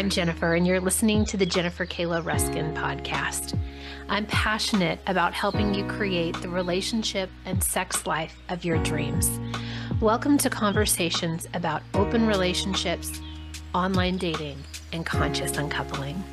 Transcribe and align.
I'm 0.00 0.08
Jennifer, 0.08 0.54
and 0.54 0.66
you're 0.66 0.80
listening 0.80 1.26
to 1.26 1.36
the 1.36 1.44
Jennifer 1.44 1.84
Kaylor 1.84 2.24
Ruscin 2.24 2.74
podcast. 2.74 3.54
I'm 4.08 4.24
passionate 4.24 4.98
about 5.06 5.34
helping 5.34 5.74
you 5.74 5.86
create 5.88 6.40
the 6.40 6.48
relationship 6.48 7.28
and 7.44 7.62
sex 7.62 8.06
life 8.06 8.34
of 8.48 8.64
your 8.64 8.82
dreams. 8.82 9.28
Welcome 10.00 10.38
to 10.38 10.48
conversations 10.48 11.46
about 11.52 11.82
open 11.92 12.26
relationships, 12.26 13.20
online 13.74 14.16
dating, 14.16 14.56
and 14.94 15.04
conscious 15.04 15.58
uncoupling. 15.58 16.24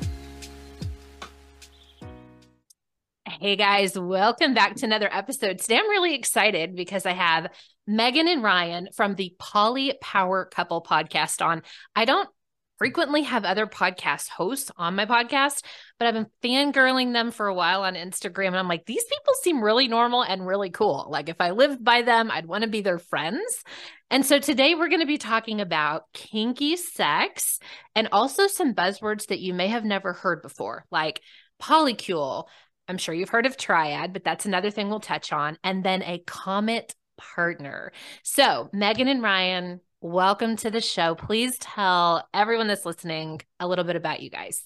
Hey 3.28 3.54
guys, 3.56 3.98
welcome 3.98 4.54
back 4.54 4.76
to 4.76 4.86
another 4.86 5.10
episode. 5.12 5.58
Today 5.58 5.76
I'm 5.76 5.90
really 5.90 6.14
excited 6.14 6.74
because 6.74 7.04
I 7.04 7.12
have 7.12 7.48
Megan 7.86 8.28
and 8.28 8.42
Ryan 8.42 8.88
from 8.96 9.14
the 9.14 9.36
Poly 9.38 9.92
Power 10.00 10.46
Couple 10.46 10.82
podcast 10.82 11.44
on. 11.44 11.62
I 11.94 12.06
don't 12.06 12.30
frequently 12.78 13.22
have 13.22 13.44
other 13.44 13.66
podcast 13.66 14.28
hosts 14.28 14.70
on 14.76 14.94
my 14.94 15.04
podcast, 15.04 15.64
but 15.98 16.06
I've 16.06 16.14
been 16.14 16.30
fangirling 16.42 17.12
them 17.12 17.30
for 17.30 17.48
a 17.48 17.54
while 17.54 17.82
on 17.82 17.94
Instagram. 17.94 18.48
And 18.48 18.56
I'm 18.56 18.68
like, 18.68 18.86
these 18.86 19.04
people 19.04 19.34
seem 19.42 19.62
really 19.62 19.88
normal 19.88 20.22
and 20.22 20.46
really 20.46 20.70
cool. 20.70 21.08
Like, 21.10 21.28
if 21.28 21.40
I 21.40 21.50
lived 21.50 21.84
by 21.84 22.02
them, 22.02 22.30
I'd 22.30 22.46
want 22.46 22.62
to 22.62 22.70
be 22.70 22.80
their 22.80 22.98
friends. 22.98 23.62
And 24.10 24.24
so 24.24 24.38
today 24.38 24.74
we're 24.74 24.88
going 24.88 25.00
to 25.00 25.06
be 25.06 25.18
talking 25.18 25.60
about 25.60 26.04
kinky 26.14 26.76
sex 26.76 27.58
and 27.94 28.08
also 28.12 28.46
some 28.46 28.74
buzzwords 28.74 29.26
that 29.26 29.40
you 29.40 29.52
may 29.52 29.68
have 29.68 29.84
never 29.84 30.12
heard 30.12 30.40
before, 30.40 30.86
like 30.90 31.20
polycule. 31.60 32.44
I'm 32.86 32.96
sure 32.96 33.14
you've 33.14 33.28
heard 33.28 33.44
of 33.44 33.58
triad, 33.58 34.14
but 34.14 34.24
that's 34.24 34.46
another 34.46 34.70
thing 34.70 34.88
we'll 34.88 35.00
touch 35.00 35.32
on. 35.32 35.58
And 35.62 35.84
then 35.84 36.02
a 36.02 36.22
comet 36.26 36.94
partner. 37.18 37.92
So, 38.22 38.70
Megan 38.72 39.08
and 39.08 39.22
Ryan, 39.22 39.80
welcome 40.00 40.56
to 40.56 40.70
the 40.70 40.80
show. 40.80 41.14
Please 41.14 41.58
tell 41.58 42.28
everyone 42.32 42.68
that's 42.68 42.86
listening 42.86 43.40
a 43.58 43.66
little 43.66 43.84
bit 43.84 43.96
about 43.96 44.20
you 44.20 44.30
guys. 44.30 44.62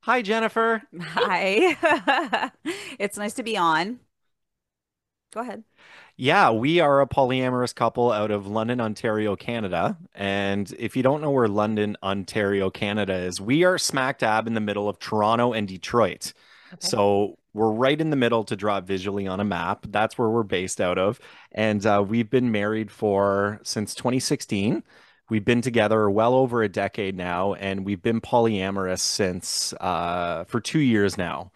Hi, 0.00 0.22
Jennifer. 0.22 0.82
Hi. 1.00 2.50
it's 2.98 3.18
nice 3.18 3.34
to 3.34 3.42
be 3.42 3.56
on. 3.56 4.00
Go 5.32 5.40
ahead. 5.40 5.64
Yeah, 6.16 6.50
we 6.50 6.80
are 6.80 7.00
a 7.00 7.06
polyamorous 7.06 7.74
couple 7.74 8.12
out 8.12 8.30
of 8.30 8.46
London, 8.46 8.80
Ontario, 8.80 9.36
Canada. 9.36 9.96
And 10.14 10.72
if 10.78 10.96
you 10.96 11.02
don't 11.02 11.20
know 11.20 11.30
where 11.30 11.48
London, 11.48 11.96
Ontario, 12.02 12.70
Canada 12.70 13.14
is, 13.14 13.40
we 13.40 13.64
are 13.64 13.78
smack 13.78 14.18
dab 14.18 14.46
in 14.46 14.54
the 14.54 14.60
middle 14.60 14.88
of 14.88 14.98
Toronto 14.98 15.52
and 15.52 15.66
Detroit. 15.66 16.32
Okay. 16.72 16.86
So 16.86 17.38
we're 17.52 17.72
right 17.72 18.00
in 18.00 18.10
the 18.10 18.16
middle 18.16 18.44
to 18.44 18.56
draw 18.56 18.80
visually 18.80 19.26
on 19.26 19.40
a 19.40 19.44
map. 19.44 19.86
That's 19.88 20.16
where 20.16 20.28
we're 20.28 20.42
based 20.42 20.80
out 20.80 20.98
of. 20.98 21.20
And 21.52 21.84
uh, 21.84 22.04
we've 22.06 22.30
been 22.30 22.52
married 22.52 22.90
for 22.90 23.60
since 23.62 23.94
2016. 23.94 24.82
We've 25.28 25.44
been 25.44 25.62
together 25.62 26.10
well 26.10 26.34
over 26.34 26.62
a 26.62 26.68
decade 26.68 27.16
now, 27.16 27.54
and 27.54 27.84
we've 27.84 28.02
been 28.02 28.20
polyamorous 28.20 29.00
since 29.00 29.72
uh, 29.74 30.44
for 30.44 30.60
two 30.60 30.80
years 30.80 31.16
now. 31.16 31.52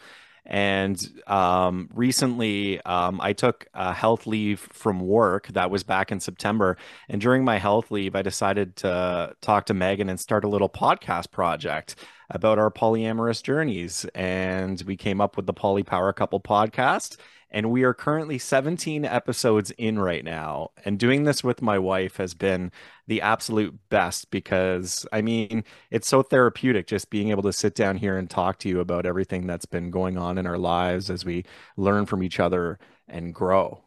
And 0.47 1.23
um, 1.27 1.89
recently, 1.95 2.81
um, 2.83 3.21
I 3.21 3.33
took 3.33 3.67
a 3.73 3.93
health 3.93 4.27
leave 4.27 4.61
from 4.73 5.01
work. 5.01 5.49
That 5.49 5.71
was 5.71 5.83
back 5.83 6.13
in 6.13 6.21
September. 6.21 6.77
And 7.09 7.21
during 7.21 7.45
my 7.45 7.59
health 7.59 7.91
leave, 7.91 8.15
I 8.15 8.23
decided 8.23 8.77
to 8.77 9.35
talk 9.41 9.67
to 9.67 9.75
Megan 9.75 10.09
and 10.11 10.21
start 10.21 10.45
a 10.45 10.49
little 10.49 10.69
podcast 10.69 11.31
project 11.31 11.97
about 12.31 12.59
our 12.59 12.71
polyamorous 12.71 13.43
journeys. 13.43 14.05
And 14.15 14.83
we 14.87 14.97
came 14.97 15.21
up 15.21 15.37
with 15.37 15.47
the 15.47 15.53
Poly 15.53 15.83
Power 15.83 16.13
Couple 16.13 16.41
podcast. 16.41 17.17
And 17.51 17.71
we 17.71 17.85
are 17.85 17.95
currently 17.95 18.37
17 18.39 19.05
episodes 19.05 19.71
in 19.79 20.01
right 20.01 20.25
now. 20.25 20.71
And 20.85 20.99
doing 20.99 21.23
this 21.23 21.45
with 21.45 21.63
my 21.63 21.79
wife 21.79 22.17
has 22.17 22.35
been 22.35 22.73
the 23.07 23.21
absolute 23.21 23.79
best 23.91 24.33
because, 24.33 25.07
I 25.13 25.23
mean, 25.23 25.63
it's 25.89 26.09
so 26.09 26.23
therapeutic 26.23 26.89
just 26.89 27.11
being 27.11 27.31
able 27.31 27.45
to 27.45 27.53
sit 27.53 27.77
down 27.77 27.97
here 27.97 28.19
and 28.19 28.29
talk 28.29 28.59
to 28.61 28.69
you 28.69 28.81
about 28.81 29.07
everything 29.07 29.47
that's 29.47 29.67
been 29.67 29.93
going 29.93 30.19
on 30.19 30.37
in 30.37 30.49
our 30.49 30.59
lives 30.59 31.11
as 31.11 31.25
we 31.25 31.45
learn 31.77 32.07
from 32.07 32.25
each 32.25 32.41
other 32.41 32.81
and 33.07 33.33
grow. 33.33 33.85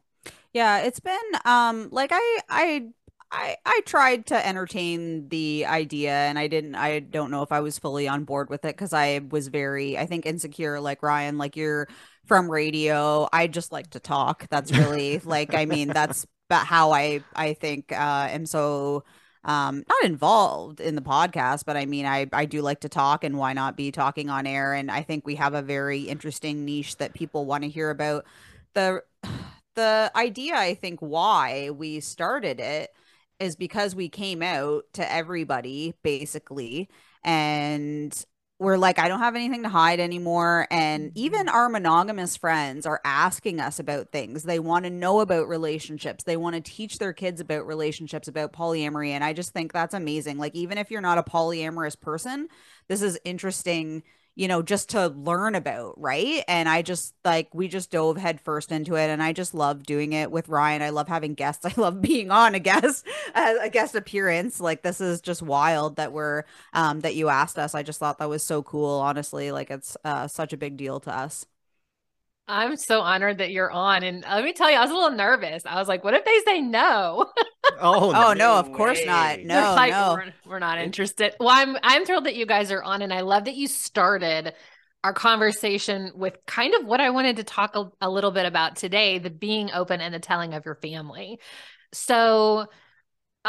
Yeah, 0.54 0.80
it's 0.80 1.00
been 1.00 1.18
um 1.46 1.90
like 1.92 2.12
I 2.14 2.40
I 2.50 2.88
I 3.32 3.58
I 3.66 3.82
tried 3.86 4.28
to 4.28 4.48
entertain 4.48 5.28
the 5.30 5.66
idea 5.66 6.14
and 6.14 6.40
I 6.40 6.48
didn't 6.48 6.76
I 6.76 7.00
don't 7.00 7.32
know 7.32 7.44
if 7.44 7.52
I 7.52 7.60
was 7.60 7.78
fully 7.80 8.08
on 8.08 8.24
board 8.24 8.50
with 8.50 8.64
it 8.66 8.78
cuz 8.78 8.94
I 8.94 9.20
was 9.30 9.48
very 9.50 9.98
I 9.98 10.06
think 10.06 10.26
insecure 10.26 10.80
like 10.80 11.04
Ryan 11.04 11.38
like 11.38 11.56
you're 11.58 11.88
from 12.26 12.50
radio. 12.50 13.28
I 13.34 13.48
just 13.48 13.72
like 13.72 13.90
to 13.92 14.00
talk. 14.00 14.48
That's 14.50 14.72
really 14.72 15.20
like 15.20 15.54
I 15.54 15.66
mean 15.66 15.90
that's 15.90 16.26
about 16.50 16.66
how 16.68 16.92
I 16.92 17.22
I 17.36 17.54
think 17.54 17.92
uh 17.92 18.28
am 18.32 18.46
so 18.46 19.04
um 19.44 19.84
not 19.88 20.04
involved 20.04 20.80
in 20.82 20.96
the 20.96 21.02
podcast 21.02 21.64
but 21.66 21.78
i 21.78 21.86
mean 21.86 22.06
i 22.06 22.28
i 22.34 22.46
do 22.46 22.62
like 22.62 22.82
to 22.82 22.90
talk 22.90 23.24
and 23.24 23.38
why 23.38 23.54
not 23.54 23.78
be 23.78 23.92
talking 23.92 24.30
on 24.30 24.46
air 24.48 24.74
and 24.74 24.92
i 24.92 25.02
think 25.02 25.26
we 25.26 25.36
have 25.36 25.54
a 25.54 25.62
very 25.62 26.02
interesting 26.02 26.66
niche 26.66 26.98
that 26.98 27.14
people 27.14 27.46
want 27.46 27.64
to 27.64 27.70
hear 27.70 27.90
about 27.90 28.26
the 28.74 29.02
the 29.76 30.12
idea 30.16 30.56
i 30.56 30.74
think 30.74 31.00
why 31.00 31.70
we 31.70 32.00
started 32.00 32.60
it 32.60 32.90
is 33.40 33.56
because 33.56 33.96
we 33.96 34.10
came 34.10 34.42
out 34.42 34.84
to 34.94 35.12
everybody 35.12 35.94
basically 36.04 36.90
and 37.24 38.26
we're 38.60 38.78
like 38.78 38.98
i 38.98 39.08
don't 39.08 39.20
have 39.20 39.36
anything 39.36 39.64
to 39.64 39.70
hide 39.70 40.00
anymore. 40.00 40.68
And 40.72 41.12
even 41.16 41.46
mm-hmm. 41.46 41.56
our 41.56 41.70
monogamous 41.70 42.36
friends 42.36 42.86
are 42.86 43.00
asking 43.06 43.60
us 43.60 43.78
about 43.80 44.12
things. 44.12 44.44
They 44.44 44.60
want 44.60 44.86
to 44.86 44.90
know 44.90 45.20
about 45.20 45.48
relationships. 45.48 46.24
They 46.24 46.38
want 46.38 46.56
to 46.56 46.62
teach 46.62 46.98
their 46.98 47.14
kids 47.14 47.40
about 47.40 47.68
relationships 47.68 48.28
about 48.28 48.54
polyamory 48.54 49.10
and 49.10 49.24
i 49.24 49.34
just 49.34 49.54
think 49.54 49.74
that's 49.74 49.94
amazing. 49.94 50.38
Like 50.38 50.56
even 50.56 50.78
if 50.78 50.90
you're 50.90 51.02
not 51.02 51.18
a 51.18 51.24
polyamorous 51.24 52.00
person 52.00 52.48
this 52.88 53.02
is 53.02 53.20
interesting 53.26 54.04
you 54.38 54.48
know, 54.48 54.62
just 54.62 54.90
to 54.90 55.08
learn 55.08 55.56
about, 55.56 56.00
right? 56.00 56.44
And 56.48 56.70
I 56.70 56.84
just 56.84 57.16
like 57.26 57.54
we 57.56 57.68
just 57.68 57.90
dove 57.90 58.18
headfirst 58.18 58.72
into 58.72 58.96
it, 58.96 59.10
and 59.10 59.22
I 59.22 59.34
just 59.34 59.56
love 59.56 59.82
doing 59.84 60.14
it 60.14 60.32
with 60.32 60.48
Ryan. 60.48 60.84
I 60.84 60.92
love 60.92 61.08
having 61.08 61.34
guests. 61.34 61.66
I 61.66 61.74
love 61.76 62.02
being 62.02 62.30
on 62.30 62.54
a 62.54 62.60
guest 62.60 63.06
a 63.36 63.70
guest 63.70 63.96
appearance. 63.96 64.60
Like 64.62 64.84
this 64.84 65.02
is 65.02 65.22
just 65.22 65.42
wild 65.42 65.96
that 65.96 66.14
we're 66.14 66.44
um 66.74 67.00
that 67.02 67.16
you 67.16 67.30
asked 67.30 67.58
us. 67.58 67.74
I 67.74 67.82
just 67.82 68.00
thought 68.00 68.20
that 68.20 68.30
was 68.30 68.44
so 68.44 68.62
cool. 68.62 69.00
Honestly, 69.00 69.52
like 69.52 69.72
it's 69.72 69.98
uh, 70.06 70.28
such 70.28 70.54
a 70.54 70.58
big 70.58 70.78
deal 70.78 71.00
to 71.02 71.18
us. 71.18 71.48
I'm 72.48 72.78
so 72.78 73.02
honored 73.02 73.40
that 73.40 73.52
you're 73.52 73.72
on. 73.72 74.04
And 74.04 74.24
uh, 74.24 74.36
let 74.36 74.44
me 74.44 74.54
tell 74.54 74.70
you, 74.72 74.78
I 74.78 74.82
was 74.82 74.92
a 74.92 74.94
little 74.94 75.12
nervous. 75.12 75.66
I 75.66 75.76
was 75.76 75.88
like, 75.88 76.04
what 76.04 76.14
if 76.14 76.24
they 76.24 76.40
say 76.46 76.62
no? 76.62 77.30
oh, 77.80 78.14
oh 78.16 78.34
no, 78.34 78.56
of 78.56 78.72
course 78.72 79.00
not. 79.06 79.40
No, 79.42 79.74
like, 79.76 79.92
no. 79.92 80.14
We're, 80.14 80.34
we're, 80.52 80.60
not 80.60 80.78
interested. 80.78 81.36
Well, 81.40 81.50
I'm 81.50 81.78
I'm 81.84 82.06
thrilled 82.06 82.26
that 82.26 82.36
you 82.36 82.46
guys 82.46 82.72
are 82.72 82.82
on 82.82 83.02
and 83.02 83.14
I 83.14 83.22
love 83.22 83.46
that 83.46 83.56
you 83.56 83.68
started 83.68 84.54
our 85.04 85.14
conversation 85.14 86.12
with 86.16 86.38
kind 86.46 86.74
of 86.74 86.86
what 86.86 87.02
I 87.02 87.10
wanted 87.10 87.38
to 87.38 87.44
talk 87.44 87.76
a, 87.76 87.92
a 88.02 88.10
little 88.10 88.32
bit 88.32 88.46
about 88.46 88.76
today, 88.78 89.20
the 89.20 89.30
being 89.30 89.72
open 89.72 90.02
and 90.02 90.14
the 90.14 90.20
telling 90.20 90.54
of 90.54 90.66
your 90.66 90.76
family. 90.76 91.40
So 91.94 92.68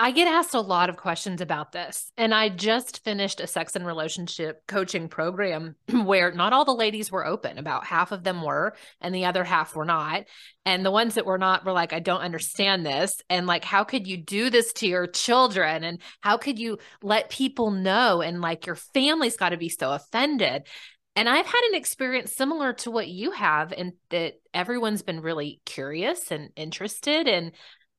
I 0.00 0.12
get 0.12 0.28
asked 0.28 0.54
a 0.54 0.60
lot 0.60 0.90
of 0.90 0.96
questions 0.96 1.40
about 1.40 1.72
this. 1.72 2.12
And 2.16 2.32
I 2.32 2.50
just 2.50 3.02
finished 3.02 3.40
a 3.40 3.48
sex 3.48 3.74
and 3.74 3.84
relationship 3.84 4.64
coaching 4.68 5.08
program 5.08 5.74
where 5.92 6.30
not 6.30 6.52
all 6.52 6.64
the 6.64 6.72
ladies 6.72 7.10
were 7.10 7.26
open. 7.26 7.58
About 7.58 7.84
half 7.84 8.12
of 8.12 8.22
them 8.22 8.40
were, 8.40 8.76
and 9.00 9.12
the 9.12 9.24
other 9.24 9.42
half 9.42 9.74
were 9.74 9.84
not. 9.84 10.26
And 10.64 10.86
the 10.86 10.92
ones 10.92 11.16
that 11.16 11.26
were 11.26 11.36
not 11.36 11.64
were 11.64 11.72
like, 11.72 11.92
I 11.92 11.98
don't 11.98 12.20
understand 12.20 12.86
this. 12.86 13.20
And 13.28 13.48
like, 13.48 13.64
how 13.64 13.82
could 13.82 14.06
you 14.06 14.16
do 14.18 14.50
this 14.50 14.72
to 14.74 14.86
your 14.86 15.08
children? 15.08 15.82
And 15.82 16.00
how 16.20 16.36
could 16.36 16.60
you 16.60 16.78
let 17.02 17.28
people 17.28 17.72
know? 17.72 18.20
And 18.20 18.40
like, 18.40 18.66
your 18.66 18.76
family's 18.76 19.36
got 19.36 19.48
to 19.48 19.56
be 19.56 19.68
so 19.68 19.90
offended. 19.90 20.68
And 21.16 21.28
I've 21.28 21.46
had 21.46 21.62
an 21.70 21.74
experience 21.74 22.36
similar 22.36 22.72
to 22.74 22.92
what 22.92 23.08
you 23.08 23.32
have, 23.32 23.72
and 23.72 23.94
that 24.10 24.34
everyone's 24.54 25.02
been 25.02 25.22
really 25.22 25.60
curious 25.66 26.30
and 26.30 26.50
interested. 26.54 27.26
And 27.26 27.50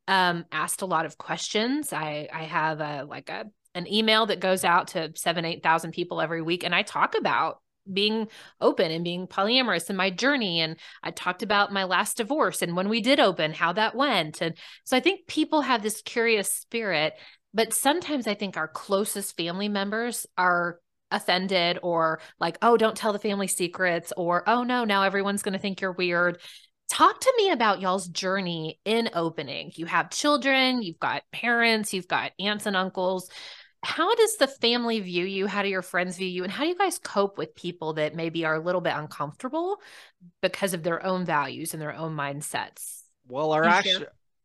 um, 0.09 0.44
asked 0.52 0.81
a 0.81 0.88
lot 0.88 1.06
of 1.06 1.18
questions. 1.18 1.94
I 1.94 2.28
I 2.34 2.44
have 2.44 2.81
a 2.81 3.06
like 3.08 3.30
a 3.30 3.46
an 3.75 3.88
email 3.88 4.25
that 4.25 4.40
goes 4.40 4.66
out 4.66 4.90
to 4.90 5.12
seven 5.16 5.46
eight 5.46 5.64
thousand 5.64 5.92
people 5.92 6.20
every 6.20 6.42
week, 6.42 6.63
and 6.63 6.75
I 6.75 6.81
talk 6.81 7.16
about 7.16 7.62
being 7.92 8.28
open 8.62 8.92
and 8.92 9.04
being 9.04 9.25
polyamorous 9.25 9.89
and 9.89 9.98
my 9.98 10.12
journey 10.12 10.60
and 10.60 10.75
i 11.01 11.10
talked 11.10 11.42
about 11.42 11.74
my 11.74 11.86
last 11.86 12.18
divorce 12.18 12.62
and 12.62 12.75
when 12.75 12.88
we 12.88 13.01
did 13.01 13.19
open 13.19 13.51
how 13.51 13.74
that 13.74 13.95
went 13.95 14.42
and 14.42 14.54
so 14.84 14.95
i 14.95 15.00
think 15.00 15.25
people 15.25 15.62
have 15.62 15.81
this 15.81 16.04
curious 16.04 16.51
spirit 16.51 17.13
but 17.51 17.74
sometimes 17.74 18.28
i 18.28 18.36
think 18.36 18.57
our 18.57 18.68
closest 18.68 19.36
family 19.36 19.69
members 19.69 20.28
are 20.38 20.80
offended 21.10 21.80
or 21.81 22.19
like 22.39 22.60
oh 22.62 22.78
don't 22.78 22.98
tell 22.98 23.13
the 23.13 23.18
family 23.18 23.48
secrets 23.48 24.13
or 24.16 24.48
oh 24.48 24.62
no 24.62 24.84
now 24.84 25.01
everyone's 25.01 25.42
going 25.42 25.54
to 25.54 25.60
think 25.60 25.81
you're 25.81 25.94
weird 25.94 26.38
Talk 26.89 27.19
to 27.19 27.33
me 27.38 27.51
about 27.51 27.81
y'all's 27.81 28.07
journey 28.07 28.80
in 28.83 29.09
opening. 29.13 29.71
You 29.75 29.86
have 29.86 30.09
children, 30.09 30.81
you've 30.81 31.00
got 31.00 31.24
parents, 31.31 31.94
you've 31.94 32.07
got 32.07 32.31
aunts 32.39 32.65
and 32.65 32.75
uncles. 32.75 33.30
How 33.83 34.13
does 34.15 34.38
the 34.38 34.47
family 34.47 35.00
view 35.00 35.24
you? 35.24 35.47
How 35.47 35.62
do 35.62 35.69
your 35.69 35.81
friends 35.81 36.18
view 36.18 36.27
you? 36.27 36.44
And 36.44 36.51
how 36.51 36.63
do 36.63 36.69
you 36.69 36.77
guys 36.77 37.00
cope 37.00 37.38
with 37.38 37.56
people 37.56 37.94
that 37.94 38.15
maybe 38.15 38.44
are 38.44 38.56
a 38.56 38.59
little 38.59 38.81
bit 38.81 38.94
uncomfortable 38.95 39.77
because 40.41 40.74
of 40.74 40.83
their 40.83 41.06
own 41.06 41.25
values 41.25 41.74
and 41.74 41.81
their 41.81 41.94
own 41.94 42.15
mindsets? 42.15 43.03
Well, 43.27 43.53
our 43.53 43.63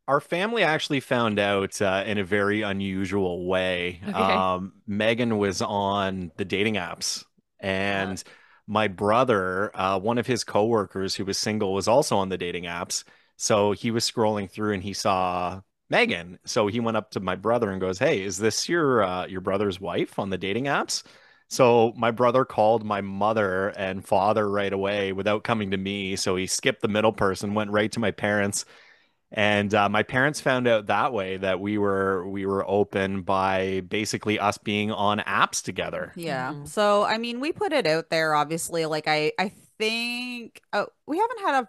Our 0.07 0.21
family 0.21 0.63
actually 0.63 1.01
found 1.01 1.39
out 1.39 1.81
uh, 1.81 2.05
in 2.07 2.19
a 2.19 2.25
very 2.25 2.61
unusual 2.61 3.49
way. 3.49 4.01
Okay. 4.03 4.13
Um, 4.13 4.75
Megan 4.87 5.39
was 5.39 5.63
on 5.63 6.31
the 6.37 6.45
dating 6.45 6.75
apps, 6.75 7.25
and 7.59 8.23
my 8.67 8.89
brother, 8.89 9.71
uh, 9.75 9.99
one 9.99 10.19
of 10.19 10.27
his 10.27 10.45
coworkers 10.45 11.15
who 11.15 11.25
was 11.25 11.39
single, 11.39 11.75
was 11.75 11.89
also 11.89 12.17
on 12.17 12.29
the 12.29 12.39
dating 12.39 12.65
apps. 12.65 13.05
So 13.37 13.73
he 13.73 13.91
was 13.91 14.11
scrolling 14.11 14.51
through 14.51 14.75
and 14.75 14.83
he 14.83 14.93
saw 14.93 15.61
Megan. 15.91 16.39
So 16.45 16.67
he 16.69 16.81
went 16.81 16.97
up 16.97 17.11
to 17.13 17.21
my 17.21 17.37
brother 17.37 17.71
and 17.71 17.81
goes, 17.81 17.99
"Hey, 17.99 18.23
is 18.23 18.39
this 18.39 18.69
your 18.69 19.03
uh, 19.03 19.27
your 19.27 19.41
brother's 19.41 19.81
wife 19.81 20.19
on 20.19 20.31
the 20.31 20.39
dating 20.39 20.65
apps?" 20.65 21.03
So 21.49 21.93
my 21.97 22.11
brother 22.11 22.45
called 22.45 22.85
my 22.85 23.01
mother 23.01 23.69
and 23.71 24.05
father 24.07 24.49
right 24.51 24.73
away 24.73 25.13
without 25.13 25.45
coming 25.45 25.71
to 25.73 25.77
me. 25.77 26.17
So 26.17 26.37
he 26.37 26.47
skipped 26.47 26.83
the 26.83 26.89
middle 26.89 27.13
person, 27.13 27.55
went 27.55 27.71
right 27.71 27.93
to 27.93 28.01
my 28.01 28.11
parents 28.11 28.65
and 29.37 29.75
uh, 29.75 29.89
my 29.89 30.05
parents 30.05 30.41
found 30.41 30.69
out 30.69 30.87
that 30.87 31.13
way 31.13 31.37
that 31.39 31.59
we 31.59 31.77
were 31.77 32.27
we 32.29 32.47
were 32.47 32.65
open 32.69 33.23
by 33.23 33.81
basically 33.89 34.39
us 34.39 34.59
being 34.59 34.93
on 34.93 35.19
apps 35.19 35.61
together. 35.61 36.13
Yeah. 36.15 36.55
Mhm. 36.55 36.69
So, 36.69 37.03
I 37.03 37.19
mean, 37.19 37.41
we 37.41 37.51
put 37.53 37.73
it 37.73 37.87
out 37.87 38.11
there, 38.11 38.35
obviously. 38.35 38.87
Like, 38.87 39.09
I, 39.09 39.33
I 39.39 39.49
think 39.79 40.63
oh, 40.73 40.87
we 41.07 41.19
haven't 41.19 41.41
had 41.41 41.65
a 41.65 41.69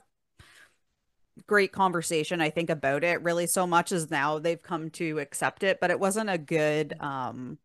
great 1.48 1.72
conversation, 1.72 2.40
I 2.40 2.52
think, 2.52 2.70
about 2.70 3.04
it 3.04 3.22
really 3.24 3.48
so 3.48 3.66
much 3.66 3.92
as 3.92 4.12
now 4.12 4.38
they've 4.40 4.62
come 4.62 4.90
to 4.92 5.20
accept 5.20 5.64
it, 5.64 5.80
but 5.82 5.90
it 5.92 6.00
wasn't 6.00 6.30
a 6.30 6.38
good, 6.38 6.94
um, 7.00 7.58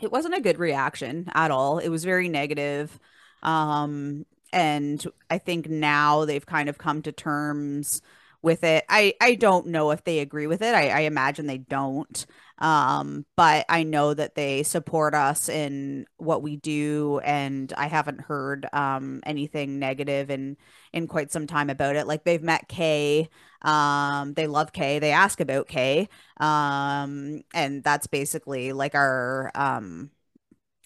it 0.00 0.12
wasn't 0.12 0.34
a 0.36 0.40
good 0.40 0.58
reaction 0.58 1.28
at 1.34 1.50
all. 1.50 1.78
It 1.78 1.88
was 1.88 2.04
very 2.04 2.28
negative. 2.28 2.98
Um, 3.42 4.26
and 4.52 5.04
I 5.30 5.38
think 5.38 5.68
now 5.68 6.24
they've 6.24 6.44
kind 6.44 6.68
of 6.68 6.78
come 6.78 7.02
to 7.02 7.12
terms 7.12 8.02
with 8.42 8.64
it. 8.64 8.84
I 8.88 9.14
I 9.20 9.34
don't 9.34 9.68
know 9.68 9.90
if 9.90 10.04
they 10.04 10.20
agree 10.20 10.46
with 10.46 10.62
it. 10.62 10.74
I, 10.74 10.88
I 10.90 11.00
imagine 11.00 11.46
they 11.46 11.58
don't. 11.58 12.26
Um, 12.58 13.24
but 13.36 13.66
I 13.68 13.84
know 13.84 14.14
that 14.14 14.34
they 14.34 14.64
support 14.64 15.14
us 15.14 15.48
in 15.48 16.06
what 16.16 16.42
we 16.42 16.56
do, 16.56 17.20
and 17.24 17.72
I 17.76 17.86
haven't 17.86 18.20
heard 18.22 18.66
um 18.72 19.20
anything 19.26 19.78
negative 19.78 20.30
in 20.30 20.56
in 20.92 21.06
quite 21.06 21.30
some 21.32 21.46
time 21.46 21.70
about 21.70 21.96
it. 21.96 22.06
Like 22.06 22.24
they've 22.24 22.42
met 22.42 22.68
Kay. 22.68 23.28
Um, 23.62 24.34
they 24.34 24.46
love 24.46 24.72
Kay. 24.72 24.98
They 24.98 25.12
ask 25.12 25.40
about 25.40 25.68
Kay. 25.68 26.08
Um, 26.38 27.42
and 27.54 27.82
that's 27.82 28.06
basically 28.06 28.72
like 28.72 28.94
our 28.94 29.50
um 29.54 30.10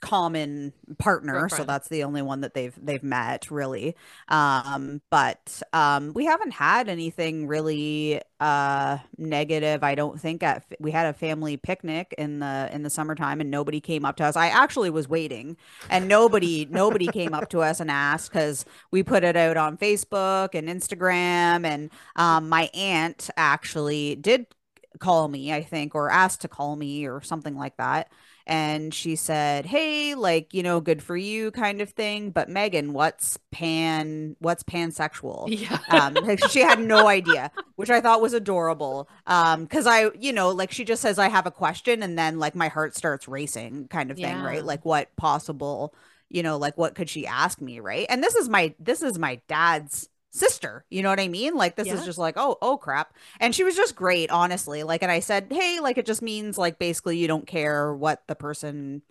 common 0.02 0.72
partner 0.98 1.48
so 1.48 1.64
that's 1.64 1.88
the 1.88 2.02
only 2.02 2.22
one 2.22 2.40
that 2.42 2.54
they've 2.54 2.74
they've 2.84 3.04
met 3.04 3.50
really. 3.50 3.96
Um 4.28 5.00
but 5.10 5.62
um 5.72 6.12
we 6.12 6.24
haven't 6.24 6.50
had 6.50 6.88
anything 6.88 7.46
really 7.46 8.20
uh 8.40 8.98
negative 9.16 9.84
i 9.84 9.94
don't 9.94 10.20
think 10.20 10.42
at 10.42 10.64
we 10.80 10.90
had 10.90 11.06
a 11.06 11.12
family 11.12 11.56
picnic 11.56 12.12
in 12.18 12.40
the 12.40 12.68
in 12.72 12.82
the 12.82 12.90
summertime 12.90 13.40
and 13.40 13.50
nobody 13.50 13.80
came 13.80 14.04
up 14.04 14.16
to 14.16 14.24
us. 14.24 14.36
I 14.36 14.48
actually 14.48 14.90
was 14.90 15.08
waiting 15.08 15.56
and 15.88 16.08
nobody 16.08 16.66
nobody 16.70 17.06
came 17.06 17.32
up 17.32 17.48
to 17.50 17.60
us 17.60 17.78
and 17.78 17.90
asked 17.90 18.32
because 18.32 18.64
we 18.90 19.02
put 19.04 19.22
it 19.22 19.36
out 19.36 19.56
on 19.56 19.76
facebook 19.76 20.54
and 20.54 20.68
instagram 20.68 21.64
and 21.64 21.90
um 22.16 22.48
my 22.48 22.68
aunt 22.74 23.30
actually 23.36 24.16
did 24.16 24.46
call 24.98 25.28
me 25.28 25.52
i 25.52 25.62
think 25.62 25.94
or 25.94 26.10
asked 26.10 26.40
to 26.42 26.48
call 26.48 26.76
me 26.76 27.06
or 27.06 27.20
something 27.22 27.56
like 27.56 27.76
that 27.76 28.10
and 28.46 28.92
she 28.94 29.16
said, 29.16 29.66
"Hey, 29.66 30.14
like, 30.14 30.52
you 30.54 30.62
know, 30.62 30.80
good 30.80 31.02
for 31.02 31.16
you 31.16 31.50
kind 31.50 31.80
of 31.80 31.90
thing, 31.90 32.30
but 32.30 32.48
Megan, 32.48 32.92
what's 32.92 33.38
pan 33.50 34.36
what's 34.40 34.62
pansexual?" 34.62 35.50
Yeah. 35.50 35.78
Um 35.88 36.20
like, 36.22 36.40
she 36.40 36.60
had 36.60 36.78
no 36.78 37.06
idea, 37.08 37.50
which 37.76 37.90
I 37.90 38.00
thought 38.00 38.22
was 38.22 38.32
adorable. 38.34 39.08
Um 39.26 39.66
cuz 39.66 39.86
I, 39.86 40.10
you 40.18 40.32
know, 40.32 40.50
like 40.50 40.72
she 40.72 40.84
just 40.84 41.02
says 41.02 41.18
I 41.18 41.28
have 41.28 41.46
a 41.46 41.50
question 41.50 42.02
and 42.02 42.18
then 42.18 42.38
like 42.38 42.54
my 42.54 42.68
heart 42.68 42.96
starts 42.96 43.28
racing 43.28 43.88
kind 43.88 44.10
of 44.10 44.18
thing, 44.18 44.40
Yeah. 44.40 44.42
right? 44.42 44.64
Like 44.64 44.84
what 44.84 45.14
possible, 45.16 45.94
you 46.28 46.42
know, 46.42 46.56
like 46.56 46.76
what 46.78 46.94
could 46.94 47.10
she 47.10 47.26
ask 47.26 47.60
me, 47.60 47.80
right? 47.80 48.06
And 48.08 48.22
this 48.22 48.34
is 48.34 48.48
my 48.48 48.74
this 48.78 49.02
is 49.02 49.18
my 49.18 49.40
dad's 49.48 50.08
sister 50.34 50.84
you 50.90 51.02
know 51.02 51.10
what 51.10 51.20
i 51.20 51.28
mean? 51.28 51.54
Like 51.54 51.76
this 51.76 51.88
Yeah. 51.88 51.94
is 51.94 52.04
just 52.04 52.18
like 52.18 52.34
oh 52.38 52.56
oh 52.62 52.78
crap. 52.78 53.14
And 53.38 53.54
she 53.54 53.64
was 53.64 53.76
just 53.76 53.94
great 53.94 54.30
honestly. 54.30 54.82
Like 54.82 55.02
and 55.02 55.12
i 55.12 55.20
said 55.20 55.46
hey 55.50 55.78
like 55.80 55.98
it 55.98 56.06
just 56.06 56.22
means 56.22 56.58
like 56.58 56.78
basically 56.78 57.18
you 57.18 57.28
don't 57.28 57.46
care 57.46 57.94
what 57.94 58.22
the 58.26 58.34
person 58.34 59.02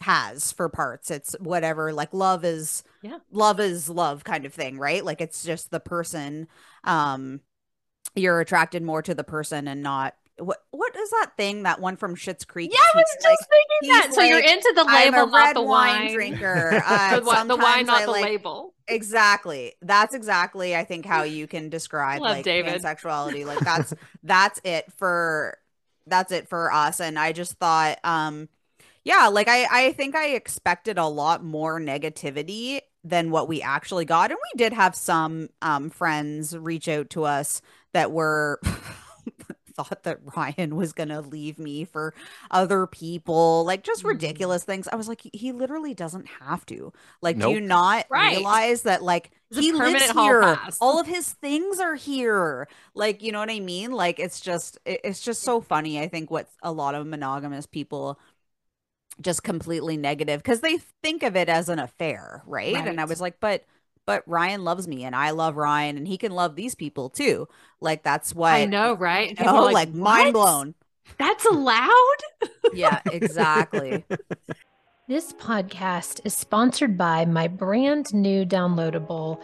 has 0.00 0.52
for 0.52 0.68
parts. 0.68 1.10
It's 1.10 1.36
whatever 1.40 1.92
like 1.92 2.14
love 2.14 2.44
is 2.44 2.84
Yeah. 3.02 3.18
love 3.32 3.60
is 3.60 3.88
love 3.90 4.24
kind 4.24 4.46
of 4.46 4.54
thing 4.54 4.78
right? 4.78 5.04
Like 5.04 5.20
it's 5.20 5.44
just 5.44 5.70
the 5.70 5.80
person 5.80 6.46
um 6.84 7.40
you're 8.14 8.40
attracted 8.40 8.82
more 8.82 9.02
to 9.02 9.14
the 9.14 9.24
person 9.24 9.68
and 9.68 9.82
not 9.82 10.14
what 10.40 10.58
what 10.70 10.96
is 10.96 11.10
that 11.10 11.32
thing 11.36 11.62
that 11.64 11.80
one 11.80 11.96
from 11.96 12.16
Schitt's 12.16 12.44
Creek 12.44 12.70
Yeah, 12.72 12.78
I 12.78 12.96
was 12.96 13.16
just 13.22 13.48
thinking 13.48 13.94
that. 13.94 14.14
So 14.14 14.22
you're 14.22 14.38
into 14.40 14.72
the 14.74 14.84
label, 14.84 15.26
not 15.28 15.54
the 15.54 15.62
wine, 15.62 16.04
wine. 16.06 16.14
drinker 16.14 16.82
uh, 16.86 17.20
the, 17.20 17.44
the 17.46 17.56
wine, 17.56 17.86
not 17.86 18.02
I 18.02 18.04
the 18.06 18.10
like- 18.10 18.24
label. 18.24 18.74
Exactly. 18.88 19.74
That's 19.82 20.14
exactly 20.14 20.74
I 20.74 20.84
think 20.84 21.06
how 21.06 21.22
you 21.22 21.46
can 21.46 21.68
describe 21.70 22.20
Love 22.20 22.36
like 22.38 22.44
David. 22.44 22.82
pansexuality. 22.82 23.46
Like 23.46 23.58
that's 23.64 23.94
that's 24.22 24.60
it 24.64 24.92
for 24.96 25.56
that's 26.06 26.32
it 26.32 26.48
for 26.48 26.72
us. 26.72 27.00
And 27.00 27.18
I 27.18 27.32
just 27.32 27.54
thought 27.58 27.98
um 28.02 28.48
yeah, 29.04 29.28
like 29.28 29.48
I 29.48 29.66
I 29.88 29.92
think 29.92 30.14
I 30.16 30.30
expected 30.30 30.98
a 30.98 31.06
lot 31.06 31.44
more 31.44 31.80
negativity 31.80 32.80
than 33.04 33.30
what 33.30 33.48
we 33.48 33.62
actually 33.62 34.04
got. 34.04 34.30
And 34.30 34.38
we 34.52 34.58
did 34.58 34.72
have 34.72 34.94
some 34.94 35.50
um 35.62 35.90
friends 35.90 36.56
reach 36.56 36.88
out 36.88 37.10
to 37.10 37.24
us 37.24 37.62
that 37.92 38.12
were 38.12 38.60
thought 39.84 40.02
that 40.04 40.20
Ryan 40.36 40.76
was 40.76 40.92
going 40.92 41.08
to 41.10 41.20
leave 41.20 41.58
me 41.58 41.84
for 41.84 42.14
other 42.50 42.86
people, 42.86 43.64
like 43.64 43.82
just 43.84 44.04
Mhm. 44.04 44.04
ridiculous 44.04 44.64
things. 44.64 44.88
I 44.88 44.96
was 44.96 45.08
like 45.08 45.22
he 45.32 45.52
literally 45.52 45.94
doesn't 45.94 46.26
have 46.40 46.64
to. 46.66 46.92
Like 47.22 47.40
do 47.40 47.48
you 47.48 47.60
not 47.60 48.06
Right. 48.08 48.48
realize 48.50 48.82
that 48.82 49.02
like 49.02 49.30
It's 49.50 49.58
he 49.58 49.72
lives 49.72 50.08
here. 50.10 50.60
All 50.80 50.98
of 51.00 51.06
his 51.06 51.32
things 51.34 51.78
are 51.80 51.94
here. 51.96 52.68
Like, 52.94 53.22
you 53.22 53.32
know 53.32 53.40
what 53.40 53.50
I 53.50 53.60
mean? 53.60 53.90
Like 53.92 54.18
it's 54.18 54.40
just 54.40 54.78
it's 54.84 55.20
just 55.22 55.42
so 55.42 55.60
funny. 55.60 56.00
I 56.00 56.08
think 56.08 56.30
what 56.30 56.48
a 56.62 56.72
lot 56.72 56.94
of 56.94 57.06
monogamous 57.06 57.66
people 57.66 58.18
just 59.20 59.42
completely 59.42 59.96
negative 59.96 60.42
because 60.42 60.60
they 60.60 60.78
think 61.02 61.22
of 61.22 61.36
it 61.36 61.48
as 61.48 61.68
an 61.68 61.78
affair, 61.78 62.42
right? 62.46 62.84
And 62.86 63.00
I 63.00 63.04
was 63.04 63.20
like, 63.20 63.38
but 63.40 63.64
but 64.06 64.22
Ryan 64.26 64.64
loves 64.64 64.88
me 64.88 65.04
and 65.04 65.14
I 65.14 65.30
love 65.30 65.56
Ryan 65.56 65.96
and 65.96 66.06
he 66.06 66.18
can 66.18 66.32
love 66.32 66.56
these 66.56 66.74
people 66.74 67.10
too. 67.10 67.48
Like 67.80 68.02
that's 68.02 68.34
what 68.34 68.52
I 68.52 68.64
know, 68.66 68.94
right? 68.94 69.38
You 69.38 69.44
know, 69.44 69.66
are 69.66 69.72
like, 69.72 69.92
mind 69.92 70.32
blown. 70.32 70.74
That's 71.18 71.44
allowed? 71.46 72.16
Yeah, 72.72 73.00
exactly. 73.10 74.04
This 75.08 75.32
podcast 75.32 76.20
is 76.24 76.34
sponsored 76.34 76.96
by 76.96 77.24
my 77.24 77.48
brand 77.48 78.14
new 78.14 78.44
downloadable, 78.44 79.42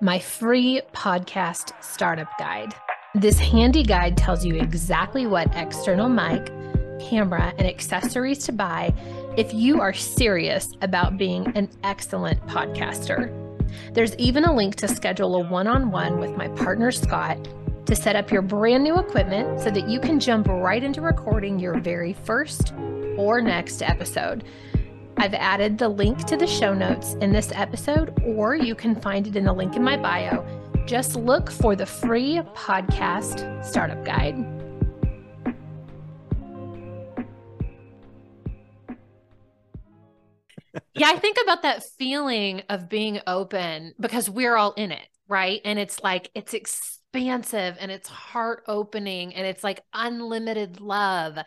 my 0.00 0.20
free 0.20 0.80
podcast 0.92 1.72
startup 1.82 2.28
guide. 2.38 2.72
This 3.16 3.36
handy 3.40 3.82
guide 3.82 4.16
tells 4.16 4.44
you 4.44 4.54
exactly 4.54 5.26
what 5.26 5.52
external 5.56 6.08
mic, 6.08 6.52
camera, 7.00 7.52
and 7.58 7.66
accessories 7.66 8.44
to 8.44 8.52
buy 8.52 8.94
if 9.36 9.52
you 9.52 9.80
are 9.80 9.92
serious 9.92 10.72
about 10.82 11.16
being 11.16 11.48
an 11.56 11.68
excellent 11.82 12.40
podcaster. 12.46 13.47
There's 13.92 14.14
even 14.16 14.44
a 14.44 14.54
link 14.54 14.76
to 14.76 14.88
schedule 14.88 15.36
a 15.36 15.48
one 15.48 15.66
on 15.66 15.90
one 15.90 16.18
with 16.18 16.36
my 16.36 16.48
partner, 16.48 16.90
Scott, 16.90 17.38
to 17.86 17.96
set 17.96 18.16
up 18.16 18.30
your 18.30 18.42
brand 18.42 18.84
new 18.84 18.98
equipment 18.98 19.60
so 19.60 19.70
that 19.70 19.88
you 19.88 20.00
can 20.00 20.20
jump 20.20 20.46
right 20.48 20.82
into 20.82 21.00
recording 21.00 21.58
your 21.58 21.80
very 21.80 22.12
first 22.12 22.74
or 23.16 23.40
next 23.40 23.82
episode. 23.82 24.44
I've 25.16 25.34
added 25.34 25.78
the 25.78 25.88
link 25.88 26.24
to 26.26 26.36
the 26.36 26.46
show 26.46 26.74
notes 26.74 27.14
in 27.20 27.32
this 27.32 27.50
episode, 27.52 28.22
or 28.24 28.54
you 28.54 28.74
can 28.74 28.94
find 29.00 29.26
it 29.26 29.36
in 29.36 29.44
the 29.44 29.52
link 29.52 29.74
in 29.74 29.82
my 29.82 29.96
bio. 29.96 30.44
Just 30.86 31.16
look 31.16 31.50
for 31.50 31.74
the 31.74 31.86
free 31.86 32.40
podcast 32.54 33.64
startup 33.64 34.04
guide. 34.04 34.57
Yeah, 40.94 41.08
I 41.08 41.18
think 41.18 41.38
about 41.42 41.62
that 41.62 41.84
feeling 41.98 42.62
of 42.68 42.88
being 42.88 43.20
open 43.26 43.94
because 44.00 44.28
we're 44.28 44.56
all 44.56 44.72
in 44.72 44.92
it, 44.92 45.06
right? 45.28 45.60
And 45.64 45.78
it's 45.78 46.02
like 46.02 46.30
it's 46.34 46.54
expansive 46.54 47.76
and 47.80 47.90
it's 47.90 48.08
heart 48.08 48.64
opening 48.66 49.34
and 49.34 49.46
it's 49.46 49.64
like 49.64 49.82
unlimited 49.92 50.80
love. 50.80 51.38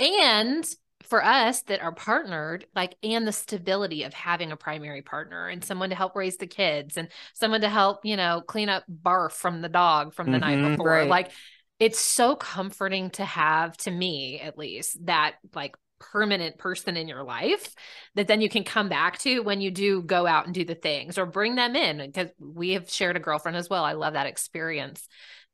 And 0.00 0.66
for 1.04 1.24
us 1.24 1.62
that 1.62 1.80
are 1.80 1.92
partnered, 1.92 2.66
like, 2.74 2.96
and 3.02 3.26
the 3.26 3.32
stability 3.32 4.02
of 4.02 4.12
having 4.12 4.50
a 4.50 4.56
primary 4.56 5.02
partner 5.02 5.46
and 5.46 5.64
someone 5.64 5.90
to 5.90 5.96
help 5.96 6.16
raise 6.16 6.36
the 6.36 6.48
kids 6.48 6.96
and 6.96 7.08
someone 7.34 7.60
to 7.60 7.68
help, 7.68 8.04
you 8.04 8.16
know, 8.16 8.42
clean 8.46 8.68
up 8.68 8.82
barf 8.90 9.32
from 9.32 9.62
the 9.62 9.68
dog 9.68 10.14
from 10.14 10.32
the 10.32 10.38
night 10.38 10.58
Mhm. 10.58 10.72
before. 10.72 10.88
Right. 10.88 11.08
Like, 11.08 11.30
it's 11.78 11.98
so 11.98 12.34
comforting 12.34 13.10
to 13.10 13.24
have, 13.24 13.76
to 13.78 13.90
me 13.90 14.40
at 14.40 14.58
least, 14.58 15.04
that 15.06 15.36
like 15.54 15.76
permanent 15.98 16.58
person 16.58 16.96
in 16.96 17.08
your 17.08 17.22
life 17.22 17.74
that 18.14 18.28
then 18.28 18.40
you 18.40 18.48
can 18.48 18.64
come 18.64 18.88
back 18.88 19.18
to 19.20 19.40
when 19.40 19.60
you 19.60 19.70
do 19.70 20.02
go 20.02 20.26
out 20.26 20.46
and 20.46 20.54
do 20.54 20.64
the 20.64 20.74
things 20.74 21.18
or 21.18 21.26
bring 21.26 21.54
them 21.54 21.76
in 21.76 21.98
because 21.98 22.30
we 22.38 22.72
have 22.72 22.90
shared 22.90 23.16
a 23.16 23.20
girlfriend 23.20 23.56
as 23.56 23.68
well. 23.68 23.84
I 23.84 23.92
love 23.92 24.14
that 24.14 24.26
experience. 24.26 25.08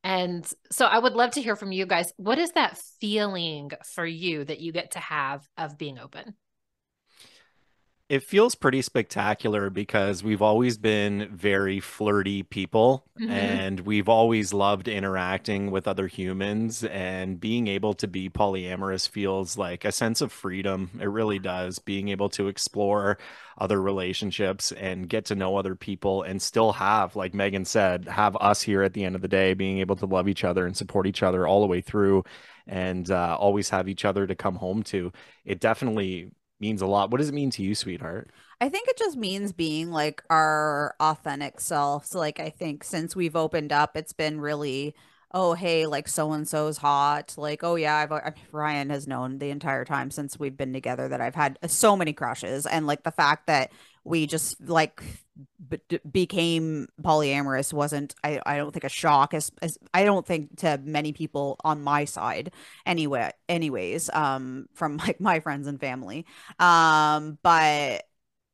And 0.04 0.48
so 0.70 0.86
I 0.86 0.98
would 0.98 1.14
love 1.14 1.32
to 1.32 1.42
hear 1.42 1.54
from 1.54 1.72
you 1.72 1.86
guys. 1.86 2.12
What 2.16 2.38
is 2.38 2.50
that 2.52 2.78
feeling 3.00 3.70
for 3.94 4.04
you 4.04 4.44
that 4.44 4.60
you 4.60 4.72
get 4.72 4.92
to 4.92 4.98
have 4.98 5.46
of 5.56 5.78
being 5.78 5.98
open? 5.98 6.34
It 8.12 8.22
feels 8.24 8.54
pretty 8.54 8.82
spectacular 8.82 9.70
because 9.70 10.22
we've 10.22 10.42
always 10.42 10.76
been 10.76 11.30
very 11.34 11.80
flirty 11.80 12.42
people 12.42 13.06
Mhm. 13.18 13.30
and 13.30 13.80
we've 13.80 14.06
always 14.06 14.52
loved 14.52 14.86
interacting 14.86 15.70
with 15.70 15.88
other 15.88 16.08
humans 16.08 16.84
and 16.84 17.40
being 17.40 17.68
able 17.68 17.94
to 17.94 18.06
be 18.06 18.28
polyamorous 18.28 19.08
feels 19.08 19.56
like 19.56 19.86
a 19.86 19.92
sense 19.92 20.20
of 20.20 20.30
freedom. 20.30 20.90
It 21.00 21.08
really 21.08 21.38
does. 21.38 21.78
Being 21.78 22.10
able 22.10 22.28
to 22.36 22.48
explore 22.48 23.16
other 23.56 23.80
relationships 23.80 24.72
and 24.72 25.08
get 25.08 25.24
to 25.24 25.34
know 25.34 25.56
other 25.56 25.74
people 25.74 26.20
and 26.22 26.42
still 26.42 26.72
have, 26.72 27.16
like 27.16 27.32
Megan 27.32 27.64
said, 27.64 28.04
have 28.08 28.36
us 28.42 28.60
here 28.60 28.82
at 28.82 28.92
the 28.92 29.04
end 29.04 29.16
of 29.16 29.22
the 29.22 29.26
day, 29.28 29.54
being 29.54 29.78
able 29.78 29.96
to 29.96 30.04
love 30.04 30.28
each 30.28 30.44
other 30.44 30.66
and 30.66 30.76
support 30.76 31.06
each 31.06 31.22
other 31.22 31.46
all 31.46 31.62
the 31.62 31.66
way 31.66 31.80
through 31.80 32.24
and 32.66 33.10
uh, 33.10 33.38
always 33.40 33.70
have 33.70 33.88
each 33.88 34.04
other 34.04 34.26
to 34.26 34.34
come 34.34 34.56
home 34.56 34.82
to. 34.82 35.10
It 35.46 35.60
definitely 35.60 36.30
means 36.62 36.80
a 36.80 36.86
lot. 36.86 37.10
What 37.10 37.18
does 37.18 37.28
it 37.28 37.34
mean 37.34 37.50
to 37.50 37.62
you, 37.62 37.74
sweetheart? 37.74 38.30
I 38.60 38.68
think 38.70 38.88
it 38.88 38.96
just 38.96 39.16
means 39.16 39.52
being 39.52 39.90
like 39.90 40.22
our 40.30 40.94
authentic 41.00 41.60
selves. 41.60 42.14
Like 42.14 42.40
I 42.40 42.48
think 42.48 42.84
since 42.84 43.14
we've 43.14 43.36
opened 43.36 43.72
up, 43.72 43.96
it's 43.96 44.12
been 44.12 44.40
really, 44.40 44.94
oh 45.32 45.54
hey, 45.54 45.86
like 45.86 46.06
so 46.08 46.32
and 46.32 46.48
so's 46.48 46.78
hot. 46.78 47.34
Like 47.36 47.64
oh 47.64 47.74
yeah, 47.74 47.96
I've 47.96 48.12
I 48.12 48.32
Ryan 48.52 48.90
has 48.90 49.08
known 49.08 49.38
the 49.38 49.50
entire 49.50 49.84
time 49.84 50.10
since 50.10 50.38
we've 50.38 50.56
been 50.56 50.72
together 50.72 51.08
that 51.08 51.20
I've 51.20 51.34
had 51.34 51.58
so 51.66 51.96
many 51.96 52.12
crushes, 52.12 52.64
and 52.64 52.86
like 52.86 53.02
the 53.02 53.10
fact 53.10 53.48
that 53.48 53.72
we 54.04 54.26
just 54.26 54.60
like 54.68 55.02
b- 55.68 56.00
became 56.10 56.88
polyamorous 57.02 57.72
wasn't 57.72 58.14
I, 58.22 58.40
I 58.44 58.56
don't 58.56 58.72
think 58.72 58.84
a 58.84 58.88
shock 58.88 59.34
as, 59.34 59.50
as 59.60 59.78
I 59.94 60.04
don't 60.04 60.26
think 60.26 60.58
to 60.58 60.80
many 60.82 61.12
people 61.12 61.56
on 61.64 61.82
my 61.82 62.04
side 62.04 62.52
anyway 62.86 63.30
anyways 63.48 64.10
um 64.10 64.66
from 64.74 64.96
like 64.98 65.20
my 65.20 65.40
friends 65.40 65.66
and 65.66 65.80
family 65.80 66.26
um 66.58 67.38
but 67.42 68.02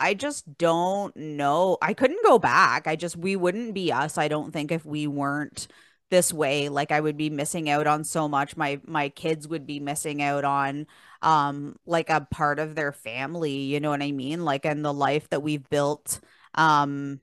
I 0.00 0.14
just 0.14 0.58
don't 0.58 1.16
know. 1.16 1.76
I 1.82 1.92
couldn't 1.92 2.24
go 2.24 2.38
back. 2.38 2.86
I 2.86 2.94
just, 2.94 3.16
we 3.16 3.34
wouldn't 3.34 3.74
be 3.74 3.92
us, 3.92 4.16
I 4.16 4.28
don't 4.28 4.52
think, 4.52 4.70
if 4.70 4.86
we 4.86 5.08
weren't 5.08 5.66
this 6.10 6.32
way. 6.32 6.68
Like 6.68 6.92
I 6.92 7.00
would 7.00 7.16
be 7.16 7.30
missing 7.30 7.68
out 7.70 7.86
on 7.86 8.04
so 8.04 8.28
much. 8.28 8.56
My 8.56 8.80
my 8.86 9.08
kids 9.10 9.48
would 9.48 9.66
be 9.66 9.80
missing 9.80 10.22
out 10.22 10.44
on 10.44 10.86
um 11.22 11.76
like 11.86 12.10
a 12.10 12.22
part 12.30 12.58
of 12.58 12.74
their 12.74 12.92
family, 12.92 13.52
you 13.52 13.80
know 13.80 13.90
what 13.90 14.02
I 14.02 14.12
mean? 14.12 14.44
Like 14.44 14.64
and 14.66 14.84
the 14.84 14.92
life 14.94 15.28
that 15.30 15.42
we've 15.42 15.68
built 15.68 16.20
um 16.54 17.20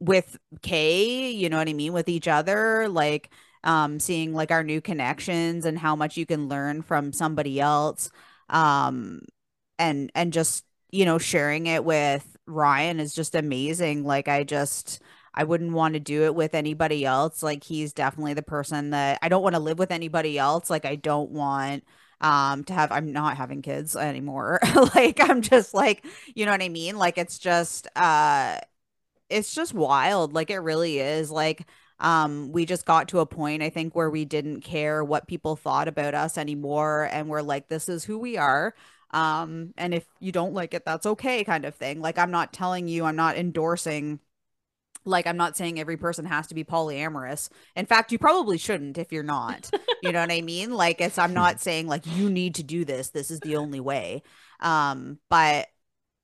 with 0.00 0.36
Kay, 0.62 1.30
you 1.30 1.48
know 1.48 1.56
what 1.58 1.68
I 1.68 1.72
mean, 1.72 1.92
with 1.92 2.08
each 2.08 2.28
other, 2.28 2.88
like 2.88 3.30
um 3.64 3.98
seeing 3.98 4.32
like 4.34 4.50
our 4.50 4.62
new 4.62 4.80
connections 4.80 5.64
and 5.64 5.78
how 5.78 5.96
much 5.96 6.16
you 6.16 6.26
can 6.26 6.48
learn 6.48 6.82
from 6.82 7.12
somebody 7.12 7.60
else. 7.60 8.10
Um 8.48 9.20
and 9.78 10.10
and 10.14 10.32
just 10.32 10.64
you 10.90 11.04
know, 11.04 11.18
sharing 11.18 11.66
it 11.66 11.84
with 11.84 12.36
Ryan 12.46 13.00
is 13.00 13.14
just 13.14 13.34
amazing. 13.34 14.04
Like 14.04 14.28
I 14.28 14.44
just 14.44 15.00
I 15.36 15.44
wouldn't 15.44 15.72
want 15.72 15.94
to 15.94 16.00
do 16.00 16.24
it 16.24 16.34
with 16.34 16.54
anybody 16.54 17.04
else. 17.04 17.42
Like 17.42 17.64
he's 17.64 17.92
definitely 17.92 18.34
the 18.34 18.42
person 18.42 18.90
that 18.90 19.18
I 19.22 19.28
don't 19.28 19.42
want 19.42 19.54
to 19.54 19.60
live 19.60 19.78
with 19.78 19.90
anybody 19.90 20.38
else. 20.38 20.70
Like 20.70 20.84
I 20.84 20.96
don't 20.96 21.30
want 21.30 21.84
um 22.20 22.64
to 22.64 22.72
have 22.72 22.92
I'm 22.92 23.12
not 23.12 23.36
having 23.36 23.62
kids 23.62 23.94
anymore. 23.96 24.60
like 24.94 25.20
I'm 25.20 25.42
just 25.42 25.74
like, 25.74 26.04
you 26.34 26.46
know 26.46 26.52
what 26.52 26.62
I 26.62 26.68
mean? 26.68 26.96
Like 26.96 27.18
it's 27.18 27.38
just 27.38 27.88
uh 27.96 28.58
it's 29.28 29.54
just 29.54 29.74
wild. 29.74 30.32
Like 30.34 30.50
it 30.50 30.58
really 30.58 30.98
is. 31.00 31.30
Like 31.30 31.66
um 32.00 32.52
we 32.52 32.66
just 32.66 32.84
got 32.86 33.08
to 33.08 33.20
a 33.20 33.26
point 33.26 33.62
I 33.62 33.70
think 33.70 33.94
where 33.94 34.10
we 34.10 34.24
didn't 34.24 34.60
care 34.62 35.02
what 35.04 35.26
people 35.28 35.56
thought 35.56 35.88
about 35.88 36.14
us 36.14 36.36
anymore 36.38 37.08
and 37.12 37.28
we're 37.28 37.42
like 37.42 37.68
this 37.68 37.88
is 37.88 38.04
who 38.04 38.18
we 38.18 38.36
are 38.36 38.74
um 39.12 39.72
and 39.78 39.94
if 39.94 40.04
you 40.20 40.32
don't 40.32 40.52
like 40.52 40.74
it 40.74 40.84
that's 40.84 41.06
okay 41.06 41.44
kind 41.44 41.64
of 41.64 41.74
thing 41.76 42.00
like 42.00 42.18
i'm 42.18 42.30
not 42.32 42.52
telling 42.52 42.88
you 42.88 43.04
i'm 43.04 43.14
not 43.16 43.36
endorsing 43.36 44.18
like 45.06 45.26
i'm 45.26 45.36
not 45.36 45.56
saying 45.56 45.80
every 45.80 45.96
person 45.96 46.24
has 46.24 46.48
to 46.48 46.54
be 46.54 46.64
polyamorous. 46.64 47.48
In 47.74 47.86
fact 47.86 48.12
you 48.12 48.18
probably 48.18 48.58
shouldn't 48.58 48.98
if 48.98 49.12
you're 49.12 49.22
not. 49.22 49.70
You 50.02 50.12
know 50.12 50.20
what 50.20 50.32
i 50.32 50.42
mean? 50.42 50.72
Like 50.72 51.00
it's 51.00 51.18
i'm 51.18 51.34
not 51.34 51.60
saying 51.60 51.86
like 51.86 52.06
you 52.06 52.28
need 52.30 52.56
to 52.56 52.62
do 52.62 52.84
this. 52.84 53.10
This 53.10 53.30
is 53.30 53.40
the 53.40 53.56
only 53.56 53.80
way. 53.80 54.22
Um 54.60 55.18
but 55.30 55.68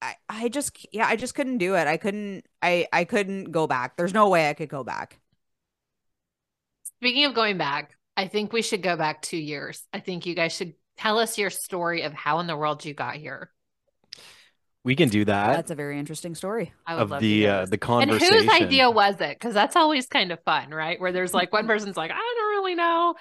i 0.00 0.14
i 0.28 0.48
just 0.48 0.86
yeah 0.92 1.06
i 1.06 1.16
just 1.16 1.34
couldn't 1.34 1.58
do 1.58 1.74
it. 1.74 1.86
I 1.86 1.96
couldn't 1.96 2.44
i 2.60 2.86
i 2.92 3.04
couldn't 3.04 3.50
go 3.50 3.66
back. 3.66 3.96
There's 3.96 4.14
no 4.14 4.28
way 4.28 4.48
i 4.48 4.54
could 4.54 4.68
go 4.68 4.84
back. 4.84 5.18
Speaking 7.00 7.24
of 7.24 7.34
going 7.34 7.58
back, 7.58 7.96
I 8.16 8.28
think 8.28 8.52
we 8.52 8.62
should 8.62 8.82
go 8.82 8.96
back 8.96 9.22
two 9.22 9.38
years. 9.38 9.82
I 9.92 10.00
think 10.00 10.26
you 10.26 10.34
guys 10.34 10.52
should 10.52 10.74
tell 10.96 11.18
us 11.18 11.38
your 11.38 11.50
story 11.50 12.02
of 12.02 12.12
how 12.12 12.38
in 12.40 12.46
the 12.46 12.56
world 12.56 12.84
you 12.84 12.94
got 12.94 13.16
here. 13.16 13.50
We 14.84 14.96
can 14.96 15.08
do 15.08 15.24
that. 15.26 15.54
that's 15.54 15.70
a 15.70 15.76
very 15.76 15.98
interesting 15.98 16.34
story 16.34 16.72
I 16.86 16.94
would 16.94 17.02
of 17.02 17.10
love 17.10 17.20
the 17.20 17.40
hear 17.40 17.50
uh, 17.50 17.60
this. 17.60 17.70
the 17.70 17.74
and 17.74 17.80
conversation. 17.80 18.34
whose 18.34 18.48
idea 18.48 18.90
was 18.90 19.20
it? 19.20 19.38
Because 19.38 19.54
that's 19.54 19.76
always 19.76 20.06
kind 20.06 20.32
of 20.32 20.40
fun, 20.44 20.70
right? 20.70 21.00
Where 21.00 21.12
there's 21.12 21.32
like 21.32 21.52
one 21.52 21.66
person's 21.66 21.96
like, 21.96 22.10
I 22.10 22.34
don't 22.36 22.50
really 22.50 22.74
know. 22.74 23.14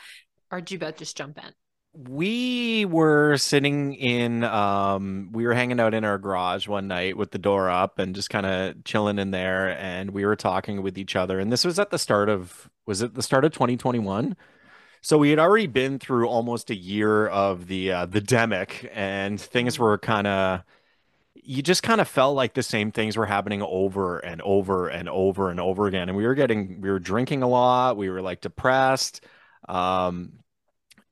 Or 0.52 0.60
did 0.60 0.72
you 0.72 0.80
both 0.80 0.98
just 0.98 1.16
jump 1.16 1.38
in? 1.38 1.54
We 1.94 2.86
were 2.86 3.38
sitting 3.38 3.94
in 3.96 4.46
um 4.46 5.30
we 5.34 5.46
were 5.46 5.54
hanging 5.54 5.80
out 5.80 5.94
in 5.94 6.06
our 6.06 6.18
garage 6.18 6.66
one 6.68 6.88
night 6.88 7.18
with 7.18 7.32
the 7.32 7.38
door 7.38 7.70
up 7.70 8.00
and 8.00 8.16
just 8.16 8.30
kind 8.30 8.46
of 8.46 8.84
chilling 8.86 9.20
in 9.20 9.32
there 9.32 9.78
and 9.78 10.12
we 10.12 10.26
were 10.26 10.38
talking 10.38 10.82
with 10.82 10.98
each 10.98 11.18
other 11.18 11.38
and 11.38 11.52
this 11.52 11.66
was 11.66 11.80
at 11.80 11.90
the 11.90 12.00
start 12.00 12.30
of 12.30 12.70
was 12.86 13.02
it 13.02 13.14
the 13.14 13.22
start 13.22 13.44
of 13.44 13.52
2021? 13.52 14.38
So 15.02 15.18
we 15.18 15.32
had 15.32 15.40
already 15.40 15.68
been 15.68 16.00
through 16.00 16.28
almost 16.30 16.70
a 16.70 16.76
year 16.76 17.28
of 17.28 17.68
the 17.68 17.92
uh 17.92 18.06
the 18.06 18.22
demic 18.22 18.90
and 18.94 19.40
things 19.40 19.78
were 19.78 19.98
kind 19.98 20.28
of 20.28 20.64
you 21.44 21.62
just 21.64 21.84
kind 21.84 22.02
of 22.02 22.08
felt 22.08 22.36
like 22.36 22.54
the 22.54 22.64
same 22.64 22.92
things 22.92 23.18
were 23.18 23.26
happening 23.26 23.62
over 23.62 24.20
and 24.20 24.42
over 24.42 24.88
and 24.90 25.10
over 25.10 25.50
and 25.50 25.60
over 25.60 25.88
again 25.88 26.10
and 26.10 26.18
we 26.18 26.26
were 26.26 26.36
getting 26.36 26.82
we 26.82 26.90
were 26.90 27.00
drinking 27.00 27.44
a 27.44 27.48
lot, 27.48 27.98
we 27.98 28.10
were 28.10 28.22
like 28.22 28.42
depressed. 28.42 29.22
Um 29.68 30.34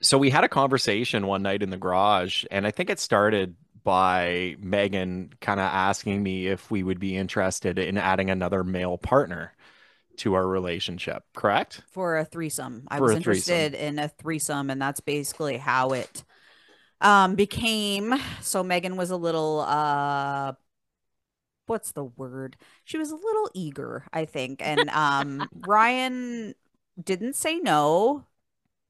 so 0.01 0.17
we 0.17 0.29
had 0.29 0.43
a 0.43 0.49
conversation 0.49 1.27
one 1.27 1.41
night 1.43 1.63
in 1.63 1.69
the 1.71 1.77
garage, 1.77 2.45
and 2.51 2.65
I 2.67 2.71
think 2.71 2.89
it 2.89 2.99
started 2.99 3.55
by 3.83 4.55
Megan 4.59 5.31
kind 5.41 5.59
of 5.59 5.65
asking 5.65 6.21
me 6.23 6.47
if 6.47 6.71
we 6.71 6.83
would 6.83 6.99
be 6.99 7.17
interested 7.17 7.79
in 7.79 7.97
adding 7.97 8.29
another 8.29 8.63
male 8.63 8.97
partner 8.97 9.53
to 10.17 10.35
our 10.35 10.47
relationship, 10.47 11.23
correct? 11.35 11.83
for 11.91 12.17
a 12.17 12.25
threesome. 12.25 12.87
I 12.89 12.99
For 12.99 13.01
was 13.01 13.13
a 13.13 13.17
threesome. 13.17 13.71
interested 13.71 13.73
in 13.73 13.99
a 13.99 14.07
threesome, 14.09 14.69
and 14.69 14.81
that's 14.81 14.99
basically 14.99 15.57
how 15.57 15.93
it 15.93 16.23
um 17.01 17.35
became. 17.35 18.15
So 18.41 18.63
Megan 18.63 18.95
was 18.97 19.11
a 19.11 19.17
little 19.17 19.61
uh 19.61 20.53
what's 21.67 21.91
the 21.91 22.03
word? 22.03 22.57
She 22.83 22.97
was 22.97 23.11
a 23.11 23.15
little 23.15 23.49
eager, 23.53 24.05
I 24.13 24.25
think. 24.25 24.61
And 24.61 24.89
um 24.89 25.47
Ryan 25.67 26.55
didn't 27.01 27.35
say 27.35 27.59
no. 27.59 28.25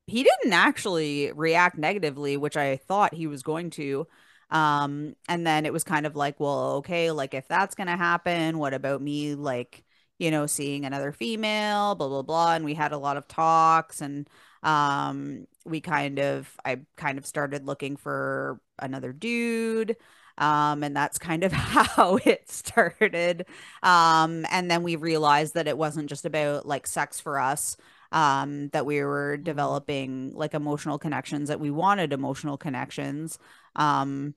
He 0.08 0.24
didn't 0.24 0.54
actually 0.54 1.32
react 1.34 1.78
negatively, 1.78 2.38
which 2.38 2.58
I 2.58 2.78
thought 2.78 3.14
he 3.14 3.28
was 3.28 3.44
going 3.44 3.72
to. 3.72 4.08
Um, 4.52 5.16
and 5.30 5.46
then 5.48 5.66
it 5.66 5.74
was 5.74 5.84
kind 5.84 6.06
of 6.08 6.16
like, 6.16 6.40
well, 6.40 6.78
okay, 6.78 7.12
like 7.12 7.34
if 7.36 7.48
that's 7.48 7.76
gonna 7.76 7.98
happen, 7.98 8.60
what 8.60 8.74
about 8.74 9.02
me 9.02 9.36
like, 9.36 9.84
you 10.20 10.32
know, 10.32 10.48
seeing 10.48 10.86
another 10.86 11.12
female, 11.14 11.96
blah 11.96 12.08
blah 12.10 12.24
blah. 12.24 12.56
And 12.56 12.66
we 12.66 12.74
had 12.76 12.92
a 12.94 12.98
lot 12.98 13.18
of 13.18 13.28
talks 13.28 14.02
and 14.02 14.30
um 14.64 15.48
we 15.70 15.82
kind 15.82 16.20
of 16.20 16.52
I 16.66 16.82
kind 16.98 17.18
of 17.18 17.26
started 17.26 17.66
looking 17.66 17.96
for 17.98 18.60
another 18.80 19.14
dude. 19.14 19.98
Um, 20.38 20.84
and 20.84 20.96
that's 20.96 21.18
kind 21.20 21.44
of 21.44 21.52
how 21.54 22.18
it 22.26 22.50
started. 22.50 23.46
Um, 23.84 24.46
and 24.50 24.72
then 24.72 24.84
we 24.84 24.96
realized 24.96 25.54
that 25.56 25.68
it 25.68 25.78
wasn't 25.78 26.10
just 26.10 26.26
about 26.26 26.66
like 26.66 26.88
sex 26.88 27.20
for 27.20 27.40
us 27.40 27.78
um 28.12 28.70
that 28.70 28.88
we 28.88 29.04
were 29.04 29.38
developing 29.38 30.32
like 30.34 30.56
emotional 30.56 30.98
connections 30.98 31.50
that 31.50 31.60
we 31.60 31.70
wanted 31.70 32.12
emotional 32.12 32.58
connections 32.58 33.38
um 33.76 34.34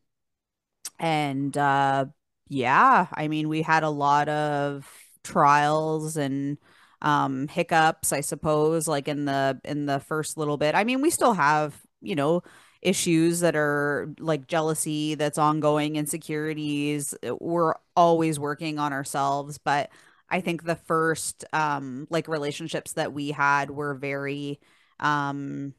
and 0.99 1.57
uh 1.57 2.05
yeah 2.49 3.07
i 3.15 3.29
mean 3.29 3.49
we 3.49 3.63
had 3.63 3.83
a 3.83 3.89
lot 3.91 4.29
of 4.29 4.87
trials 5.25 6.17
and 6.17 6.59
um 7.03 7.49
hiccups 7.49 8.13
i 8.13 8.21
suppose 8.21 8.87
like 8.89 9.09
in 9.09 9.25
the 9.25 9.61
in 9.65 9.87
the 9.87 10.01
first 10.01 10.37
little 10.39 10.57
bit. 10.57 10.75
I 10.75 10.85
mean 10.85 11.03
we 11.03 11.11
still 11.11 11.35
have 11.35 11.81
you 12.01 12.15
know 12.15 12.43
issues 12.81 13.41
that 13.41 13.55
are 13.57 14.13
like 14.19 14.49
jealousy 14.49 15.15
that's 15.15 15.39
ongoing 15.39 15.95
insecurities. 15.97 17.15
We're 17.41 17.75
always 17.97 18.39
working 18.41 18.79
on 18.79 18.93
ourselves 18.93 19.59
but 19.59 19.91
I 20.31 20.41
think 20.41 20.65
the 20.65 20.77
first 20.77 21.45
um 21.53 22.07
like 22.11 22.29
relationships 22.29 22.93
that 22.95 23.13
we 23.13 23.31
had 23.31 23.71
were 23.71 23.95
very 23.95 24.61
um 25.01 25.75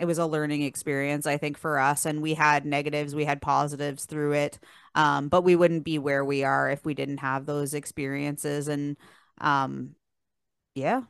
it 0.00 0.06
was 0.06 0.18
a 0.18 0.26
learning 0.26 0.62
experience 0.62 1.26
I 1.26 1.36
think 1.38 1.58
for 1.58 1.78
us 1.78 2.06
and 2.06 2.22
we 2.22 2.34
had 2.34 2.64
negatives 2.66 3.14
we 3.14 3.24
had 3.24 3.40
positives 3.42 4.04
through 4.06 4.32
it. 4.32 4.58
Um 4.94 5.28
but 5.28 5.42
we 5.42 5.56
wouldn't 5.56 5.84
be 5.84 5.98
where 5.98 6.24
we 6.24 6.44
are 6.44 6.70
if 6.70 6.84
we 6.84 6.94
didn't 6.94 7.18
have 7.18 7.46
those 7.46 7.74
experiences 7.74 8.68
and 8.68 8.96
um 9.38 9.94
yeah 10.74 11.02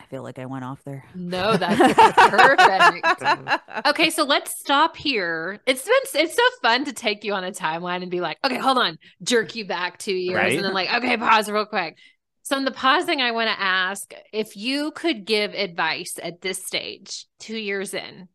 I 0.00 0.06
feel 0.06 0.22
like 0.22 0.38
I 0.38 0.44
went 0.44 0.64
off 0.64 0.84
there. 0.84 1.02
No, 1.14 1.56
that's 1.56 1.94
perfect. 2.30 3.56
okay, 3.86 4.10
so 4.10 4.24
let's 4.24 4.58
stop 4.60 4.96
here. 4.96 5.60
It's 5.66 5.82
been 5.82 6.22
it's 6.22 6.34
so 6.34 6.42
fun 6.60 6.84
to 6.84 6.92
take 6.92 7.24
you 7.24 7.32
on 7.32 7.42
a 7.42 7.52
timeline 7.52 8.02
and 8.02 8.10
be 8.10 8.20
like, 8.20 8.36
okay, 8.44 8.58
hold 8.58 8.76
on, 8.76 8.98
jerk 9.22 9.54
you 9.56 9.64
back 9.66 9.98
two 9.98 10.14
years, 10.14 10.36
Right? 10.36 10.56
and 10.56 10.64
then 10.64 10.74
like, 10.74 10.92
okay, 10.92 11.16
pause 11.16 11.48
real 11.50 11.64
quick. 11.64 11.96
So 12.42 12.56
in 12.58 12.66
the 12.66 12.70
pausing, 12.70 13.22
I 13.22 13.30
want 13.30 13.48
to 13.48 13.58
ask 13.58 14.12
if 14.32 14.56
you 14.56 14.90
could 14.90 15.24
give 15.24 15.54
advice 15.54 16.18
at 16.22 16.42
this 16.42 16.62
stage, 16.62 17.24
two 17.38 17.56
years 17.56 17.94
in, 17.94 18.28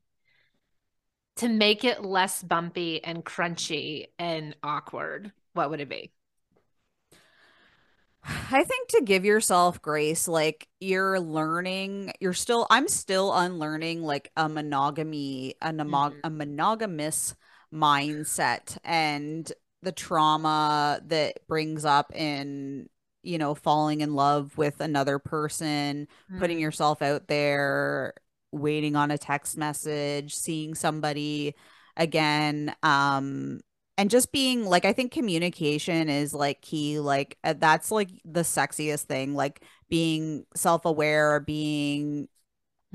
to 1.35 1.47
make 1.47 1.83
it 1.83 2.03
less 2.03 2.41
bumpy 2.41 3.03
and 3.03 3.23
crunchy 3.23 4.05
and 4.17 4.55
awkward, 4.63 5.31
what 5.53 5.69
would 5.69 5.81
it 5.81 5.89
be? 5.89 6.11
I 8.23 8.63
think 8.63 8.89
to 8.89 9.01
give 9.03 9.25
yourself 9.25 9.81
grace, 9.81 10.27
like 10.27 10.67
you're 10.79 11.19
learning, 11.19 12.11
you're 12.19 12.33
still, 12.33 12.67
I'm 12.69 12.87
still 12.87 13.33
unlearning 13.33 14.03
like 14.03 14.31
a 14.35 14.49
monogamy, 14.49 15.55
a, 15.61 15.71
monog- 15.71 16.13
Mhm. 16.15 16.19
a 16.23 16.29
monogamous 16.29 17.35
mindset 17.73 18.77
and 18.83 19.51
the 19.81 19.91
trauma 19.91 20.99
that 21.05 21.47
brings 21.47 21.85
up 21.85 22.13
in, 22.13 22.89
you 23.23 23.37
know, 23.37 23.55
falling 23.55 24.01
in 24.01 24.13
love 24.15 24.57
with 24.57 24.81
another 24.81 25.19
person, 25.19 26.07
putting 26.37 26.57
Mm. 26.57 26.61
yourself 26.61 27.01
out 27.01 27.27
there, 27.27 28.13
waiting 28.51 28.95
on 28.95 29.11
a 29.11 29.17
text 29.17 29.57
message, 29.57 30.35
seeing 30.35 30.75
somebody 30.75 31.55
again. 31.95 32.75
Um, 32.83 33.61
and 33.99 34.09
just 34.09 34.31
being 34.31 34.65
like, 34.65 34.85
I 34.85 34.93
think 34.93 35.11
communication 35.11 36.09
is 36.09 36.33
like 36.33 36.61
key. 36.63 36.99
Like, 36.99 37.37
uh, 37.43 37.55
that's 37.57 37.91
like 37.91 38.09
the 38.25 38.41
sexiest 38.41 39.03
thing, 39.03 39.35
like 39.35 39.63
being 39.89 40.45
self 40.55 40.85
aware, 40.85 41.35
or 41.35 41.41
being 41.41 42.29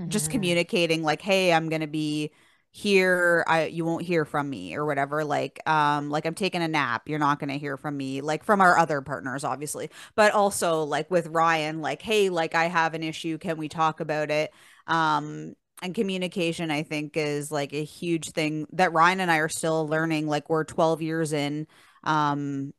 just 0.08 0.28
Mhm. 0.28 0.30
communicating, 0.30 1.02
like, 1.02 1.22
hey, 1.22 1.52
I'm 1.52 1.68
gonna 1.68 1.86
be 1.86 2.32
here 2.76 3.44
i 3.48 3.66
you 3.66 3.84
won't 3.84 4.04
hear 4.04 4.24
from 4.24 4.50
me 4.50 4.74
or 4.74 4.84
whatever 4.84 5.24
like 5.24 5.60
um 5.68 6.10
like 6.10 6.26
i'm 6.26 6.34
taking 6.34 6.60
a 6.60 6.68
nap 6.68 7.08
you're 7.08 7.20
not 7.20 7.38
going 7.38 7.48
to 7.48 7.56
hear 7.58 7.76
from 7.76 7.96
me 7.96 8.20
like 8.20 8.42
from 8.44 8.60
our 8.60 8.76
other 8.76 9.00
partners 9.00 9.44
obviously 9.44 9.88
but 10.16 10.32
also 10.32 10.82
like 10.82 11.08
with 11.10 11.26
ryan 11.28 11.80
like 11.80 12.02
hey 12.02 12.30
like 12.30 12.54
i 12.56 12.64
have 12.66 12.94
an 12.94 13.02
issue 13.04 13.38
can 13.38 13.56
we 13.58 13.68
talk 13.68 14.00
about 14.00 14.30
it 14.30 14.52
um 14.88 15.54
and 15.84 15.94
communication 15.94 16.70
i 16.70 16.82
think 16.82 17.14
is 17.14 17.52
like 17.52 17.74
a 17.74 17.84
huge 17.84 18.30
thing 18.30 18.66
that 18.72 18.92
ryan 18.94 19.20
and 19.20 19.30
i 19.30 19.36
are 19.36 19.50
still 19.50 19.86
learning 19.86 20.26
like 20.26 20.48
we're 20.48 20.64
12 20.64 21.02
years 21.02 21.32
in 21.34 21.66
um 22.04 22.72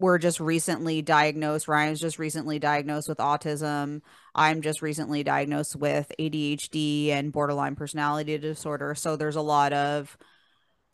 we're 0.00 0.18
just 0.18 0.40
recently 0.40 1.02
diagnosed 1.02 1.68
ryan's 1.68 2.00
just 2.00 2.18
recently 2.18 2.58
diagnosed 2.58 3.10
with 3.10 3.18
autism 3.18 4.00
i'm 4.34 4.62
just 4.62 4.80
recently 4.80 5.22
diagnosed 5.22 5.76
with 5.76 6.10
adhd 6.18 7.08
and 7.10 7.30
borderline 7.30 7.76
personality 7.76 8.38
disorder 8.38 8.94
so 8.94 9.16
there's 9.16 9.36
a 9.36 9.42
lot 9.42 9.74
of 9.74 10.16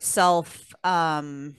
self 0.01 0.75
um 0.83 1.55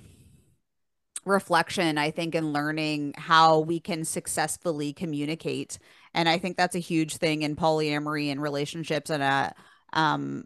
reflection 1.24 1.98
i 1.98 2.12
think 2.12 2.36
in 2.36 2.52
learning 2.52 3.14
how 3.16 3.60
we 3.60 3.80
can 3.80 4.04
successfully 4.04 4.92
communicate 4.92 5.80
and 6.14 6.28
i 6.28 6.38
think 6.38 6.58
that's 6.58 6.76
a 6.76 6.80
huge 6.80 7.16
thing 7.16 7.44
in 7.44 7.56
polyamory 7.56 8.30
and 8.30 8.42
relationships 8.42 9.10
and 9.10 9.24
uh 9.24 9.50
um 9.94 10.44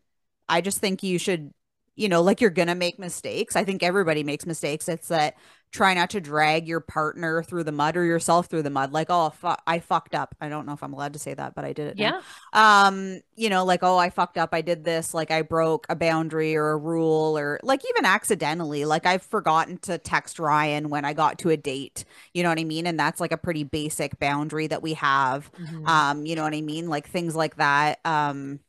i 0.50 0.62
just 0.62 0.80
think 0.80 1.04
you 1.04 1.18
should 1.18 1.51
you 1.96 2.08
know 2.10 2.22
like 2.22 2.42
you're 2.42 2.51
gonna 2.51 2.75
make 2.75 3.00
mistakes. 3.00 3.56
I 3.56 3.63
think 3.63 3.82
everybody 3.82 4.24
makes 4.24 4.46
mistakes. 4.46 4.88
It's 4.88 5.08
that 5.08 5.34
try 5.72 5.96
not 5.96 6.12
to 6.12 6.22
drag 6.22 6.68
your 6.68 6.80
partner 6.80 7.42
through 7.42 7.63
the 7.63 7.72
mud 7.72 7.98
or 7.98 8.06
yourself 8.06 8.46
through 8.46 8.62
the 8.62 8.70
mud. 8.70 8.94
Like 8.94 9.08
oh 9.10 9.32
fu- 9.32 9.56
i 9.66 9.80
fucked 9.80 10.13
up. 10.13 10.36
I 10.39 10.48
don't 10.48 10.68
know 10.68 10.74
if 10.74 10.84
i'm 10.84 10.94
allowed 10.94 11.13
to 11.13 11.20
say 11.20 11.34
that 11.34 11.56
but 11.56 11.66
i 11.66 11.74
did 11.74 11.88
it 11.88 11.98
now 11.98 12.22
Yeah. 12.54 12.88
um 12.88 13.20
you 13.36 13.50
know 13.50 13.66
like 13.66 13.80
oh 13.82 13.98
i 13.98 14.12
fucked 14.12 14.38
up. 14.38 14.50
I 14.54 14.62
did 14.62 14.84
this. 14.84 15.16
Like 15.16 15.32
i 15.32 15.42
broke 15.42 15.88
a 15.89 15.96
boundary 15.96 16.56
or 16.56 16.70
a 16.70 16.77
rule 16.77 17.36
or 17.36 17.60
like 17.63 17.82
even 17.89 18.06
accidentally. 18.06 18.86
Like 18.86 19.08
i've 19.08 19.24
forgotten 19.24 19.80
to 19.80 19.98
text 19.98 20.38
ryan 20.38 20.89
when 20.89 21.04
i 21.04 21.13
got 21.13 21.39
to 21.39 21.50
a 21.50 21.58
date. 21.58 22.06
You 22.32 22.44
know 22.44 22.50
what 22.50 22.60
i 22.60 22.63
mean? 22.63 22.86
And 22.86 23.00
that's 23.00 23.20
like 23.20 23.32
a 23.32 23.38
pretty 23.38 23.63
basic 23.63 24.19
boundary 24.19 24.67
that 24.67 24.84
we 24.84 24.93
have. 24.93 25.52
Mhm. 25.54 25.88
um 25.88 26.26
you 26.28 26.36
know 26.36 26.43
what 26.43 26.54
i 26.54 26.62
mean? 26.62 26.89
Like 26.89 27.08
things 27.10 27.36
like 27.36 27.56
that. 27.56 28.00
Um 28.06 28.60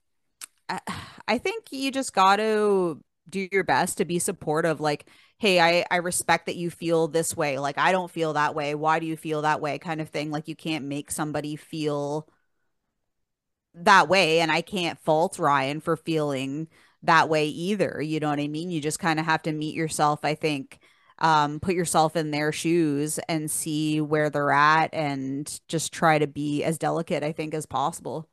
I, 1.29 1.39
think 1.39 1.73
you 1.73 1.91
just 1.91 2.13
got 2.15 2.37
to 2.37 3.03
do 3.29 3.49
your 3.53 3.65
best 3.65 3.99
to 3.99 4.05
be 4.05 4.19
supportive 4.19 4.81
like 4.81 5.07
hey 5.39 5.61
I, 5.61 5.85
I 5.91 5.97
respect 5.97 6.47
that 6.47 6.57
you 6.57 6.71
feel 6.71 7.09
this 7.09 7.37
way. 7.37 7.59
Like 7.59 7.79
i 7.79 7.93
don't 7.93 8.11
feel 8.11 8.33
that 8.35 8.55
way. 8.55 8.75
Why 8.75 8.99
do 8.99 9.07
you 9.07 9.17
feel 9.17 9.43
that 9.43 9.61
way? 9.61 9.79
kind 9.79 10.01
of 10.01 10.09
thing. 10.09 10.31
Like 10.31 10.49
you 10.49 10.57
can't 10.57 10.85
make 10.87 11.11
somebody 11.11 11.57
feel 11.57 12.29
that 13.75 14.09
way 14.09 14.41
and 14.41 14.51
i 14.51 14.61
can't 14.61 14.99
fault 15.01 15.39
ryan 15.39 15.81
for 15.81 15.97
feeling 15.97 16.69
that 17.03 17.29
way 17.29 17.47
either 17.47 18.01
you 18.03 18.19
know 18.21 18.29
what 18.31 18.41
i 18.41 18.49
mean? 18.49 18.71
You 18.71 18.81
just 18.81 18.99
kind 18.99 19.21
of 19.21 19.27
have 19.27 19.43
to 19.43 19.53
meet 19.53 19.75
yourself 19.75 20.21
i 20.25 20.35
think 20.35 20.79
um 21.19 21.61
put 21.61 21.75
yourself 21.75 22.17
in 22.17 22.31
their 22.31 22.53
shoes 22.53 23.19
and 23.29 23.51
see 23.51 24.01
where 24.01 24.31
they're 24.31 24.51
at 24.53 24.93
and 24.95 25.61
just 25.69 25.93
try 25.93 26.19
to 26.19 26.27
be 26.27 26.65
as 26.65 26.79
delicate 26.79 27.23
i 27.23 27.33
think 27.33 27.55
as 27.55 27.67
possible 27.67 28.29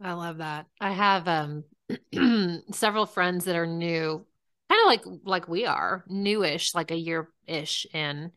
I 0.00 0.12
love 0.12 0.38
that. 0.38 0.66
I 0.80 0.92
have 0.92 1.26
um 1.28 1.64
several 2.72 3.06
friends 3.06 3.44
that 3.44 3.56
are 3.56 3.66
new, 3.66 4.24
kind 4.70 4.80
of 4.80 4.86
like 4.86 5.20
like 5.24 5.48
we 5.48 5.66
are, 5.66 6.04
newish, 6.08 6.74
like 6.74 6.90
a 6.90 6.96
year 6.96 7.28
ish 7.46 7.86
in. 7.92 8.32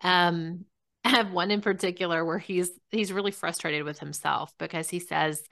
Um, 0.00 0.64
I 1.04 1.10
have 1.10 1.32
one 1.32 1.50
in 1.50 1.60
particular 1.60 2.24
where 2.24 2.38
he's 2.38 2.70
he's 2.90 3.12
really 3.12 3.30
frustrated 3.30 3.84
with 3.84 3.98
himself 3.98 4.52
because 4.58 4.88
he 4.88 5.00
says, 5.00 5.42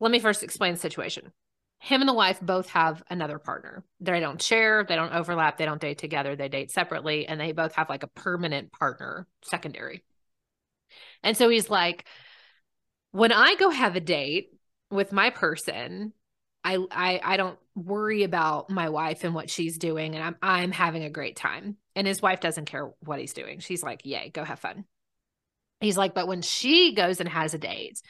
let 0.00 0.10
me 0.10 0.18
first 0.18 0.42
explain 0.42 0.74
the 0.74 0.80
situation. 0.80 1.32
Him 1.80 2.00
and 2.00 2.08
the 2.08 2.14
wife 2.14 2.40
both 2.40 2.70
have 2.70 3.02
another 3.10 3.38
partner. 3.38 3.84
They 4.00 4.20
don't 4.20 4.40
share, 4.40 4.84
they 4.84 4.96
don't 4.96 5.12
overlap, 5.12 5.58
they 5.58 5.66
don't 5.66 5.80
date 5.80 5.98
together, 5.98 6.34
they 6.36 6.48
date 6.48 6.70
separately, 6.70 7.26
and 7.26 7.38
they 7.38 7.52
both 7.52 7.74
have 7.74 7.88
like 7.90 8.02
a 8.02 8.08
permanent 8.08 8.72
partner 8.72 9.26
secondary. 9.42 10.02
And 11.22 11.36
so 11.36 11.48
he's 11.48 11.70
like, 11.70 12.04
when 13.14 13.30
I 13.30 13.54
go 13.54 13.70
have 13.70 13.94
a 13.94 14.00
date 14.00 14.48
with 14.90 15.12
my 15.12 15.30
person, 15.30 16.12
I 16.64 16.78
I 16.90 17.20
I 17.22 17.36
don't 17.36 17.56
worry 17.76 18.24
about 18.24 18.70
my 18.70 18.88
wife 18.88 19.22
and 19.22 19.36
what 19.36 19.48
she's 19.48 19.78
doing, 19.78 20.16
and 20.16 20.24
I'm 20.24 20.36
I'm 20.42 20.72
having 20.72 21.04
a 21.04 21.10
great 21.10 21.36
time. 21.36 21.76
And 21.94 22.08
his 22.08 22.20
wife 22.20 22.40
doesn't 22.40 22.64
care 22.64 22.90
what 22.98 23.20
he's 23.20 23.32
doing. 23.32 23.60
She's 23.60 23.84
like, 23.84 24.04
"Yay, 24.04 24.30
go 24.30 24.42
have 24.42 24.58
fun." 24.58 24.84
He's 25.80 25.96
like, 25.96 26.12
but 26.12 26.26
when 26.26 26.42
she 26.42 26.92
goes 26.96 27.20
and 27.20 27.28
has 27.28 27.54
a 27.54 27.58
date, 27.58 28.02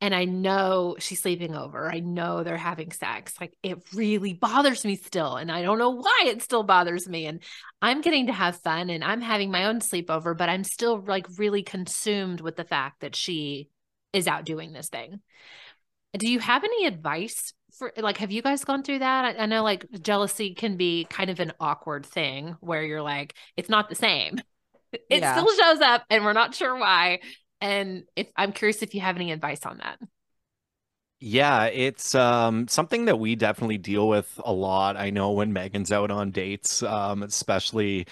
and 0.00 0.14
I 0.14 0.24
know 0.24 0.94
she's 1.00 1.20
sleeping 1.20 1.56
over, 1.56 1.90
I 1.90 1.98
know 1.98 2.44
they're 2.44 2.56
having 2.56 2.92
sex, 2.92 3.34
like 3.40 3.56
it 3.64 3.82
really 3.92 4.34
bothers 4.34 4.84
me 4.84 4.94
still, 4.94 5.34
and 5.34 5.50
I 5.50 5.62
don't 5.62 5.78
know 5.78 5.90
why 5.90 6.26
it 6.26 6.42
still 6.42 6.62
bothers 6.62 7.08
me. 7.08 7.26
And 7.26 7.42
I'm 7.82 8.02
getting 8.02 8.28
to 8.28 8.32
have 8.32 8.60
fun, 8.60 8.88
and 8.88 9.02
I'm 9.02 9.20
having 9.20 9.50
my 9.50 9.64
own 9.64 9.80
sleepover, 9.80 10.38
but 10.38 10.48
I'm 10.48 10.62
still 10.62 11.02
like 11.04 11.26
really 11.38 11.64
consumed 11.64 12.40
with 12.40 12.54
the 12.54 12.64
fact 12.64 13.00
that 13.00 13.16
she 13.16 13.70
is 14.14 14.28
out 14.28 14.46
doing 14.46 14.72
this 14.72 14.88
thing. 14.88 15.20
Do 16.16 16.28
you 16.28 16.38
have 16.38 16.62
any 16.64 16.86
advice 16.86 17.52
for 17.78 17.92
like 17.96 18.18
have 18.18 18.30
you 18.30 18.42
guys 18.42 18.64
gone 18.64 18.82
through 18.84 19.00
that? 19.00 19.36
I, 19.36 19.42
I 19.42 19.46
know 19.46 19.62
like 19.64 19.86
jealousy 20.00 20.54
can 20.54 20.76
be 20.76 21.06
kind 21.10 21.30
of 21.30 21.40
an 21.40 21.52
awkward 21.58 22.06
thing 22.06 22.56
where 22.60 22.82
you're 22.84 23.02
like 23.02 23.34
it's 23.56 23.68
not 23.68 23.88
the 23.88 23.94
same. 23.96 24.40
It 25.10 25.24
Yeah. 25.24 25.26
still 25.26 25.48
shows 25.56 25.80
up 25.80 26.04
and 26.08 26.24
we're 26.24 26.32
not 26.34 26.54
sure 26.54 26.76
why. 26.76 27.20
And 27.60 28.04
if 28.16 28.28
I'm 28.36 28.52
curious 28.52 28.80
if 28.82 28.94
you 28.94 29.00
have 29.00 29.16
any 29.16 29.32
advice 29.32 29.66
on 29.66 29.78
that. 29.78 29.98
Yeah, 31.20 31.66
it's 31.66 32.14
um, 32.14 32.68
something 32.68 33.06
that 33.06 33.18
we 33.18 33.34
definitely 33.34 33.78
deal 33.78 34.08
with 34.08 34.38
a 34.44 34.52
lot. 34.52 34.96
I 34.96 35.08
know 35.10 35.32
when 35.32 35.52
Megan's 35.52 35.90
out 35.90 36.10
on 36.10 36.30
dates, 36.32 36.82
um, 36.82 37.22
especially 37.22 38.06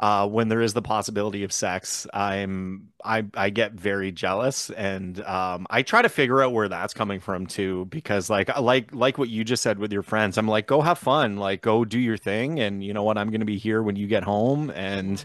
uh, 0.00 0.26
when 0.26 0.48
there 0.48 0.62
is 0.62 0.72
the 0.72 0.80
possibility 0.80 1.44
of 1.44 1.52
sex, 1.52 2.06
I'm 2.14 2.88
I 3.04 3.24
I 3.34 3.50
get 3.50 3.72
very 3.72 4.10
jealous, 4.12 4.70
and 4.70 5.22
um, 5.24 5.66
I 5.68 5.82
try 5.82 6.00
to 6.00 6.08
figure 6.08 6.42
out 6.42 6.54
where 6.54 6.68
that's 6.70 6.94
coming 6.94 7.20
from 7.20 7.46
too. 7.46 7.84
Because 7.90 8.30
like 8.30 8.58
like 8.58 8.94
like 8.94 9.18
what 9.18 9.28
you 9.28 9.44
just 9.44 9.62
said 9.62 9.78
with 9.78 9.92
your 9.92 10.02
friends, 10.02 10.38
I'm 10.38 10.48
like, 10.48 10.66
go 10.66 10.80
have 10.80 10.98
fun, 10.98 11.36
like 11.36 11.60
go 11.60 11.84
do 11.84 11.98
your 11.98 12.16
thing, 12.16 12.60
and 12.60 12.82
you 12.82 12.94
know 12.94 13.02
what, 13.02 13.18
I'm 13.18 13.30
gonna 13.30 13.44
be 13.44 13.58
here 13.58 13.82
when 13.82 13.96
you 13.96 14.06
get 14.06 14.24
home, 14.24 14.70
and 14.70 15.22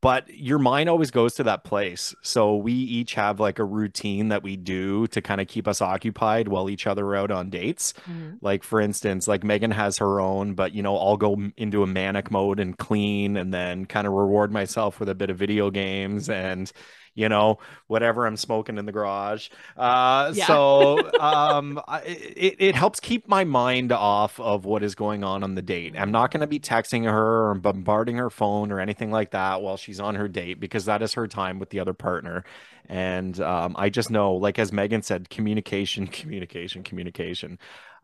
but 0.00 0.28
your 0.32 0.58
mind 0.58 0.88
always 0.88 1.10
goes 1.10 1.34
to 1.34 1.42
that 1.44 1.64
place. 1.64 2.14
So 2.22 2.56
we 2.56 2.72
each 2.72 3.14
have 3.14 3.38
like 3.38 3.58
a 3.58 3.64
routine 3.64 4.28
that 4.28 4.42
we 4.42 4.56
do 4.56 5.06
to 5.08 5.20
kind 5.20 5.40
of 5.40 5.48
keep 5.48 5.68
us 5.68 5.82
occupied 5.82 6.48
while 6.48 6.70
each 6.70 6.86
other 6.86 7.04
are 7.06 7.16
out 7.16 7.30
on 7.30 7.50
dates. 7.50 7.92
Mm-hmm. 8.08 8.36
Like 8.40 8.62
for 8.62 8.80
instance, 8.80 9.28
like 9.28 9.44
Megan 9.44 9.70
has 9.70 9.98
her 9.98 10.20
own, 10.20 10.54
but 10.54 10.72
you 10.72 10.82
know, 10.82 10.96
I'll 10.96 11.18
go 11.18 11.36
into 11.56 11.82
a 11.82 11.86
manic 11.86 12.30
mode 12.30 12.60
and 12.60 12.76
clean 12.78 13.36
and 13.36 13.52
then 13.52 13.84
kind 13.84 14.06
of 14.06 14.14
reward 14.14 14.52
myself 14.52 15.00
with 15.00 15.08
a 15.08 15.14
bit 15.14 15.28
of 15.28 15.36
video 15.36 15.70
games 15.70 16.30
and 16.30 16.72
you 17.14 17.28
know, 17.28 17.58
whatever 17.86 18.26
I'm 18.26 18.36
smoking 18.36 18.78
in 18.78 18.86
the 18.86 18.92
garage. 18.92 19.48
Uh, 19.76 20.32
Yeah. 20.32 20.46
so 20.46 21.10
um, 21.18 21.80
I, 21.88 22.00
it, 22.02 22.56
it 22.58 22.74
helps 22.74 23.00
keep 23.00 23.28
my 23.28 23.44
mind 23.44 23.92
off 23.92 24.38
of 24.40 24.64
what 24.64 24.82
is 24.82 24.94
going 24.94 25.24
on 25.24 25.42
on 25.42 25.54
the 25.54 25.62
date. 25.62 25.94
I'm 25.96 26.10
not 26.12 26.30
going 26.30 26.40
to 26.40 26.46
be 26.46 26.60
texting 26.60 27.04
her 27.04 27.50
or 27.50 27.54
bombarding 27.54 28.16
her 28.16 28.30
phone 28.30 28.72
or 28.72 28.80
anything 28.80 29.10
like 29.10 29.32
that 29.32 29.62
while 29.62 29.76
she's 29.76 30.00
on 30.00 30.14
her 30.14 30.28
date 30.28 30.60
because 30.60 30.84
that 30.86 31.02
is 31.02 31.14
her 31.14 31.26
time 31.26 31.58
with 31.58 31.70
the 31.70 31.80
other 31.80 31.94
partner. 31.94 32.44
And 32.88 33.38
um, 33.40 33.74
I 33.78 33.88
just 33.90 34.10
know, 34.10 34.34
like 34.34 34.58
as 34.58 34.72
Megan 34.72 35.02
said, 35.02 35.30
communication, 35.30 36.06
communication, 36.08 36.82
communication. 36.82 37.58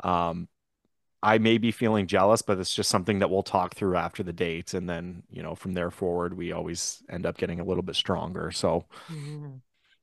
Um, 0.05 0.49
I 1.23 1.39
may 1.39 1.59
be 1.59 1.73
feeling 1.73 2.07
jealous, 2.07 2.43
but 2.43 2.59
it's 2.59 2.75
just 2.75 2.91
something 2.91 3.19
that 3.21 3.31
we'll 3.31 3.43
talk 3.43 3.75
through 3.75 3.97
after 3.97 4.23
the 4.23 4.33
date. 4.33 4.75
And 4.75 4.89
then, 4.89 5.23
you 5.31 5.43
know, 5.43 5.55
from 5.55 5.75
there 5.75 5.91
forward, 5.91 6.37
we 6.37 6.53
always 6.53 7.03
end 7.11 7.27
up 7.27 7.39
getting 7.39 7.59
a 7.61 7.65
little 7.65 7.83
bit 7.83 7.97
stronger. 7.97 8.51
So, 8.53 8.85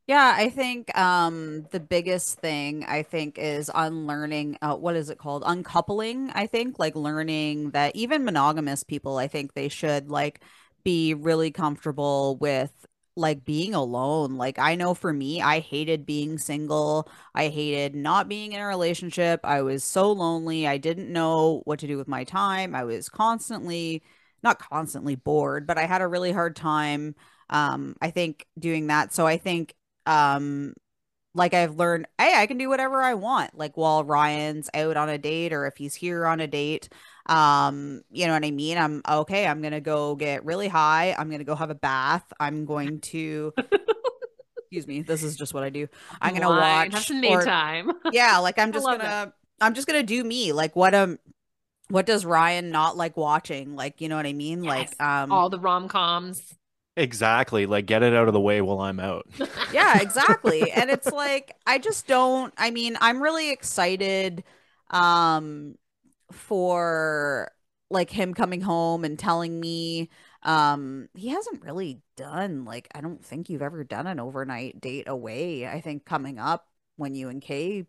Yeah, 0.07 0.33
I 0.35 0.49
think 0.49 0.95
um 0.97 1.65
the 1.71 1.79
biggest 1.79 2.39
thing 2.39 2.83
I 2.85 3.03
think 3.03 3.37
is 3.37 3.71
unlearning 3.73 4.57
uh 4.61 4.75
what 4.75 4.95
is 4.95 5.09
it 5.09 5.17
called? 5.17 5.43
Uncoupling, 5.45 6.29
I 6.31 6.47
think, 6.47 6.77
like 6.79 6.95
learning 6.95 7.71
that 7.71 7.95
even 7.95 8.25
monogamous 8.25 8.83
people, 8.83 9.17
I 9.17 9.27
think 9.27 9.53
they 9.53 9.69
should 9.69 10.09
like 10.09 10.41
be 10.83 11.13
really 11.13 11.51
comfortable 11.51 12.35
with 12.37 12.71
like 13.15 13.45
being 13.45 13.73
alone. 13.75 14.35
Like 14.35 14.57
I 14.59 14.75
know 14.75 14.93
for 14.93 15.13
me, 15.13 15.41
I 15.41 15.59
hated 15.59 16.05
being 16.05 16.37
single. 16.37 17.09
I 17.35 17.49
hated 17.49 17.95
not 17.95 18.27
being 18.27 18.53
in 18.53 18.59
a 18.61 18.65
relationship. 18.67 19.41
I 19.43 19.61
was 19.61 19.83
so 19.83 20.11
lonely. 20.11 20.67
I 20.67 20.77
didn't 20.77 21.11
know 21.11 21.61
what 21.65 21.79
to 21.79 21.87
do 21.87 21.97
with 21.97 22.07
my 22.07 22.23
time. 22.23 22.75
I 22.75 22.83
was 22.83 23.09
constantly 23.09 24.03
not 24.41 24.59
constantly 24.59 25.15
bored, 25.15 25.67
but 25.67 25.77
I 25.77 25.85
had 25.85 26.01
a 26.01 26.07
really 26.07 26.31
hard 26.31 26.55
time 26.55 27.15
um 27.49 27.95
I 28.01 28.09
think 28.11 28.45
doing 28.57 28.87
that. 28.87 29.13
So 29.13 29.27
I 29.27 29.37
think 29.37 29.75
um 30.05 30.73
like 31.35 31.53
I've 31.53 31.75
learned, 31.77 32.07
hey, 32.19 32.33
I 32.35 32.45
can 32.47 32.57
do 32.57 32.69
whatever 32.69 33.01
I 33.01 33.15
want. 33.15 33.57
Like 33.57 33.75
while 33.75 34.03
Ryan's 34.03 34.69
out 34.73 34.97
on 34.97 35.09
a 35.09 35.17
date 35.17 35.51
or 35.53 35.65
if 35.65 35.77
he's 35.77 35.95
here 35.95 36.25
on 36.27 36.39
a 36.39 36.47
date, 36.47 36.89
um, 37.27 38.01
you 38.11 38.27
know 38.27 38.33
what 38.33 38.43
I 38.45 38.51
mean? 38.51 38.77
I'm 38.77 39.01
okay, 39.07 39.47
I'm 39.47 39.61
gonna 39.61 39.79
go 39.81 40.15
get 40.15 40.43
really 40.45 40.67
high. 40.67 41.15
I'm 41.17 41.29
gonna 41.29 41.43
go 41.43 41.55
have 41.55 41.69
a 41.69 41.75
bath. 41.75 42.25
I'm 42.39 42.65
going 42.65 42.99
to 43.01 43.53
excuse 44.57 44.87
me, 44.87 45.01
this 45.01 45.23
is 45.23 45.35
just 45.35 45.53
what 45.53 45.63
I 45.63 45.69
do. 45.69 45.87
I'm 46.21 46.33
gonna 46.33 46.49
Wine, 46.49 46.59
watch 46.59 46.93
have 46.93 47.03
some 47.03 47.21
me 47.21 47.29
or- 47.33 47.43
time. 47.43 47.91
yeah, 48.11 48.37
like 48.39 48.57
I'm 48.59 48.71
just 48.71 48.85
gonna 48.85 49.33
I'm 49.61 49.73
just 49.73 49.87
gonna 49.87 50.03
do 50.03 50.23
me. 50.23 50.51
Like 50.51 50.75
what 50.75 50.93
um 50.93 51.19
what 51.89 52.05
does 52.05 52.25
Ryan 52.25 52.71
not 52.71 52.97
like 52.97 53.15
watching? 53.17 53.75
Like, 53.75 54.01
you 54.01 54.09
know 54.09 54.15
what 54.15 54.25
I 54.25 54.33
mean? 54.33 54.63
Like 54.63 55.01
um 55.01 55.31
All 55.31 55.49
the 55.49 55.59
rom 55.59 55.87
coms. 55.87 56.55
exactly, 56.97 57.65
like 57.67 57.85
get 57.85 58.03
it 58.03 58.13
out 58.13 58.27
of 58.27 58.33
the 58.33 58.39
way 58.41 58.61
while 58.61 58.81
I'm 58.81 58.99
out. 58.99 59.27
yeah 59.73 59.99
exactly 60.01 60.71
and 60.71 60.89
it's 60.91 61.11
like 61.11 61.55
i 61.65 61.79
just 61.79 62.05
don't 62.05 62.53
i 62.57 62.69
mean 62.69 62.95
i'm 63.01 63.21
really 63.23 63.49
excited 63.51 64.43
um 64.91 65.75
for 66.33 67.51
like 67.89 68.09
him 68.09 68.33
coming 68.33 68.61
home 68.61 69.03
and 69.05 69.19
telling 69.19 69.59
me 69.59 70.09
um 70.43 71.07
he 71.15 71.29
hasn't 71.29 71.63
really 71.63 72.01
done 72.17 72.65
like 72.65 72.87
i 72.95 73.01
don't 73.01 73.23
think 73.23 73.49
you've 73.49 73.61
ever 73.61 73.83
done 73.83 74.07
an 74.07 74.19
overnight 74.19 74.81
date 74.81 75.07
away 75.07 75.67
i 75.67 75.79
think 75.81 76.05
coming 76.05 76.39
up 76.39 76.67
when 76.97 77.15
you 77.15 77.29
and 77.29 77.41
kay 77.41 77.85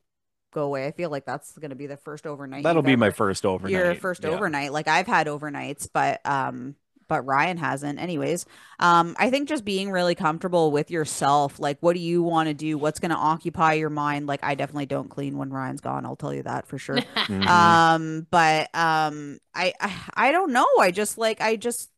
go 0.52 0.64
away 0.64 0.86
i 0.86 0.92
feel 0.92 1.10
like 1.10 1.26
that's 1.26 1.56
going 1.58 1.70
to 1.70 1.76
be 1.76 1.86
the 1.86 1.96
first 1.96 2.26
overnight 2.26 2.64
That'll 2.64 2.82
be 2.82 2.96
my 2.96 3.10
first 3.10 3.44
overnight. 3.44 3.72
your 3.72 3.94
first 3.94 4.24
Yeah. 4.24 4.30
overnight. 4.30 4.72
Like 4.72 4.88
I've 4.88 5.06
had 5.06 5.26
overnights, 5.26 5.88
but 5.92 6.20
um 6.26 6.76
but 7.08 7.24
Ryan 7.26 7.56
hasn't. 7.56 7.98
Anyways, 8.00 8.46
um 8.78 9.14
I 9.18 9.30
think 9.30 9.48
just 9.48 9.64
being 9.64 9.90
really 9.90 10.14
comfortable 10.14 10.70
with 10.72 10.90
yourself, 10.90 11.58
like 11.58 11.78
what 11.80 11.94
do 11.94 12.00
you 12.00 12.22
want 12.22 12.48
to 12.48 12.54
do? 12.54 12.78
What's 12.78 13.00
going 13.00 13.10
to 13.10 13.16
occupy 13.16 13.74
your 13.74 13.90
mind? 13.90 14.26
Like 14.26 14.42
I 14.42 14.54
definitely 14.54 14.86
don't 14.86 15.08
clean 15.10 15.38
when 15.38 15.50
Ryan's 15.50 15.80
gone, 15.80 16.04
I'll 16.06 16.16
tell 16.16 16.34
you 16.34 16.42
that 16.44 16.66
for 16.66 16.78
sure. 16.78 17.04
Mhm. 17.28 17.48
um 17.50 18.26
but 18.30 18.74
um 18.74 19.38
I, 19.54 19.72
I 19.80 19.92
I 20.14 20.32
don't 20.32 20.52
know. 20.52 20.66
I 20.80 20.90
just 20.90 21.18
like 21.18 21.40
I 21.40 21.56
just 21.56 21.90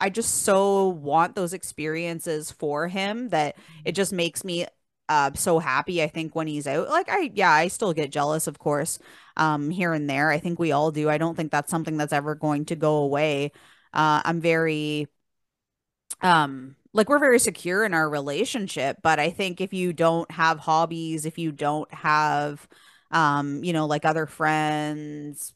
I 0.00 0.10
just 0.10 0.42
so 0.44 0.88
want 0.88 1.34
those 1.34 1.52
experiences 1.52 2.50
for 2.52 2.88
him 2.88 3.30
that 3.30 3.56
it 3.84 3.92
just 3.92 4.12
makes 4.12 4.44
me 4.44 4.66
uh 5.08 5.30
so 5.34 5.58
happy 5.58 6.02
I 6.02 6.08
think 6.08 6.34
when 6.36 6.46
he's 6.46 6.66
out. 6.66 6.88
Like 6.88 7.08
I 7.08 7.30
yeah, 7.34 7.50
I 7.50 7.68
still 7.68 7.92
get 7.92 8.12
jealous 8.12 8.46
of 8.46 8.58
course 8.58 8.98
um 9.36 9.70
here 9.70 9.92
and 9.92 10.08
there. 10.08 10.30
I 10.30 10.38
think 10.38 10.58
we 10.58 10.72
all 10.72 10.90
do. 10.92 11.08
I 11.10 11.18
don't 11.18 11.34
think 11.36 11.50
that's 11.50 11.70
something 11.70 11.96
that's 11.96 12.12
ever 12.12 12.34
going 12.34 12.64
to 12.66 12.76
go 12.76 12.96
away. 12.98 13.52
Uh 13.92 14.22
I'm 14.24 14.40
very 14.40 15.08
um 16.20 16.74
like 16.92 17.08
we're 17.08 17.18
very 17.18 17.38
secure 17.38 17.84
in 17.84 17.94
our 17.94 18.08
relationship, 18.08 18.98
but 19.02 19.18
I 19.18 19.30
think 19.30 19.60
if 19.60 19.72
you 19.72 19.92
don't 19.92 20.30
have 20.30 20.58
hobbies, 20.58 21.26
if 21.26 21.38
you 21.38 21.52
don't 21.52 21.92
have 21.94 22.66
um 23.10 23.62
you 23.64 23.72
know 23.72 23.86
like 23.86 24.04
other 24.04 24.26
friends, 24.26 25.54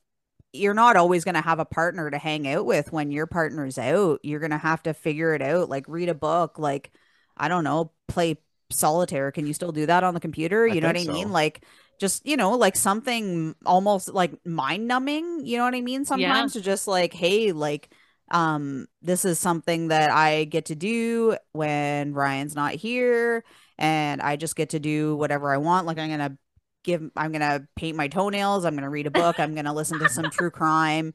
you're 0.52 0.74
not 0.74 0.96
always 0.96 1.24
going 1.24 1.34
to 1.36 1.42
have 1.42 1.60
a 1.60 1.66
partner 1.66 2.10
to 2.10 2.18
hang 2.18 2.48
out 2.48 2.66
with 2.66 2.92
when 2.92 3.12
your 3.12 3.26
partner's 3.26 3.78
out. 3.78 4.20
You're 4.24 4.40
going 4.40 4.52
to 4.52 4.58
have 4.58 4.82
to 4.84 4.94
figure 4.94 5.34
it 5.34 5.42
out, 5.42 5.68
like 5.70 5.86
read 5.88 6.08
a 6.10 6.14
book, 6.14 6.58
like 6.58 6.92
I 7.36 7.48
don't 7.48 7.64
know, 7.64 7.92
play 8.08 8.38
solitaire. 8.70 9.32
Can 9.32 9.46
you 9.46 9.54
still 9.54 9.72
do 9.72 9.86
that 9.86 10.04
on 10.04 10.14
the 10.14 10.20
computer? 10.20 10.66
I 10.68 10.74
You 10.74 10.80
know 10.80 10.88
what 10.88 10.96
I 10.96 11.00
think 11.00 11.10
mean? 11.12 11.30
Like 11.32 11.64
just, 11.98 12.26
you 12.26 12.36
know, 12.36 12.52
like 12.56 12.76
something 12.76 13.54
almost 13.66 14.08
like 14.14 14.32
mind 14.46 14.88
numbing, 14.88 15.46
you 15.46 15.58
know 15.58 15.64
what 15.64 15.74
I 15.74 15.80
mean? 15.82 16.04
Sometimes 16.04 16.54
to 16.54 16.60
just 16.60 16.88
like, 16.88 17.12
hey, 17.14 17.52
like 17.52 17.90
um 18.32 18.86
this 19.02 19.24
is 19.24 19.38
something 19.38 19.88
that 19.88 20.10
I 20.10 20.44
get 20.44 20.66
to 20.66 20.74
do 20.74 21.36
when 21.52 22.14
Ryan's 22.14 22.54
not 22.56 22.72
here 22.74 23.44
and 23.78 24.20
I 24.22 24.36
just 24.36 24.56
get 24.56 24.70
to 24.70 24.80
do 24.80 25.16
whatever 25.16 25.52
I 25.52 25.58
want. 25.58 25.86
Like 25.86 25.98
I'm 25.98 26.08
going 26.08 26.20
to 26.30 26.38
give 26.84 27.02
I'm 27.16 27.32
going 27.32 27.40
to 27.42 27.66
paint 27.76 27.96
my 27.96 28.08
toenails, 28.08 28.64
I'm 28.64 28.74
going 28.74 28.84
to 28.84 28.90
read 28.90 29.06
a 29.06 29.10
book, 29.10 29.38
I'm 29.40 29.54
going 29.54 29.66
to 29.66 29.72
listen 29.72 29.98
to 30.00 30.08
some 30.08 30.30
true 30.30 30.50
crime. 30.50 31.14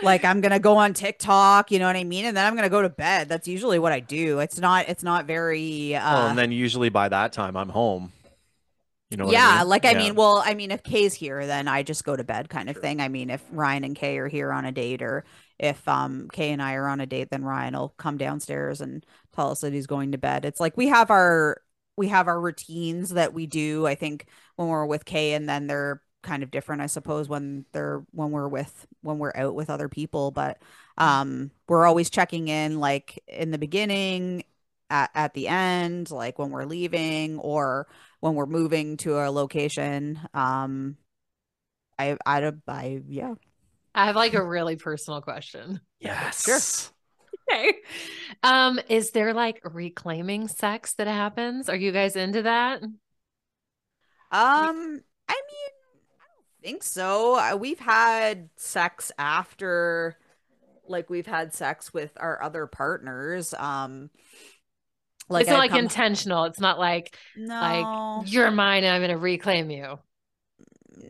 Like 0.00 0.24
I'm 0.24 0.40
going 0.40 0.52
to 0.52 0.60
go 0.60 0.76
on 0.76 0.94
TikTok, 0.94 1.70
you 1.72 1.78
know 1.78 1.86
what 1.86 1.96
I 1.96 2.04
mean? 2.04 2.24
And 2.24 2.36
then 2.36 2.46
I'm 2.46 2.54
going 2.54 2.64
to 2.64 2.70
go 2.70 2.82
to 2.82 2.88
bed. 2.88 3.28
That's 3.28 3.48
usually 3.48 3.78
what 3.78 3.92
I 3.92 4.00
do. 4.00 4.38
It's 4.40 4.58
not 4.58 4.88
it's 4.88 5.02
not 5.02 5.26
very 5.26 5.94
uh 5.96 6.16
oh, 6.16 6.26
and 6.26 6.38
then 6.38 6.52
usually 6.52 6.88
by 6.88 7.08
that 7.08 7.32
time 7.32 7.56
I'm 7.56 7.68
home. 7.70 8.12
You 9.10 9.16
know 9.16 9.26
what 9.26 9.36
I 9.36 9.40
yeah, 9.40 9.62
mean? 9.62 9.68
like 9.68 9.84
I 9.84 9.92
Yeah. 9.92 9.98
mean, 9.98 10.14
well, 10.14 10.42
I 10.44 10.54
mean, 10.54 10.70
if 10.70 10.82
Kay's 10.82 11.14
here, 11.14 11.46
then 11.46 11.66
I 11.68 11.82
just 11.82 12.04
go 12.04 12.14
to 12.16 12.24
bed, 12.24 12.48
kind 12.48 12.68
of 12.70 12.76
thing. 12.76 13.00
I 13.00 13.08
mean, 13.08 13.30
if 13.30 13.42
Ryan 13.50 13.84
and 13.84 13.96
Kay 13.96 14.18
are 14.18 14.28
here 14.28 14.52
on 14.52 14.64
a 14.64 14.72
date, 14.72 15.02
or 15.02 15.24
if 15.58 15.86
um 15.88 16.28
Kay 16.32 16.52
and 16.52 16.62
I 16.62 16.74
are 16.74 16.88
on 16.88 17.00
a 17.00 17.06
date, 17.06 17.30
then 17.30 17.44
Ryan 17.44 17.74
will 17.74 17.94
come 17.98 18.16
downstairs 18.16 18.80
and 18.80 19.04
tell 19.34 19.50
us 19.50 19.60
that 19.60 19.72
he's 19.72 19.86
going 19.86 20.12
to 20.12 20.18
bed. 20.18 20.44
It's 20.44 20.60
like 20.60 20.76
we 20.76 20.88
have 20.88 21.10
our 21.10 21.62
we 21.96 22.08
have 22.08 22.28
our 22.28 22.40
routines 22.40 23.10
that 23.10 23.34
we 23.34 23.46
do. 23.46 23.86
I 23.86 23.94
think 23.96 24.26
when 24.56 24.68
we're 24.68 24.86
with 24.86 25.04
Kay, 25.04 25.34
and 25.34 25.48
then 25.48 25.66
they're 25.66 26.02
kind 26.22 26.42
of 26.42 26.50
different, 26.50 26.82
I 26.82 26.86
suppose, 26.86 27.28
when 27.28 27.64
they're 27.72 28.04
when 28.12 28.30
we're 28.30 28.48
with 28.48 28.86
when 29.02 29.18
we're 29.18 29.32
out 29.34 29.54
with 29.54 29.70
other 29.70 29.88
people. 29.88 30.30
But 30.30 30.62
um, 30.96 31.50
we're 31.68 31.86
always 31.86 32.10
checking 32.10 32.48
in, 32.48 32.78
like 32.80 33.22
in 33.26 33.50
the 33.50 33.58
beginning, 33.58 34.44
at 34.90 35.10
at 35.14 35.34
the 35.34 35.48
end, 35.48 36.10
like 36.10 36.38
when 36.38 36.50
we're 36.50 36.64
leaving, 36.64 37.38
or 37.38 37.88
when 38.20 38.34
we're 38.34 38.46
moving 38.46 38.96
to 38.98 39.18
a 39.18 39.30
location. 39.30 40.20
Um, 40.34 40.96
I, 41.98 42.16
I, 42.24 42.52
I, 42.68 43.02
yeah. 43.08 43.34
I 43.94 44.06
have 44.06 44.16
like 44.16 44.34
a 44.34 44.44
really 44.44 44.76
personal 44.76 45.20
question. 45.20 45.80
yes. 46.00 46.92
Okay. 47.50 47.72
Um, 48.42 48.78
is 48.88 49.10
there 49.12 49.32
like 49.32 49.60
reclaiming 49.64 50.48
sex 50.48 50.94
that 50.94 51.06
happens? 51.06 51.68
Are 51.70 51.76
you 51.76 51.92
guys 51.92 52.14
into 52.14 52.42
that? 52.42 52.82
Um, 52.82 52.92
I 54.30 54.36
mean, 54.76 55.00
I 55.28 56.26
don't 56.34 56.62
think 56.62 56.82
so. 56.82 57.36
Uh, 57.36 57.56
We've 57.56 57.78
had 57.78 58.50
sex 58.56 59.10
after, 59.18 60.16
like, 60.86 61.08
we've 61.08 61.26
had 61.26 61.54
sex 61.54 61.94
with 61.94 62.12
our 62.18 62.42
other 62.42 62.66
partners. 62.66 63.54
Um, 63.54 64.10
like, 65.30 65.42
it's 65.42 65.48
not 65.50 65.56
I've 65.56 65.60
like 65.60 65.70
come- 65.70 65.80
intentional. 65.80 66.44
It's 66.44 66.60
not 66.60 66.78
like 66.78 67.16
no, 67.36 67.54
like 68.22 68.30
you're 68.32 68.50
mine 68.50 68.84
and 68.84 68.94
I'm 68.94 69.00
gonna 69.00 69.16
reclaim 69.18 69.70
you. 69.70 69.98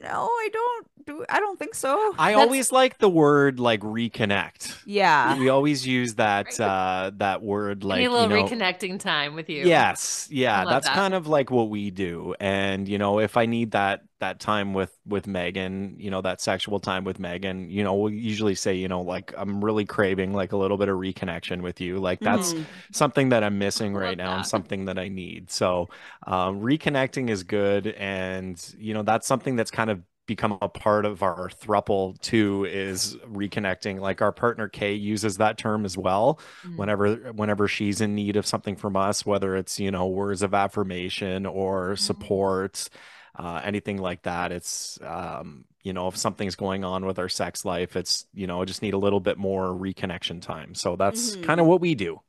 no, 0.03 0.29
I 0.31 0.49
don't 0.53 0.87
do. 1.09 1.25
I 1.29 1.40
don't 1.40 1.59
think 1.59 1.75
so. 1.75 2.14
I 2.18 2.31
That's- 2.33 2.37
always 2.47 2.73
like 2.73 2.99
the 2.99 3.09
word 3.09 3.59
like 3.61 3.81
reconnect. 3.81 4.83
yeah. 4.87 5.38
We 5.38 5.49
always 5.49 5.87
use 5.87 6.14
that 6.14 6.59
uh 6.61 7.11
that 7.16 7.42
word 7.42 7.85
like 7.85 7.99
need 7.99 8.07
a 8.07 8.09
you 8.09 8.12
little 8.12 8.29
know 8.29 8.44
reconnecting 8.44 8.99
time 9.01 9.35
with 9.35 9.49
you. 9.51 9.64
Yes, 9.66 10.29
yeah, 10.31 10.64
that's 10.64 10.87
that. 10.87 10.94
kind 10.94 11.14
of 11.14 11.27
like 11.27 11.51
what 11.51 11.68
we 11.71 11.90
do. 11.90 12.35
And 12.40 12.87
you 12.88 12.99
know, 12.99 13.18
if 13.21 13.37
I 13.37 13.47
need 13.47 13.73
that 13.73 14.03
that 14.21 14.40
time 14.40 14.75
with 14.75 14.97
with 15.07 15.27
Megan, 15.29 15.94
you 15.99 16.11
know, 16.11 16.21
that 16.23 16.40
sexual 16.40 16.81
time 16.81 17.05
with 17.05 17.18
Megan, 17.21 17.71
you 17.71 17.85
know, 17.85 17.94
we'll 17.94 18.12
usually 18.12 18.57
say, 18.57 18.75
you 18.75 18.88
know, 18.88 19.01
like 19.01 19.33
I'm 19.38 19.64
really 19.64 19.85
craving 19.85 20.33
like 20.33 20.51
a 20.53 20.57
little 20.57 20.77
bit 20.77 20.88
of 20.88 20.97
reconnection 20.99 21.62
with 21.62 21.81
you. 21.81 21.99
Like 21.99 22.18
that's 22.21 22.53
Mhm. 22.53 22.64
something 22.92 23.29
that 23.29 23.44
I'm 23.44 23.59
missing 23.59 23.97
I 23.97 24.01
right 24.01 24.18
love 24.18 24.27
now 24.27 24.37
and 24.38 24.47
something 24.47 24.87
that 24.87 24.99
I 24.99 25.07
need. 25.09 25.51
So, 25.53 25.88
um, 26.27 26.61
reconnecting 26.61 27.31
is 27.31 27.44
good, 27.44 27.87
and 27.97 28.61
you 28.79 28.92
know, 28.92 29.03
that's 29.05 29.27
something 29.27 29.55
that's 29.55 29.71
kind 29.71 29.88
of 29.90 30.03
become 30.29 30.59
a 30.62 30.69
part 30.69 31.05
of 31.07 31.25
our 31.25 31.49
thruple 31.51 32.21
too 32.21 32.64
is 32.67 33.17
reconnecting. 33.27 34.01
Like 34.01 34.23
our 34.23 34.33
partner 34.33 34.69
Kay 34.69 34.95
uses 34.95 35.38
that 35.38 35.59
term 35.59 35.85
as 35.85 35.99
well. 35.99 36.41
Mm. 36.64 36.77
Whenever 36.77 37.17
whenever 37.33 37.69
she's 37.69 38.01
in 38.01 38.14
need 38.14 38.37
of 38.37 38.47
something 38.47 38.77
from 38.77 38.97
us, 38.97 39.27
whether 39.27 39.57
it's 39.57 39.81
you 39.81 39.91
know 39.91 40.07
words 40.09 40.43
of 40.43 40.55
affirmation 40.55 41.47
or 41.47 41.97
Mhm. 41.99 41.99
support, 41.99 42.88
uh, 43.37 43.61
anything 43.64 43.99
like 43.99 44.23
that. 44.23 44.53
It's 44.53 45.01
um, 45.03 45.64
you 45.83 45.93
know 45.93 46.09
if 46.09 46.17
something's 46.17 46.57
going 46.57 46.85
on 46.85 47.05
with 47.07 47.19
our 47.19 47.29
sex 47.29 47.64
life, 47.64 47.97
it's 47.97 48.27
you 48.33 48.47
know 48.47 48.64
just 48.64 48.83
need 48.83 48.95
a 48.95 48.99
little 48.99 49.21
bit 49.21 49.38
more 49.38 49.69
reconnection 49.75 50.41
time. 50.43 50.75
So 50.77 50.97
that's 50.97 51.35
Mhm. 51.35 51.43
kind 51.43 51.61
of 51.61 51.67
what 51.67 51.81
we 51.81 51.95
do. 51.97 52.21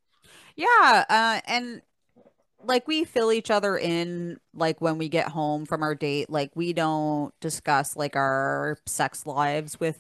Yeah, 0.55 1.05
uh, 1.09 1.41
and 1.45 1.81
like 2.63 2.87
we 2.87 3.03
fill 3.05 3.31
each 3.31 3.49
other 3.51 3.77
in 3.77 4.39
like 4.53 4.81
when 4.81 4.97
we 4.97 5.09
get 5.09 5.29
home 5.29 5.65
from 5.65 5.83
our 5.83 5.95
date. 5.95 6.29
Like 6.29 6.51
we 6.55 6.73
don't 6.73 7.33
discuss 7.39 7.95
like 7.95 8.15
our 8.15 8.77
sex 8.85 9.25
lives 9.25 9.79
with 9.79 9.97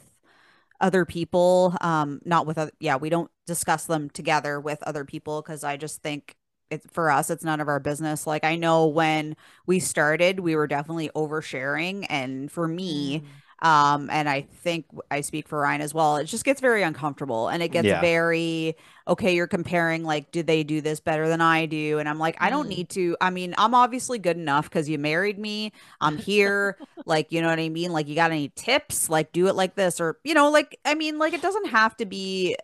other 0.81 1.05
people. 1.05 1.75
Um, 1.81 2.21
not 2.25 2.45
with 2.45 2.57
other, 2.57 2.71
yeah, 2.79 2.97
we 2.97 3.09
don't 3.09 3.31
discuss 3.47 3.85
them 3.85 4.09
together 4.09 4.59
with 4.59 4.81
other 4.83 5.05
people 5.05 5.41
because 5.41 5.63
I 5.63 5.77
just 5.77 6.01
think 6.01 6.35
it's 6.69 6.85
for 6.91 7.09
us, 7.09 7.29
it's 7.29 7.43
none 7.43 7.61
of 7.61 7.67
our 7.67 7.79
business. 7.79 8.27
Like 8.27 8.43
I 8.43 8.55
know 8.55 8.87
when 8.87 9.35
we 9.65 9.79
started, 9.79 10.39
we 10.39 10.55
were 10.55 10.67
definitely 10.67 11.09
oversharing, 11.15 12.05
and 12.09 12.51
for 12.51 12.67
me, 12.67 13.21
Mm. 13.21 13.25
Um 13.61 14.09
and 14.09 14.29
i 14.29 14.41
think 14.41 14.85
i 15.11 15.21
speak 15.21 15.47
for 15.47 15.59
ryan 15.59 15.81
as 15.81 15.93
well 15.93 16.17
it 16.17 16.25
just 16.25 16.45
gets 16.45 16.61
very 16.61 16.83
uncomfortable 16.83 17.47
and 17.49 17.61
it 17.61 17.69
gets 17.69 17.87
Yeah. 17.87 17.99
very 17.99 18.75
okay 19.07 19.35
you're 19.35 19.47
comparing 19.47 20.03
like 20.03 20.31
do 20.31 20.43
they 20.43 20.63
do 20.63 20.81
this 20.81 20.99
better 20.99 21.27
than 21.27 21.41
i 21.41 21.65
do 21.65 21.99
and 21.99 22.07
i'm 22.07 22.19
like 22.19 22.35
i 22.39 22.49
don't 22.49 22.67
Mm. 22.67 22.69
need 22.69 22.89
to 22.91 23.17
i 23.21 23.29
mean 23.29 23.53
i'm 23.57 23.73
obviously 23.75 24.19
good 24.19 24.37
enough 24.37 24.69
because 24.69 24.87
you 24.89 24.97
married 24.97 25.37
me 25.39 25.71
i'm 26.01 26.17
here 26.17 26.77
like 27.05 27.31
you 27.31 27.41
know 27.41 27.47
what 27.49 27.59
i 27.59 27.69
mean 27.69 27.91
like 27.91 28.07
you 28.07 28.15
got 28.15 28.31
any 28.31 28.49
tips 28.55 29.09
like 29.09 29.31
do 29.31 29.47
it 29.47 29.55
like 29.55 29.75
this 29.75 29.99
or 29.99 30.17
you 30.23 30.33
know 30.33 30.49
like 30.49 30.79
i 30.85 30.95
mean 30.95 31.17
like 31.17 31.33
it 31.33 31.41
doesn't 31.41 31.67
have 31.67 31.95
to 31.97 32.05
be 32.05 32.55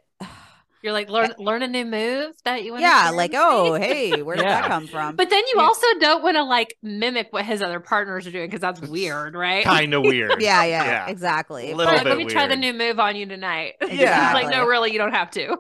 You're 0.86 0.94
like 0.94 1.10
learn 1.10 1.34
learn 1.40 1.64
a 1.64 1.68
new 1.68 1.84
move 1.84 2.36
that 2.44 2.64
you 2.64 2.72
want. 2.74 2.84
yeah 2.84 3.10
like 3.10 3.32
oh 3.34 3.74
hey 3.74 4.22
where 4.22 4.36
did 4.36 4.46
that 4.46 4.66
come 4.66 4.86
from 4.86 5.16
But 5.16 5.32
then 5.32 5.40
you 5.48 5.56
Yeah. 5.58 5.64
also 5.64 5.88
don't 6.00 6.22
want 6.22 6.38
to 6.38 6.44
like 6.44 6.78
mimic 6.84 7.30
what 7.32 7.44
his 7.44 7.64
other 7.64 7.80
partners 7.80 8.28
are 8.28 8.32
doing 8.32 8.46
because 8.46 8.62
that's 8.62 8.80
weird, 8.82 9.34
right? 9.34 9.64
Kind 9.66 9.96
of 9.96 10.04
weird. 10.04 10.40
yeah 10.44 10.64
yeah, 10.64 10.86
Yeah. 10.86 11.08
exactly 11.08 11.72
A 11.72 11.76
little 11.76 11.92
Like, 11.92 12.04
bit 12.04 12.10
let 12.10 12.18
me 12.20 12.26
try 12.32 12.46
the 12.48 12.56
new 12.56 12.72
move 12.72 13.00
on 13.00 13.16
you 13.16 13.26
tonight. 13.26 13.74
Yeah. 13.82 14.26
It's 14.28 14.34
like, 14.36 14.52
no, 14.56 14.68
really, 14.68 14.92
you 14.92 15.00
don't 15.00 15.14
have 15.16 15.32
to. 15.32 15.58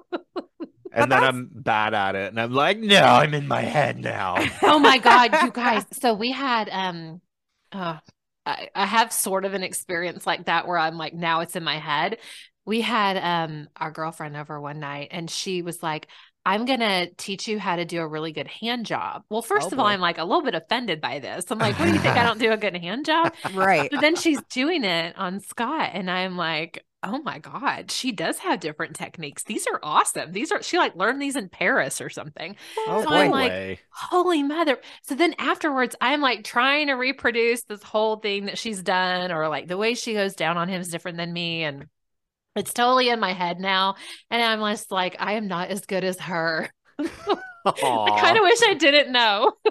And 0.93 1.11
then 1.11 1.23
I'm 1.23 1.49
bad 1.51 1.93
at 1.95 2.15
it, 2.15 2.29
and 2.29 2.39
I'm 2.39 2.53
like, 2.53 2.77
no, 2.77 3.01
I'm 3.01 3.33
in 3.33 3.47
my 3.47 3.61
head 3.61 3.97
now. 3.99 4.35
oh 4.61 4.77
my 4.79 4.99
God, 4.99 5.31
you 5.41 5.51
guys. 5.51 5.83
So 5.93 6.13
we 6.13 6.31
had 6.31 6.69
um 6.71 7.19
uh 7.71 7.97
I, 8.45 8.69
I 8.75 8.85
have 8.85 9.11
sort 9.11 9.43
of 9.43 9.55
an 9.55 9.63
experience 9.63 10.27
like 10.27 10.45
that 10.45 10.67
where 10.67 10.77
I'm 10.77 10.97
like, 10.99 11.15
now 11.15 11.39
it's 11.39 11.55
in 11.55 11.63
my 11.63 11.79
head. 11.79 12.17
We 12.65 12.81
had 12.81 13.17
um 13.17 13.67
our 13.77 13.91
girlfriend 13.91 14.35
over 14.37 14.59
one 14.59 14.79
night 14.79 15.09
and 15.11 15.29
she 15.29 15.61
was 15.61 15.83
like, 15.83 16.07
I'm 16.45 16.65
gonna 16.65 17.07
teach 17.17 17.47
you 17.47 17.59
how 17.59 17.75
to 17.77 17.85
do 17.85 18.01
a 18.01 18.07
really 18.07 18.31
good 18.31 18.47
hand 18.47 18.85
job. 18.85 19.23
Well, 19.29 19.41
first 19.41 19.71
Oh, 19.71 19.73
of 19.73 19.79
all, 19.79 19.85
boy. 19.85 19.87
I'm 19.87 20.01
like 20.01 20.17
a 20.17 20.23
little 20.25 20.43
bit 20.43 20.55
offended 20.55 21.01
by 21.01 21.19
this. 21.19 21.45
I'm 21.51 21.59
like, 21.59 21.79
what 21.79 21.85
do 21.87 21.91
you 21.93 21.99
think? 21.99 22.17
I 22.17 22.23
don't 22.23 22.39
do 22.39 22.51
a 22.51 22.57
good 22.57 22.75
hand 22.77 23.05
job? 23.05 23.33
right 23.43 23.91
But 23.91 24.01
then 24.01 24.15
she's 24.15 24.41
doing 24.43 24.83
it 24.83 25.17
on 25.17 25.39
Scott, 25.39 25.91
and 25.93 26.09
I'm 26.09 26.37
like, 26.37 26.83
oh 27.03 27.19
my 27.23 27.39
God, 27.39 27.91
she 27.91 28.11
does 28.11 28.39
have 28.39 28.59
different 28.59 28.95
techniques. 28.95 29.43
These 29.43 29.67
are 29.67 29.79
awesome. 29.83 30.31
These 30.31 30.51
are, 30.51 30.63
she 30.63 30.77
like 30.79 30.95
learned 30.95 31.21
these 31.21 31.35
in 31.35 31.49
Paris 31.49 32.01
or 32.01 32.09
something. 32.09 32.55
Oh, 32.87 33.03
So 33.03 33.09
boy. 33.09 33.13
I'm 33.13 33.29
like, 33.29 33.59
holy 33.89 34.43
mother. 34.43 34.79
So 35.03 35.15
then 35.15 35.35
afterwards, 35.37 35.95
I'm 36.01 36.21
like 36.21 36.43
trying 36.43 36.87
to 36.87 36.93
reproduce 36.93 37.63
this 37.63 37.83
whole 37.83 38.17
thing 38.17 38.45
that 38.45 38.57
she's 38.57 38.81
done, 38.81 39.31
or 39.31 39.47
like 39.49 39.67
the 39.67 39.77
way 39.77 39.93
she 39.93 40.13
goes 40.13 40.35
down 40.35 40.57
on 40.57 40.67
him 40.67 40.81
is 40.81 40.89
different 40.89 41.17
than 41.17 41.31
me. 41.31 41.63
And 41.63 41.85
it's 42.55 42.73
totally 42.73 43.09
in 43.09 43.19
my 43.19 43.33
head 43.33 43.59
now. 43.59 43.95
And 44.29 44.41
I'm 44.41 44.59
just 44.71 44.91
like, 44.91 45.15
I 45.19 45.33
am 45.33 45.47
not 45.47 45.69
as 45.69 45.81
good 45.85 46.03
as 46.03 46.19
her. 46.19 46.69
I 46.99 48.17
kind 48.19 48.37
of 48.37 48.43
wish 48.43 48.61
I 48.63 48.75
didn't 48.75 49.11
know. 49.11 49.53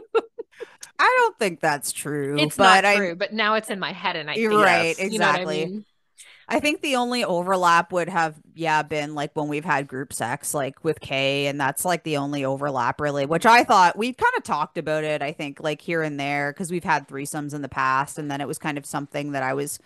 i 0.97 1.17
don't 1.23 1.39
think 1.41 1.59
that's 1.59 1.91
true 1.91 2.37
It's 2.39 2.57
but 2.57 2.63
not 2.63 2.85
I, 2.85 2.97
true, 2.97 3.15
but 3.17 3.33
now 3.33 3.55
it's 3.55 3.69
in 3.69 3.81
my 3.81 3.93
head. 3.93 4.17
And 4.17 4.31
I 4.31 4.35
You're 4.35 4.53
think, 4.53 4.65
right, 4.65 4.99
you 4.99 5.19
know 5.19 5.27
I 5.27 5.31
exactly. 5.31 5.67
mean? 5.67 5.85
I 6.47 6.61
think 6.61 6.83
the 6.83 6.97
only 6.97 7.25
overlap 7.25 7.91
would 7.93 8.09
have, 8.09 8.37
yeah, 8.55 8.83
been 8.83 9.15
like 9.15 9.31
when 9.35 9.49
we've 9.49 9.65
had 9.65 9.89
group 9.89 10.13
sex, 10.13 10.53
like 10.53 10.85
with 10.85 11.01
Kay, 11.01 11.47
and 11.47 11.59
that's 11.59 11.85
like 11.85 12.05
the 12.05 12.19
only 12.19 12.45
overlap 12.45 13.01
really, 13.01 13.25
which 13.25 13.47
I 13.47 13.65
thought 13.65 13.97
we 13.97 14.13
kind 14.13 14.33
of 14.37 14.43
talked 14.43 14.77
about 14.77 15.05
it, 15.05 15.23
I 15.23 15.33
think, 15.33 15.61
like 15.61 15.81
here 15.81 16.03
and 16.03 16.21
there, 16.21 16.53
because 16.53 16.71
we've 16.71 16.85
had 16.85 17.09
threesomes 17.09 17.55
in 17.55 17.63
the 17.63 17.69
past, 17.69 18.19
and 18.19 18.31
then 18.31 18.43
it 18.43 18.49
was 18.49 18.59
kind 18.59 18.77
of 18.77 18.85
something 18.85 19.33
that 19.33 19.43
I 19.43 19.55
was 19.55 19.79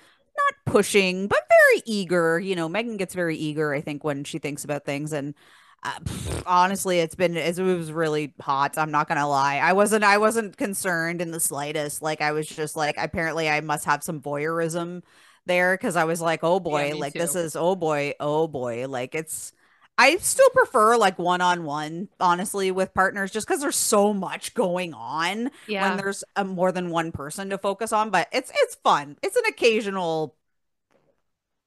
not 0.46 0.72
pushing, 0.72 1.26
but 1.26 1.40
very 1.48 1.82
eager. 1.84 2.38
You 2.38 2.56
know, 2.56 2.68
Megan 2.68 2.96
gets 2.96 3.14
very 3.14 3.36
eager, 3.36 3.74
I 3.74 3.80
think, 3.80 4.04
when 4.04 4.24
she 4.24 4.38
thinks 4.38 4.64
about 4.64 4.84
things. 4.84 5.12
And 5.12 5.34
uh, 5.82 5.98
pff, 6.00 6.42
honestly, 6.46 7.00
it's 7.00 7.14
been, 7.14 7.36
it 7.36 7.58
was 7.58 7.92
really 7.92 8.34
hot. 8.40 8.78
I'm 8.78 8.90
not 8.90 9.08
gonna 9.08 9.28
lie. 9.28 9.58
I 9.58 9.72
wasn't, 9.72 10.04
I 10.04 10.18
wasn't 10.18 10.56
concerned 10.56 11.20
in 11.20 11.30
the 11.30 11.40
slightest. 11.40 12.02
Like, 12.02 12.20
I 12.20 12.32
was 12.32 12.46
just 12.46 12.76
like, 12.76 12.96
apparently, 12.98 13.48
I 13.48 13.60
must 13.60 13.84
have 13.84 14.02
some 14.02 14.20
voyeurism 14.20 15.02
there 15.46 15.76
because 15.76 15.96
I 15.96 16.04
was 16.04 16.20
like, 16.20 16.40
oh 16.42 16.60
boy, 16.60 16.92
me 16.92 16.94
like 16.94 17.12
this 17.14 17.34
is 17.34 17.56
oh 17.56 17.76
boy, 17.76 18.14
oh 18.20 18.48
boy, 18.48 18.86
like 18.88 19.14
it's. 19.14 19.52
I 19.98 20.16
still 20.18 20.48
prefer 20.50 20.96
like 20.96 21.18
one 21.18 21.40
on 21.40 21.64
one, 21.64 22.08
honestly, 22.20 22.70
with 22.70 22.94
partners, 22.94 23.32
just 23.32 23.46
because 23.48 23.60
there's 23.60 23.76
so 23.76 24.14
much 24.14 24.54
going 24.54 24.94
on 24.94 25.50
Yeah. 25.66 25.88
when 25.88 25.96
there's 25.98 26.22
a, 26.36 26.44
more 26.44 26.70
than 26.72 26.90
one 26.90 27.10
person 27.12 27.50
to 27.50 27.58
focus 27.58 27.92
on. 27.92 28.10
But 28.10 28.28
it's 28.32 28.52
it's 28.54 28.76
fun. 28.76 29.16
It's 29.22 29.36
an 29.36 29.44
occasional. 29.48 30.36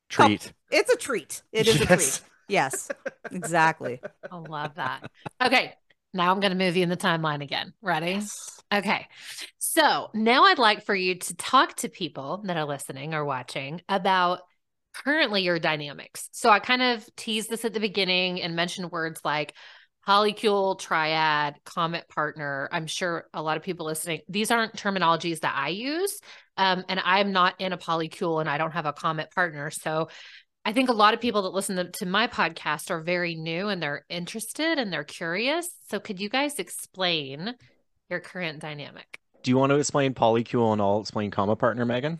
treat. 0.09 0.53
It's 0.71 0.91
a 0.91 0.97
treat. 0.97 1.41
It 1.51 1.67
is 1.67 1.81
a 1.81 1.85
treat. 1.85 2.21
Yes, 2.47 2.89
exactly. 3.31 4.01
I 4.29 4.35
love 4.37 4.75
that. 4.75 5.09
Okay. 5.41 5.73
Now 6.13 6.31
I'm 6.33 6.41
going 6.41 6.51
to 6.51 6.57
move 6.57 6.75
you 6.75 6.83
in 6.83 6.89
the 6.89 6.97
timeline 6.97 7.41
again. 7.41 7.73
Ready? 7.81 8.21
Okay. 8.73 9.07
So 9.59 10.09
now 10.13 10.43
I'd 10.43 10.59
like 10.59 10.83
for 10.85 10.93
you 10.93 11.15
to 11.15 11.35
talk 11.35 11.77
to 11.77 11.87
people 11.89 12.41
that 12.45 12.57
are 12.57 12.65
listening 12.65 13.13
or 13.13 13.23
watching 13.23 13.81
about 13.87 14.41
currently 14.93 15.43
your 15.43 15.59
dynamics. 15.59 16.29
So 16.31 16.49
I 16.49 16.59
kind 16.59 16.81
of 16.81 17.07
teased 17.15 17.49
this 17.49 17.65
at 17.65 17.73
the 17.73 17.79
beginning 17.79 18.41
and 18.41 18.55
mentioned 18.55 18.91
words 18.91 19.21
like 19.23 19.53
polycule, 20.07 20.79
triad, 20.79 21.55
comet 21.63 22.07
partner. 22.09 22.67
I'm 22.71 22.87
sure 22.87 23.27
a 23.33 23.41
lot 23.41 23.57
of 23.57 23.63
people 23.63 23.85
listening, 23.85 24.21
these 24.27 24.51
aren't 24.51 24.73
terminologies 24.75 25.41
that 25.41 25.55
I 25.55 25.69
use. 25.69 26.19
Um, 26.57 26.83
and 26.89 26.99
I'm 27.03 27.31
not 27.31 27.59
in 27.59 27.73
a 27.73 27.77
polycule 27.77 28.41
and 28.41 28.49
I 28.49 28.57
don't 28.57 28.71
have 28.71 28.85
a 28.85 28.93
comet 28.93 29.31
partner. 29.33 29.69
So 29.69 30.09
I 30.65 30.73
think 30.73 30.89
a 30.89 30.93
lot 30.93 31.13
of 31.13 31.21
people 31.21 31.43
that 31.43 31.53
listen 31.53 31.75
to, 31.77 31.89
to 31.91 32.05
my 32.05 32.27
podcast 32.27 32.91
are 32.91 33.01
very 33.01 33.35
new 33.35 33.67
and 33.67 33.81
they're 33.81 34.05
interested 34.09 34.77
and 34.77 34.91
they're 34.91 35.03
curious. 35.03 35.69
So 35.89 35.99
could 35.99 36.19
you 36.19 36.29
guys 36.29 36.59
explain 36.59 37.55
your 38.09 38.19
current 38.19 38.59
dynamic? 38.59 39.19
Do 39.43 39.49
you 39.49 39.57
want 39.57 39.71
to 39.71 39.77
explain 39.77 40.13
polycule 40.13 40.73
and 40.73 40.81
I'll 40.81 40.99
explain 40.99 41.31
comet 41.31 41.55
partner, 41.55 41.85
Megan? 41.85 42.19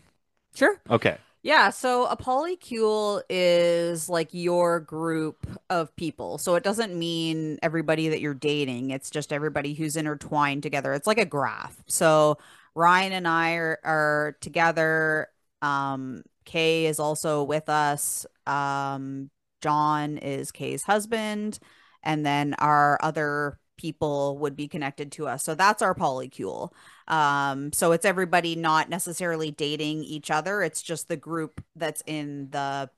Sure. 0.54 0.76
Okay. 0.90 1.18
Yeah, 1.44 1.70
so 1.70 2.06
a 2.06 2.16
polycule 2.16 3.22
is 3.28 4.08
like 4.08 4.28
your 4.32 4.78
group 4.78 5.44
of 5.70 5.94
people. 5.96 6.38
So 6.38 6.54
it 6.54 6.62
doesn't 6.62 6.96
mean 6.96 7.58
everybody 7.62 8.08
that 8.10 8.20
you're 8.20 8.32
dating. 8.34 8.90
It's 8.90 9.10
just 9.10 9.32
everybody 9.32 9.74
who's 9.74 9.96
intertwined 9.96 10.62
together. 10.62 10.92
It's 10.92 11.06
like 11.06 11.18
a 11.18 11.24
graph. 11.24 11.82
So 11.88 12.38
Ryan 12.76 13.12
and 13.12 13.26
I 13.26 13.54
are, 13.54 13.78
are 13.82 14.36
together. 14.40 15.28
Um, 15.62 16.22
Kay 16.44 16.86
is 16.86 17.00
also 17.00 17.42
with 17.42 17.68
us. 17.68 18.24
Um, 18.46 19.28
John 19.60 20.18
is 20.18 20.52
Kay's 20.52 20.84
husband. 20.84 21.58
And 22.04 22.24
then 22.24 22.54
our 22.58 22.98
other 23.02 23.58
people 23.76 24.38
would 24.38 24.56
be 24.56 24.68
connected 24.68 25.12
to 25.12 25.26
us. 25.26 25.42
So 25.44 25.54
that's 25.54 25.82
our 25.82 25.94
polycule. 25.94 26.70
Um, 27.08 27.72
so 27.72 27.92
it's 27.92 28.04
everybody 28.04 28.56
not 28.56 28.88
necessarily 28.88 29.50
dating 29.50 30.04
each 30.04 30.30
other. 30.30 30.62
It's 30.62 30.82
just 30.82 31.08
the 31.08 31.16
group 31.16 31.62
that's 31.76 32.02
in 32.06 32.50
the, 32.50 32.90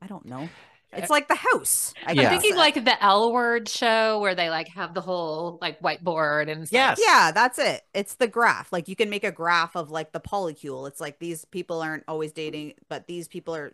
I 0.00 0.06
don't 0.06 0.26
know. 0.26 0.48
It's 0.92 1.08
like 1.10 1.28
the 1.28 1.34
house. 1.36 1.94
I 2.06 2.12
Yeah. 2.12 2.22
I'm 2.22 2.28
guess. 2.28 2.42
thinking 2.42 2.54
like 2.56 2.74
the 2.84 3.02
L 3.02 3.32
word 3.32 3.68
show 3.68 4.20
where 4.20 4.34
they 4.34 4.50
like 4.50 4.68
have 4.68 4.92
the 4.94 5.00
whole 5.00 5.58
like 5.62 5.80
whiteboard 5.80 6.50
and 6.50 6.68
stuff. 6.68 6.98
Yes. 6.98 7.00
Yeah, 7.00 7.32
that's 7.32 7.58
it. 7.58 7.82
It's 7.94 8.14
the 8.16 8.28
graph. 8.28 8.72
Like 8.72 8.88
you 8.88 8.96
can 8.96 9.08
make 9.08 9.24
a 9.24 9.32
graph 9.32 9.74
of 9.74 9.90
like 9.90 10.12
the 10.12 10.20
polycule. 10.20 10.86
It's 10.88 11.00
like 11.00 11.18
these 11.18 11.44
people 11.46 11.80
aren't 11.80 12.04
always 12.08 12.32
dating, 12.32 12.74
but 12.88 13.06
these 13.06 13.26
people 13.28 13.54
are 13.56 13.72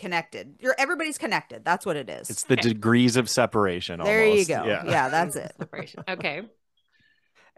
connected. 0.00 0.56
You're 0.58 0.74
everybody's 0.78 1.18
connected. 1.18 1.64
That's 1.64 1.86
what 1.86 1.96
it 1.96 2.08
is. 2.10 2.28
It's 2.30 2.42
the 2.44 2.54
Okay. 2.54 2.68
degrees 2.70 3.16
of 3.16 3.28
separation. 3.30 4.00
there 4.00 4.26
you 4.26 4.44
go. 4.44 4.64
Yeah. 4.64 4.84
Yeah, 4.84 5.08
that's 5.08 5.36
it. 5.36 5.52
Separation. 5.58 6.02
Okay. 6.08 6.42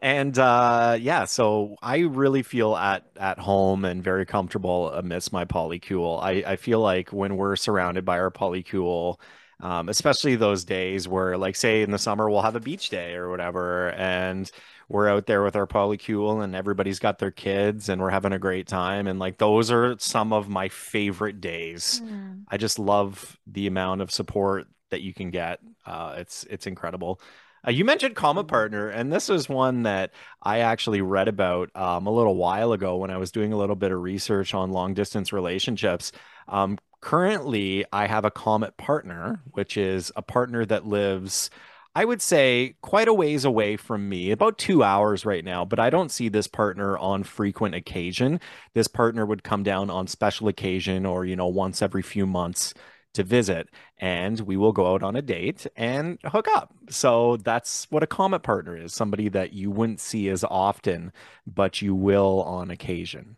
And 0.00 0.37
uh, 0.37 0.96
yeah, 1.00 1.26
so 1.26 1.76
I 1.81 1.98
really 2.00 2.42
feel 2.42 2.74
at 2.76 3.05
at 3.16 3.38
home 3.38 3.85
and 3.85 4.02
very 4.02 4.26
comfortable 4.26 4.90
amidst 4.92 5.33
my 5.33 5.44
polycule. 5.44 6.20
I, 6.20 6.42
I 6.52 6.57
feel 6.57 6.81
like 6.81 7.12
when 7.12 7.37
we're 7.37 7.55
surrounded 7.55 8.05
by 8.05 8.18
our 8.18 8.31
polycule, 8.33 9.20
um, 9.61 9.88
especially 9.88 10.35
those 10.35 10.64
days 10.64 11.07
where, 11.07 11.38
like, 11.38 11.55
say 11.55 11.83
in 11.83 11.92
the 11.92 11.98
summer, 11.98 12.28
we'll 12.28 12.42
have 12.42 12.57
a 12.57 12.61
beach 12.61 12.90
day 12.90 13.14
or 13.14 13.31
whatever, 13.31 13.90
and 13.92 14.50
we're 14.92 15.09
out 15.09 15.24
there 15.24 15.42
with 15.42 15.57
our 15.57 15.66
polycule 15.66 16.44
and 16.44 16.55
everybody's 16.55 16.98
got 16.98 17.18
their 17.18 17.31
kids 17.31 17.88
and 17.88 17.98
we're 17.98 18.11
having 18.11 18.35
a 18.35 18.38
great 18.38 18.68
time. 18.68 19.07
And 19.07 19.18
like, 19.18 19.38
those 19.38 19.70
are 19.70 19.96
some 19.98 20.35
of 20.35 20.50
my 20.50 20.68
favorite 20.68 21.40
days. 21.40 22.02
Mm. 22.05 22.44
I 22.48 22.59
just 22.59 22.78
love 22.78 23.38
the 23.46 23.66
amount 23.66 24.02
of 24.02 24.11
support 24.11 24.66
that 24.90 25.00
you 25.00 25.14
can 25.14 25.31
get. 25.31 25.61
Uh, 25.87 26.16
it's, 26.18 26.44
it's 26.50 26.66
incredible. 26.66 27.22
Uh, 27.66 27.70
you 27.70 27.87
mentioned 27.87 28.16
Comet 28.16 28.44
Partner, 28.44 28.90
and 28.90 29.11
this 29.11 29.31
is 29.31 29.48
one 29.48 29.85
that 29.85 30.11
I 30.42 30.59
actually 30.59 31.00
read 31.00 31.28
about 31.28 31.74
um, 31.74 32.07
a 32.07 32.12
little 32.12 32.37
while 32.37 32.72
ago 32.72 32.96
when 32.98 33.11
I 33.11 33.16
was 33.16 33.33
doing 33.33 33.55
a 33.55 33.57
little 33.57 33.76
bit 33.76 33.92
of 33.92 34.02
research 34.02 34.52
on 34.52 34.72
long 34.72 34.92
distance 34.92 35.33
relationships. 35.33 36.12
Um, 36.48 36.76
currently, 37.00 37.87
I 37.94 38.09
have 38.09 38.26
a 38.26 38.31
Comet 38.31 38.76
Partner, 38.76 39.40
which 39.52 39.78
is 39.78 40.12
a 40.16 40.22
partner 40.22 40.66
that 40.66 40.87
lives. 40.87 41.48
I 41.94 42.07
would 42.07 42.22
say 42.22 42.76
quite 42.81 43.09
a 43.09 43.14
ways 43.14 43.44
away 43.44 43.76
from 43.76 44.09
me, 44.09 44.31
about 44.31 44.57
two 44.57 44.83
hours 44.83 45.26
right 45.26 45.44
now, 45.44 45.64
but 45.64 45.78
I 45.78 45.90
don't 45.90 46.11
see 46.11 46.28
this 46.28 46.46
partner 46.46 46.96
on 46.96 47.22
frequent 47.22 47.74
occasion. 47.74 48.40
This 48.72 48.88
partner 48.88 49.26
would 49.26 49.44
come 49.44 49.62
down 49.62 49.90
on 49.90 50.07
special 50.07 50.48
occasion 50.48 51.05
or, 51.05 51.26
you 51.26 51.37
know, 51.37 51.48
once 51.48 51.83
every 51.83 52.02
few 52.02 52.26
months 52.26 52.72
to 53.14 53.22
visit 53.22 53.68
and 53.98 54.40
we 54.40 54.57
will 54.57 54.72
go 54.72 54.94
out 54.94 55.02
on 55.02 55.16
a 55.16 55.22
date 55.22 55.66
and 55.76 56.18
hook 56.24 56.48
up. 56.55 56.74
So 56.88 57.37
that's 57.37 57.87
what 57.90 58.02
a 58.02 58.07
comet 58.07 58.42
partner 58.42 58.74
is 58.74 58.94
somebody 58.94 59.28
that 59.28 59.52
you 59.52 59.70
wouldn't 59.70 60.00
see 60.00 60.31
as 60.31 60.44
often, 60.44 61.12
but 61.46 61.83
you 61.83 61.94
will 61.94 62.42
on 62.42 62.70
occasion. 62.70 63.37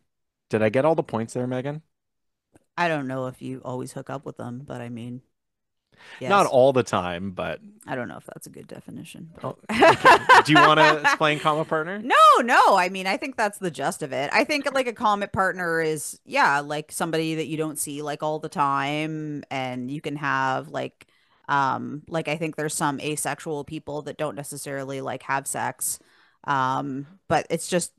Did 0.49 0.63
I 0.63 0.69
get 0.69 0.85
all 0.85 0.95
the 0.95 1.03
points 1.03 1.35
there, 1.35 1.49
Megan? 1.49 1.83
I 2.77 2.87
don't 2.89 3.09
know 3.09 3.27
if 3.27 3.43
you 3.43 3.61
always 3.65 3.93
hook 3.93 4.11
up 4.11 4.25
with 4.25 4.37
them, 4.37 4.63
but 4.65 4.81
I 4.81 4.89
mean, 4.89 5.23
Yes. 6.21 6.31
Not 6.31 6.47
all 6.47 6.73
the 6.73 6.83
time, 6.83 7.33
but 7.33 7.61
I 7.87 7.95
don't 7.95 8.09
know 8.09 8.17
if 8.17 8.25
that's 8.25 8.47
a 8.47 8.51
good 8.51 8.67
definition. 8.67 9.31
Oh, 9.43 9.57
okay. 9.71 10.19
Do 10.45 10.53
you 10.53 10.59
want 10.59 10.81
to 10.81 11.01
explain 11.01 11.39
comet 11.39 11.69
partner? 11.69 11.99
No, 11.99 12.43
no. 12.43 12.77
I 12.77 12.89
mean, 12.89 13.07
I 13.07 13.17
think 13.17 13.37
that's 13.37 13.59
the 13.59 13.71
gist 13.71 14.03
of 14.03 14.13
it. 14.13 14.31
I 14.33 14.45
think 14.45 14.73
like 14.73 14.87
a 14.87 14.93
comet 14.93 15.33
partner 15.33 15.81
is, 15.81 16.19
yeah, 16.25 16.61
like 16.61 16.93
somebody 16.93 17.37
that 17.37 17.47
you 17.47 17.57
don't 17.57 17.79
see 17.79 18.03
like 18.03 18.23
all 18.23 18.39
the 18.39 18.49
time, 18.49 19.45
and 19.51 19.91
you 19.91 20.01
can 20.01 20.17
have 20.17 20.69
like, 20.69 21.07
um, 21.49 22.03
like 22.09 22.29
I 22.29 22.37
think 22.37 22.57
there's 22.57 22.75
some 22.75 23.01
asexual 23.01 23.65
people 23.65 24.03
that 24.03 24.17
don't 24.17 24.37
necessarily 24.37 25.01
like 25.01 25.23
have 25.25 25.47
sex, 25.47 25.99
um, 26.45 27.07
but 27.29 27.47
it's 27.51 27.69
just, 27.69 27.93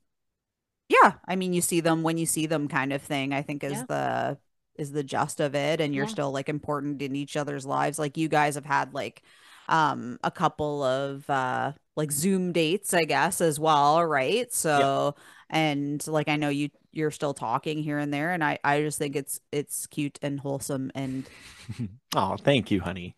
yeah. 0.90 1.14
I 1.28 1.36
mean, 1.36 1.54
you 1.54 1.62
see 1.62 1.80
them 1.80 2.04
when 2.04 2.18
you 2.18 2.26
see 2.26 2.48
them, 2.48 2.68
kind 2.68 2.94
of 2.94 3.02
thing. 3.02 3.34
I 3.34 3.42
think 3.44 3.64
is 3.64 3.74
yeah. 3.74 3.86
the 3.88 4.38
is 4.78 4.92
the 4.92 5.04
gist 5.04 5.40
of 5.40 5.56
it 5.56 5.82
and 5.82 5.94
you're 5.94 6.06
yeah. 6.06 6.12
still 6.12 6.32
like 6.32 6.50
important 6.50 7.02
in 7.02 7.16
each 7.16 7.38
other's 7.38 7.66
lives 7.66 8.00
like 8.00 8.18
you 8.18 8.28
guys 8.28 8.56
have 8.56 8.66
had 8.66 8.94
like 8.94 9.22
um 9.68 10.20
a 10.24 10.32
couple 10.32 10.84
of 10.84 11.28
uh 11.30 11.72
like 11.96 12.12
zoom 12.12 12.52
dates 12.52 12.94
i 12.94 13.04
guess 13.04 13.42
as 13.42 13.60
well 13.60 14.04
right 14.04 14.54
so 14.54 15.16
and 15.50 16.06
like 16.08 16.28
i 16.28 16.36
know 16.36 16.50
you 16.50 16.70
you're 16.92 17.12
still 17.12 17.34
talking 17.34 17.82
here 17.82 17.98
and 17.98 18.14
there 18.14 18.32
and 18.32 18.44
i 18.44 18.58
i 18.64 18.82
just 18.82 19.00
think 19.00 19.16
it's 19.16 19.40
it's 19.52 19.88
cute 19.88 20.20
and 20.22 20.40
wholesome 20.40 20.92
and 20.94 21.26
oh 22.16 22.38
thank 22.38 22.72
you 22.72 22.82
honey 22.82 23.16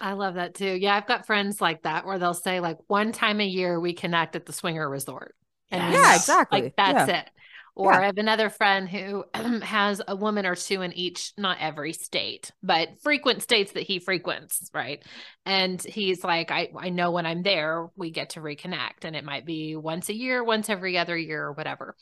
I 0.00 0.12
love 0.12 0.34
that 0.34 0.54
too. 0.54 0.74
Yeah, 0.74 0.94
I've 0.94 1.06
got 1.06 1.26
friends 1.26 1.60
like 1.60 1.82
that 1.82 2.06
where 2.06 2.18
they'll 2.18 2.34
say 2.34 2.60
like 2.60 2.78
one 2.86 3.12
time 3.12 3.40
a 3.40 3.46
year 3.46 3.78
we 3.78 3.92
connect 3.92 4.36
at 4.36 4.46
the 4.46 4.52
swinger 4.52 4.88
resort. 4.88 5.34
And 5.70 5.92
yeah, 5.92 6.14
exactly. 6.14 6.62
Like 6.62 6.76
that's 6.76 7.08
yeah. 7.08 7.20
it. 7.20 7.30
Or 7.78 7.92
yeah. 7.92 8.00
I 8.00 8.06
have 8.06 8.18
another 8.18 8.50
friend 8.50 8.88
who 8.88 9.24
has 9.62 10.02
a 10.08 10.16
woman 10.16 10.46
or 10.46 10.56
two 10.56 10.82
in 10.82 10.92
each, 10.94 11.32
not 11.38 11.58
every 11.60 11.92
state, 11.92 12.50
but 12.60 13.00
frequent 13.02 13.40
states 13.40 13.70
that 13.72 13.84
he 13.84 14.00
frequents, 14.00 14.68
right? 14.74 15.00
And 15.46 15.80
he's 15.80 16.24
like, 16.24 16.50
I, 16.50 16.70
I 16.76 16.88
know 16.88 17.12
when 17.12 17.24
I'm 17.24 17.44
there, 17.44 17.88
we 17.94 18.10
get 18.10 18.30
to 18.30 18.40
reconnect. 18.40 19.04
And 19.04 19.14
it 19.14 19.24
might 19.24 19.46
be 19.46 19.76
once 19.76 20.08
a 20.08 20.14
year, 20.14 20.42
once 20.42 20.68
every 20.68 20.98
other 20.98 21.16
year, 21.16 21.44
or 21.44 21.52
whatever. 21.52 21.94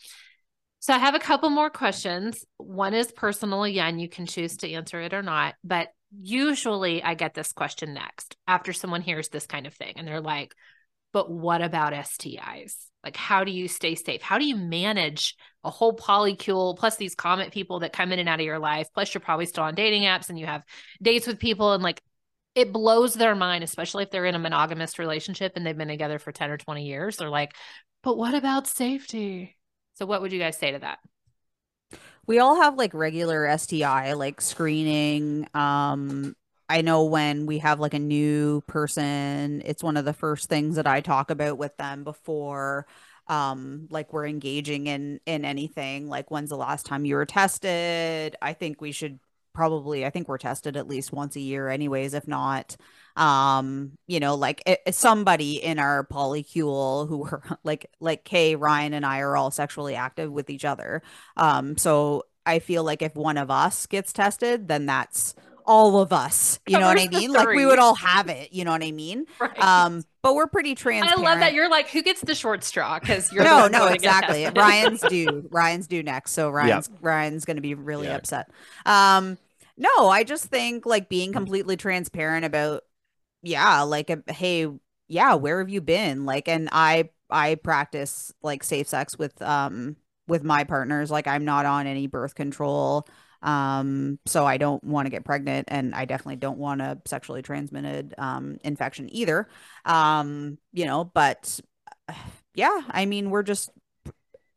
So 0.79 0.95
I 0.95 0.99
have 0.99 1.15
a 1.15 1.19
couple 1.19 1.51
more 1.51 1.69
questions. 1.69 2.43
One 2.57 2.95
is 2.95 3.13
personal. 3.13 3.65
Again, 3.65 3.99
you 3.99 4.09
can 4.09 4.25
choose 4.25 4.57
to 4.59 4.73
answer 4.73 5.03
it 5.03 5.13
or 5.13 5.23
not. 5.23 5.57
But 5.63 5.89
usually 6.19 7.03
I 7.03 7.13
get 7.13 7.35
this 7.35 7.53
question 7.53 7.93
next 7.93 8.35
after 8.49 8.73
someone 8.73 9.03
hears 9.03 9.29
this 9.29 9.47
kind 9.47 9.67
of 9.67 9.75
thing. 9.75 9.93
And 9.97 10.09
they're 10.09 10.23
like, 10.23 10.55
but 11.13 11.31
what 11.31 11.61
about 11.61 11.93
STIs? 11.93 12.77
Like, 13.07 13.17
how 13.17 13.45
do 13.45 13.53
you 13.53 13.69
stay 13.69 13.95
safe? 13.95 14.21
How 14.21 14.37
do 14.37 14.45
you 14.45 14.57
manage 14.57 15.37
a 15.63 15.71
whole 15.71 15.97
polycule 15.97 16.77
plus 16.77 16.97
these 16.97 17.15
comet 17.15 17.53
people 17.53 17.79
that 17.79 17.93
come 17.93 18.11
in 18.11 18.19
and 18.19 18.29
out 18.29 18.41
of 18.41 18.45
your 18.45 18.59
life? 18.59 18.89
Plus, 18.93 19.15
you're 19.15 19.21
probably 19.21 19.47
still 19.47 19.63
on 19.63 19.77
dating 19.77 20.03
apps 20.03 20.29
and 20.29 20.37
you 20.37 20.45
have 20.45 20.65
dates 21.01 21.25
with 21.25 21.39
people, 21.39 21.73
and 21.73 21.85
like 21.85 22.03
it 22.57 22.73
blows 22.73 23.15
their 23.15 23.37
mind, 23.37 23.63
especially 23.63 24.03
if 24.03 24.11
they're 24.11 24.25
in 24.25 24.35
a 24.35 24.41
monogamous 24.41 24.99
relationship 24.99 25.53
and 25.55 25.65
they've 25.65 25.79
been 25.79 25.87
together 25.87 26.19
for 26.19 26.33
10 26.33 26.51
or 26.51 26.57
20 26.57 26.85
years. 26.85 27.17
They're 27.17 27.31
like, 27.31 27.55
but 28.03 28.19
what 28.19 28.35
about 28.35 28.67
safety? 28.67 29.57
So, 29.95 30.05
what 30.05 30.21
would 30.21 30.33
you 30.33 30.41
guys 30.41 30.59
say 30.59 30.73
to 30.73 30.81
that? 30.81 30.99
We 32.27 32.41
all 32.41 32.61
have 32.61 32.75
like 32.75 32.93
regular 32.93 33.47
STI, 33.57 34.15
like 34.15 34.41
screening, 34.41 35.47
um, 35.55 36.35
I 36.69 36.83
know 36.83 37.05
when 37.05 37.47
we 37.47 37.59
have 37.59 37.81
like 37.81 37.95
a 37.95 37.99
new 37.99 38.63
person, 38.63 39.63
it's 39.65 39.83
one 39.83 39.97
of 39.97 40.05
the 40.05 40.13
first 40.13 40.49
things 40.49 40.77
that 40.77 40.87
I 40.87 41.01
talk 41.01 41.31
about 41.31 41.59
with 41.59 41.77
them 41.77 42.05
before 42.05 42.87
um 43.29 43.89
like 43.91 44.13
we're 44.13 44.27
engaging 44.27 44.87
in 44.87 45.19
in 45.27 45.45
anything 45.45 46.09
like 46.09 46.31
when's 46.31 46.51
the 46.51 46.57
last 46.57 46.87
time 46.87 47.05
you 47.05 47.17
were 47.17 47.27
tested? 47.27 48.37
I 48.41 48.53
think 48.53 48.81
we 48.81 48.93
should 48.93 49.19
probably 49.57 50.05
i 50.05 50.11
think 50.11 50.29
we're 50.29 50.37
tested 50.37 50.77
at 50.77 50.87
least 50.87 51.13
once 51.15 51.35
a 51.35 51.41
year 51.41 51.71
anyways 51.71 52.13
if 52.13 52.29
not 52.29 52.77
um 53.17 53.93
you 54.07 54.21
know 54.21 54.35
like 54.35 54.63
it, 54.67 54.95
somebody 54.95 55.55
in 55.55 55.79
our 55.79 56.07
polycule 56.07 57.09
who 57.09 57.25
are 57.25 57.43
like 57.65 57.91
like 57.99 58.23
kay 58.23 58.55
ryan 58.55 58.93
and 58.93 59.07
i 59.07 59.21
are 59.21 59.35
all 59.35 59.51
sexually 59.51 59.95
active 59.95 60.31
with 60.31 60.51
each 60.51 60.67
other. 60.67 61.03
Um 61.39 61.79
so 61.79 62.25
i 62.45 62.59
feel 62.59 62.85
like 62.85 63.01
if 63.01 63.15
one 63.15 63.39
of 63.39 63.51
us 63.51 63.87
gets 63.87 64.13
tested 64.13 64.69
then 64.69 64.85
that's 64.85 65.35
all 65.67 66.01
of 66.01 66.13
us. 66.13 66.61
You 66.67 66.79
know 66.79 66.87
what 66.87 66.99
I 66.99 67.09
mean? 67.09 67.33
Like 67.33 67.49
we 67.49 67.67
would 67.67 67.79
all 67.79 67.95
have 67.97 68.29
it. 68.29 68.53
You 68.53 68.65
know 68.65 68.71
what 68.71 68.83
I 68.83 68.93
mean? 68.93 69.27
Right. 69.39 69.59
Um, 69.59 70.03
but 70.23 70.35
we're 70.35 70.47
pretty 70.47 70.75
transparent. 70.75 71.21
I 71.21 71.23
love 71.23 71.41
that 71.41 71.53
you're 71.53 71.69
like, 71.69 71.89
who 71.91 72.03
gets 72.03 72.21
the 72.21 72.35
short 72.35 72.65
straw? 72.65 72.99
Because 72.99 73.31
you're 73.33 73.45
no, 73.45 73.69
no, 73.69 73.87
exactly. 73.87 74.49
Ryan's 74.49 75.01
due. 75.09 75.47
Ryan's 75.51 75.87
due 75.87 76.03
next, 76.03 76.33
so 76.33 76.49
Ryan's 76.49 76.89
yep. 76.91 76.99
Ryan's 77.01 77.45
going 77.45 77.57
to 77.57 77.61
be 77.61 77.75
really 77.75 78.07
yeah. 78.07 78.17
upset. 78.17 78.51
Um, 78.87 79.39
no, 79.77 80.09
I 80.09 80.25
just 80.25 80.47
think 80.47 80.87
like 80.87 81.09
being 81.09 81.33
completely 81.33 81.77
transparent 81.77 82.45
about, 82.45 82.83
yeah, 83.43 83.83
like, 83.83 84.11
a, 84.11 84.23
hey, 84.33 84.67
yeah, 85.07 85.35
where 85.35 85.61
have 85.61 85.69
you 85.69 85.81
been? 85.81 86.25
Like, 86.25 86.49
and 86.49 86.69
I 86.73 87.11
I 87.31 87.57
practice 87.57 88.33
like 88.43 88.65
safe 88.65 88.89
sex 88.89 89.19
with 89.19 89.41
um 89.43 89.97
with 90.27 90.43
my 90.43 90.65
partners. 90.65 91.11
Like, 91.11 91.27
I'm 91.27 91.45
not 91.45 91.67
on 91.67 91.87
any 91.87 92.07
birth 92.07 92.35
control. 92.35 93.07
Um, 93.43 94.19
so 94.27 94.45
I 94.47 94.57
don't 94.57 94.83
want 94.83 95.07
to 95.07 95.11
get 95.11 95.25
pregnant 95.25 95.69
and 95.71 95.95
I 95.95 96.05
definitely 96.05 96.37
don't 96.37 96.59
want 96.59 96.81
a 96.81 96.99
sexually 97.05 97.43
transmitted 97.43 98.15
um, 98.19 98.59
infection 98.65 99.09
either. 99.15 99.49
Um, 99.85 100.59
you 100.73 100.87
know, 100.87 101.05
but 101.05 101.61
yeah, 102.55 102.81
I 102.91 103.07
mean, 103.07 103.31
we're 103.31 103.43
just 103.43 103.71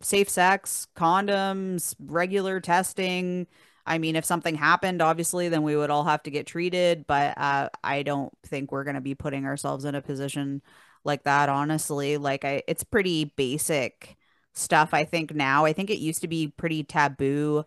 safe 0.02 0.30
sex, 0.30 0.88
condoms, 0.96 1.96
regular 2.00 2.60
testing. 2.60 3.48
I 3.86 3.98
mean, 3.98 4.16
if 4.16 4.26
something 4.26 4.56
happened, 4.56 5.02
obviously, 5.02 5.50
then 5.50 5.64
we 5.64 5.76
would 5.76 5.90
all 5.90 6.04
have 6.04 6.24
to 6.24 6.32
get 6.32 6.48
treated. 6.48 7.06
But 7.08 7.38
uh, 7.38 7.70
I 7.84 8.04
don't 8.04 8.32
think 8.46 8.72
we're 8.72 8.84
going 8.84 8.96
to 8.96 9.02
be 9.02 9.16
putting 9.16 9.46
ourselves 9.46 9.86
in 9.86 9.96
a 9.96 10.02
position 10.02 10.62
like 11.04 11.24
that, 11.24 11.50
honestly. 11.50 12.18
Like, 12.18 12.46
I, 12.46 12.64
it's 12.68 12.84
pretty 12.84 13.26
basic 13.36 14.16
stuff, 14.54 14.94
I 14.94 15.06
think, 15.06 15.34
now. 15.34 15.66
I 15.66 15.74
think 15.74 15.90
it 15.90 16.00
used 16.00 16.22
to 16.22 16.28
be 16.28 16.50
pretty 16.50 16.84
taboo 16.84 17.66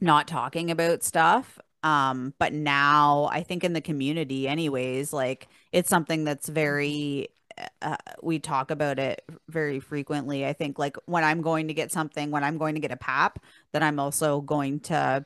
not 0.00 0.28
talking 0.28 0.70
about 0.70 1.02
stuff. 1.02 1.58
Um 1.82 2.34
but 2.38 2.52
now 2.52 3.28
i 3.30 3.42
think 3.42 3.62
in 3.62 3.74
the 3.74 3.82
community 3.82 4.48
anyways 4.48 5.12
like 5.12 5.46
it's 5.72 5.90
something 5.90 6.24
that's 6.24 6.48
very 6.48 7.28
uh, 7.82 7.96
we 8.22 8.38
talk 8.38 8.70
about 8.70 8.98
it 8.98 9.22
very 9.48 9.80
frequently. 9.80 10.44
I 10.44 10.52
think 10.52 10.78
like 10.78 10.96
when 11.06 11.24
i'm 11.24 11.40
going 11.42 11.68
to 11.68 11.74
get 11.74 11.92
something 11.92 12.30
when 12.30 12.44
i'm 12.44 12.58
going 12.58 12.74
to 12.74 12.80
get 12.80 12.90
a 12.90 12.96
pap 12.96 13.38
then 13.72 13.82
i'm 13.82 13.98
also 13.98 14.40
going 14.40 14.80
to 14.80 15.24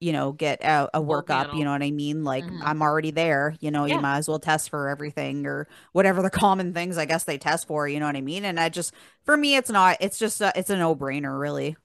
you 0.00 0.12
know 0.12 0.32
get 0.32 0.62
a, 0.62 0.88
a 0.94 1.02
workup 1.02 1.56
you 1.56 1.64
know 1.64 1.72
what 1.72 1.82
i 1.82 1.90
mean? 1.90 2.24
Like 2.24 2.44
mm-hmm. 2.44 2.62
i'm 2.62 2.82
already 2.82 3.10
there 3.10 3.54
you 3.60 3.70
know 3.70 3.86
yeah. 3.86 3.96
you 3.96 4.00
might 4.00 4.18
as 4.18 4.28
well 4.28 4.38
test 4.38 4.70
for 4.70 4.88
everything 4.88 5.46
or 5.46 5.66
whatever 5.92 6.22
the 6.22 6.30
common 6.44 6.72
things 6.74 6.98
i 6.98 7.06
guess 7.06 7.24
they 7.24 7.38
test 7.38 7.66
for 7.66 7.88
you 7.88 7.98
know 7.98 8.06
what 8.06 8.16
i 8.16 8.20
mean? 8.20 8.44
And 8.44 8.60
i 8.60 8.68
just 8.68 8.92
for 9.24 9.36
me 9.36 9.56
it's 9.56 9.70
not 9.70 9.96
it's 10.00 10.18
just 10.18 10.40
a, 10.40 10.52
it's 10.54 10.70
a 10.70 10.76
no-brainer 10.76 11.38
really 11.38 11.76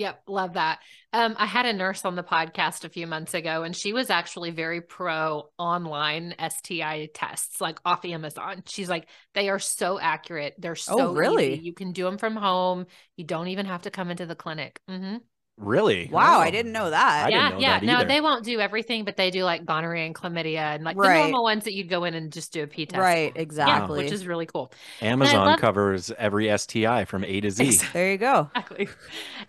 Yep, 0.00 0.22
love 0.28 0.54
that. 0.54 0.78
Um, 1.12 1.36
I 1.38 1.44
had 1.44 1.66
a 1.66 1.74
nurse 1.74 2.06
on 2.06 2.16
the 2.16 2.22
podcast 2.22 2.84
a 2.84 2.88
few 2.88 3.06
months 3.06 3.34
ago, 3.34 3.64
and 3.64 3.76
she 3.76 3.92
was 3.92 4.08
actually 4.08 4.50
very 4.50 4.80
pro 4.80 5.50
online 5.58 6.34
STI 6.40 7.10
tests, 7.12 7.60
like 7.60 7.78
off 7.84 8.06
Amazon. 8.06 8.62
She's 8.66 8.88
like, 8.88 9.06
they 9.34 9.50
are 9.50 9.58
so 9.58 10.00
accurate. 10.00 10.54
They're 10.56 10.72
oh, 10.72 10.74
so 10.74 11.08
oh, 11.08 11.12
really. 11.12 11.52
Easy. 11.52 11.64
You 11.64 11.74
can 11.74 11.92
do 11.92 12.04
them 12.04 12.16
from 12.16 12.34
home. 12.34 12.86
You 13.16 13.24
don't 13.24 13.48
even 13.48 13.66
have 13.66 13.82
to 13.82 13.90
come 13.90 14.10
into 14.10 14.24
the 14.24 14.34
clinic. 14.34 14.80
Mm-hmm. 14.88 15.18
Really? 15.60 16.08
Wow, 16.10 16.38
Oh. 16.38 16.40
I 16.40 16.50
didn't 16.50 16.72
know 16.72 16.90
that. 16.90 17.26
I 17.26 17.30
didn't 17.30 17.40
yeah, 17.40 17.48
know 17.50 17.58
yeah. 17.58 17.80
that 17.80 17.86
No, 17.86 18.04
they 18.04 18.20
won't 18.20 18.44
do 18.44 18.60
everything, 18.60 19.04
but 19.04 19.16
they 19.16 19.30
do 19.30 19.44
like 19.44 19.64
gonorrhea 19.64 20.06
and 20.06 20.14
chlamydia 20.14 20.74
and 20.74 20.84
like 20.84 20.96
the 20.96 21.08
normal 21.08 21.42
ones 21.42 21.64
that 21.64 21.74
you'd 21.74 21.88
go 21.88 22.04
in 22.04 22.14
and 22.14 22.32
just 22.32 22.52
do 22.52 22.62
a 22.62 22.66
pee 22.66 22.86
test. 22.86 22.98
Right, 22.98 23.32
for. 23.32 23.38
Yeah, 23.38 23.42
exactly. 23.42 23.98
which 23.98 24.10
is 24.12 24.26
really 24.26 24.46
cool. 24.46 24.72
Amazon 25.00 25.44
love- 25.46 25.60
covers 25.60 26.10
every 26.18 26.48
STI 26.56 27.04
from 27.04 27.24
A 27.24 27.40
to 27.40 27.50
Z. 27.50 27.64
Exactly. 27.64 28.00
There 28.00 28.10
you 28.12 28.18
go. 28.18 28.50
Exactly. 28.54 28.88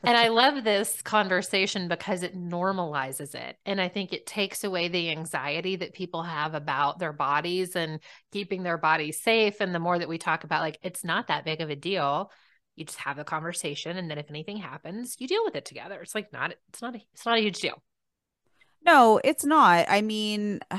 And 0.03 0.17
I 0.17 0.29
love 0.29 0.63
this 0.63 1.01
conversation 1.01 1.87
because 1.87 2.23
it 2.23 2.35
normalizes 2.35 3.35
it. 3.35 3.57
And 3.65 3.79
I 3.79 3.87
think 3.87 4.13
it 4.13 4.25
takes 4.25 4.63
away 4.63 4.87
the 4.87 5.09
anxiety 5.11 5.75
that 5.77 5.93
people 5.93 6.23
have 6.23 6.53
about 6.55 6.99
their 6.99 7.13
bodies 7.13 7.75
and 7.75 7.99
keeping 8.31 8.63
their 8.63 8.77
bodies 8.77 9.21
safe. 9.21 9.61
And 9.61 9.73
the 9.73 9.79
more 9.79 9.97
that 9.99 10.09
we 10.09 10.17
talk 10.17 10.43
about, 10.43 10.61
like, 10.61 10.79
it's 10.83 11.03
not 11.03 11.27
that 11.27 11.45
big 11.45 11.61
of 11.61 11.69
a 11.69 11.75
deal. 11.75 12.31
You 12.75 12.85
just 12.85 12.99
have 12.99 13.19
a 13.19 13.23
conversation. 13.23 13.97
And 13.97 14.09
then 14.09 14.17
if 14.17 14.29
anything 14.29 14.57
happens, 14.57 15.15
you 15.19 15.27
deal 15.27 15.43
with 15.43 15.55
it 15.55 15.65
together. 15.65 16.01
It's 16.01 16.15
like 16.15 16.31
not, 16.33 16.53
it's 16.69 16.81
not, 16.81 16.95
a, 16.95 17.01
it's 17.13 17.25
not 17.25 17.37
a 17.37 17.41
huge 17.41 17.59
deal. 17.59 17.81
No, 18.83 19.19
it's 19.23 19.45
not. 19.45 19.85
I 19.89 20.01
mean, 20.01 20.59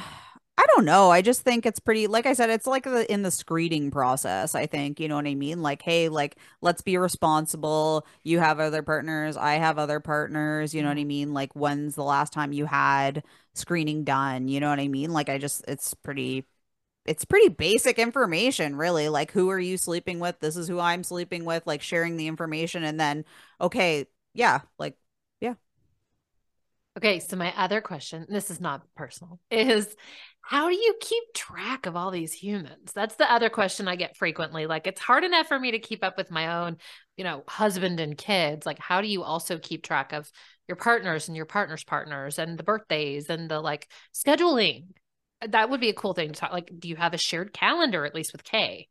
I 0.59 0.67
don't 0.75 0.85
know. 0.85 1.11
I 1.11 1.23
just 1.23 1.41
think 1.41 1.65
it's 1.65 1.81
pretty, 1.81 2.07
like 2.07 2.27
I 2.27 2.35
said, 2.35 2.51
it's 2.51 2.67
like 2.67 2.85
the, 2.85 3.11
in 3.11 3.23
the 3.23 3.31
screening 3.31 3.91
process, 3.91 4.55
I 4.55 4.67
think, 4.67 5.01
you 5.01 5.09
know 5.09 5.17
what 5.17 5.27
I 5.27 5.35
mean? 5.35 5.63
Like, 5.63 5.81
hey, 5.81 6.11
like, 6.11 6.37
let's 6.61 6.83
be 6.83 6.99
responsible. 6.99 8.07
You 8.23 8.39
have 8.39 8.61
other 8.61 8.83
partners. 8.83 9.39
I 9.39 9.55
have 9.55 9.79
other 9.79 9.99
partners. 9.99 10.75
You 10.75 10.83
know 10.83 10.89
what 10.89 10.99
I 10.99 11.01
mm-hmm. 11.01 11.09
mean? 11.09 11.35
Like, 11.35 11.55
when's 11.55 11.95
the 11.95 12.05
last 12.05 12.35
time 12.35 12.53
you 12.53 12.67
had 12.67 13.25
screening 13.55 14.05
done? 14.05 14.47
You 14.47 14.61
know 14.61 14.69
what 14.69 14.79
I 14.79 14.89
mean? 14.89 15.13
Like, 15.13 15.31
I 15.31 15.39
just, 15.39 15.65
it's 15.67 15.95
pretty, 15.95 16.45
it's 17.05 17.25
pretty 17.25 17.49
basic 17.49 17.99
information, 17.99 18.77
really. 18.77 19.09
Like, 19.09 19.33
who 19.33 19.51
are 19.51 19.59
you 19.59 19.77
sleeping 19.77 20.21
with? 20.21 20.39
This 20.41 20.57
is 20.57 20.69
who 20.69 20.79
I'm 20.79 21.03
sleeping 21.03 21.45
with, 21.45 21.67
like, 21.67 21.83
sharing 21.83 22.17
the 22.17 22.29
information. 22.29 22.85
And 22.85 22.99
then, 22.99 23.25
okay, 23.61 24.07
yeah, 24.35 24.61
like, 24.79 24.97
yeah. 25.41 25.55
Okay, 26.97 27.21
so 27.21 27.37
my 27.37 27.53
other 27.57 27.81
question, 27.81 28.27
this 28.29 28.51
is 28.51 28.61
not 28.61 28.83
personal, 28.95 29.41
is 29.51 29.97
how 30.43 30.69
do 30.69 30.75
you 30.75 30.95
keep 31.01 31.23
track 31.35 31.87
of 31.87 31.97
all 31.97 32.11
these 32.11 32.33
humans? 32.33 32.93
That's 32.93 33.15
the 33.15 33.33
other 33.33 33.49
question 33.49 33.89
I 33.89 33.97
get 33.97 34.17
frequently. 34.17 34.67
Like 34.67 34.87
it's 34.87 35.01
hard 35.01 35.25
enough 35.25 35.47
for 35.47 35.59
me 35.59 35.71
to 35.71 35.79
keep 35.79 36.03
up 36.05 36.17
with 36.17 36.31
my 36.31 36.65
own, 36.65 36.79
you 37.17 37.23
know, 37.25 37.45
husband 37.47 38.01
and 38.01 38.19
kids. 38.19 38.67
Like 38.67 38.81
how 38.81 39.01
do 39.01 39.07
you 39.07 39.23
also 39.23 39.59
keep 39.59 39.85
track 39.85 40.13
of 40.13 40.31
your 40.67 40.77
partners 40.77 41.29
and 41.29 41.37
your 41.37 41.47
partner's 41.47 41.85
partners 41.85 42.41
and 42.41 42.59
the 42.59 42.65
birthdays 42.65 43.31
and 43.31 43.49
the 43.49 43.61
like 43.61 43.89
scheduling? 44.13 44.87
That 45.49 45.71
would 45.71 45.81
be 45.81 45.89
a 45.89 45.95
cool 45.95 46.15
thing 46.15 46.33
to 46.33 46.35
talk. 46.35 46.53
Like, 46.53 46.71
do 46.79 46.89
you 46.89 46.97
have 46.97 47.15
a 47.15 47.19
shared 47.19 47.53
calendar 47.53 48.05
at 48.05 48.15
least 48.15 48.33
with 48.33 48.45
Kay? 48.45 48.89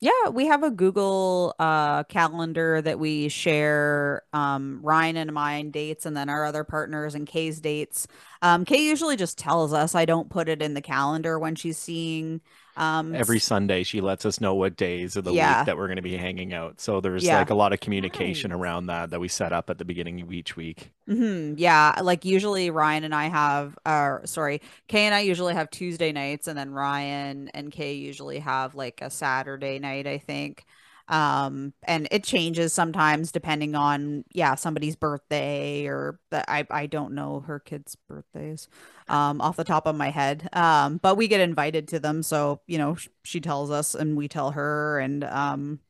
Yeah, 0.00 0.28
we 0.30 0.46
have 0.46 0.62
a 0.62 0.70
Google 0.70 1.54
uh 1.58 2.04
calendar 2.04 2.82
that 2.82 2.98
we 2.98 3.28
share 3.28 4.22
um 4.34 4.80
Ryan 4.82 5.16
and 5.16 5.32
mine 5.32 5.70
dates 5.70 6.04
and 6.04 6.14
then 6.14 6.28
our 6.28 6.44
other 6.44 6.64
partners 6.64 7.14
and 7.14 7.26
Kay's 7.26 7.60
dates. 7.60 8.06
Um 8.42 8.66
Kay 8.66 8.84
usually 8.84 9.16
just 9.16 9.38
tells 9.38 9.72
us. 9.72 9.94
I 9.94 10.04
don't 10.04 10.28
put 10.28 10.50
it 10.50 10.60
in 10.60 10.74
the 10.74 10.82
calendar 10.82 11.38
when 11.38 11.54
she's 11.54 11.78
seeing 11.78 12.42
um 12.76 13.14
Every 13.14 13.38
Sunday, 13.38 13.82
she 13.84 14.00
lets 14.00 14.26
us 14.26 14.40
know 14.40 14.54
what 14.54 14.76
days 14.76 15.16
of 15.16 15.24
the 15.24 15.32
Yeah. 15.32 15.60
week 15.60 15.64
that 15.64 15.76
we're 15.76 15.86
going 15.86 15.96
to 15.96 16.02
be 16.02 16.16
hanging 16.16 16.52
out. 16.52 16.80
So 16.80 17.00
there's 17.00 17.24
Yeah. 17.24 17.38
like 17.38 17.50
a 17.50 17.54
lot 17.54 17.72
of 17.72 17.80
communication 17.80 18.50
Nice. 18.50 18.56
around 18.58 18.86
that 18.86 19.10
that 19.10 19.20
we 19.20 19.28
set 19.28 19.52
up 19.52 19.70
at 19.70 19.78
the 19.78 19.84
beginning 19.84 20.20
of 20.20 20.32
each 20.32 20.56
week. 20.56 20.90
hmm 21.06 21.54
Yeah, 21.56 21.94
like 22.02 22.24
usually 22.24 22.70
Ryan 22.70 23.04
and 23.04 23.14
I 23.14 23.26
have, 23.28 23.78
uh, 23.86 24.18
sorry, 24.26 24.60
Kay 24.88 25.02
and 25.06 25.14
I 25.14 25.20
usually 25.20 25.54
have 25.54 25.70
Tuesday 25.70 26.10
nights, 26.12 26.48
and 26.48 26.58
then 26.58 26.70
Ryan 26.72 27.48
and 27.54 27.70
Kay 27.70 27.94
usually 27.94 28.40
have 28.40 28.74
like 28.74 29.00
a 29.02 29.10
Saturday 29.10 29.78
night, 29.78 30.06
I 30.08 30.18
think. 30.18 30.64
Um, 31.08 31.72
and 31.84 32.08
it 32.10 32.24
changes 32.24 32.72
sometimes 32.72 33.30
depending 33.30 33.74
on, 33.74 34.24
yeah, 34.32 34.54
somebody's 34.56 34.96
birthday 34.96 35.86
or 35.86 36.18
that 36.30 36.46
I 36.48 36.66
I 36.70 36.86
don't 36.86 37.14
know 37.14 37.40
her 37.40 37.60
kids' 37.60 37.96
birthdays, 38.08 38.68
um, 39.08 39.40
off 39.40 39.56
the 39.56 39.64
top 39.64 39.86
of 39.86 39.94
my 39.96 40.10
head. 40.10 40.48
Um, 40.52 40.98
but 40.98 41.16
we 41.16 41.28
get 41.28 41.40
invited 41.40 41.88
to 41.88 42.00
them, 42.00 42.22
so 42.22 42.60
you 42.66 42.78
know 42.78 42.96
sh- 42.96 43.08
she 43.24 43.40
tells 43.40 43.70
us 43.70 43.94
and 43.94 44.16
we 44.16 44.28
tell 44.28 44.50
her, 44.52 44.98
and 44.98 45.22
um, 45.24 45.80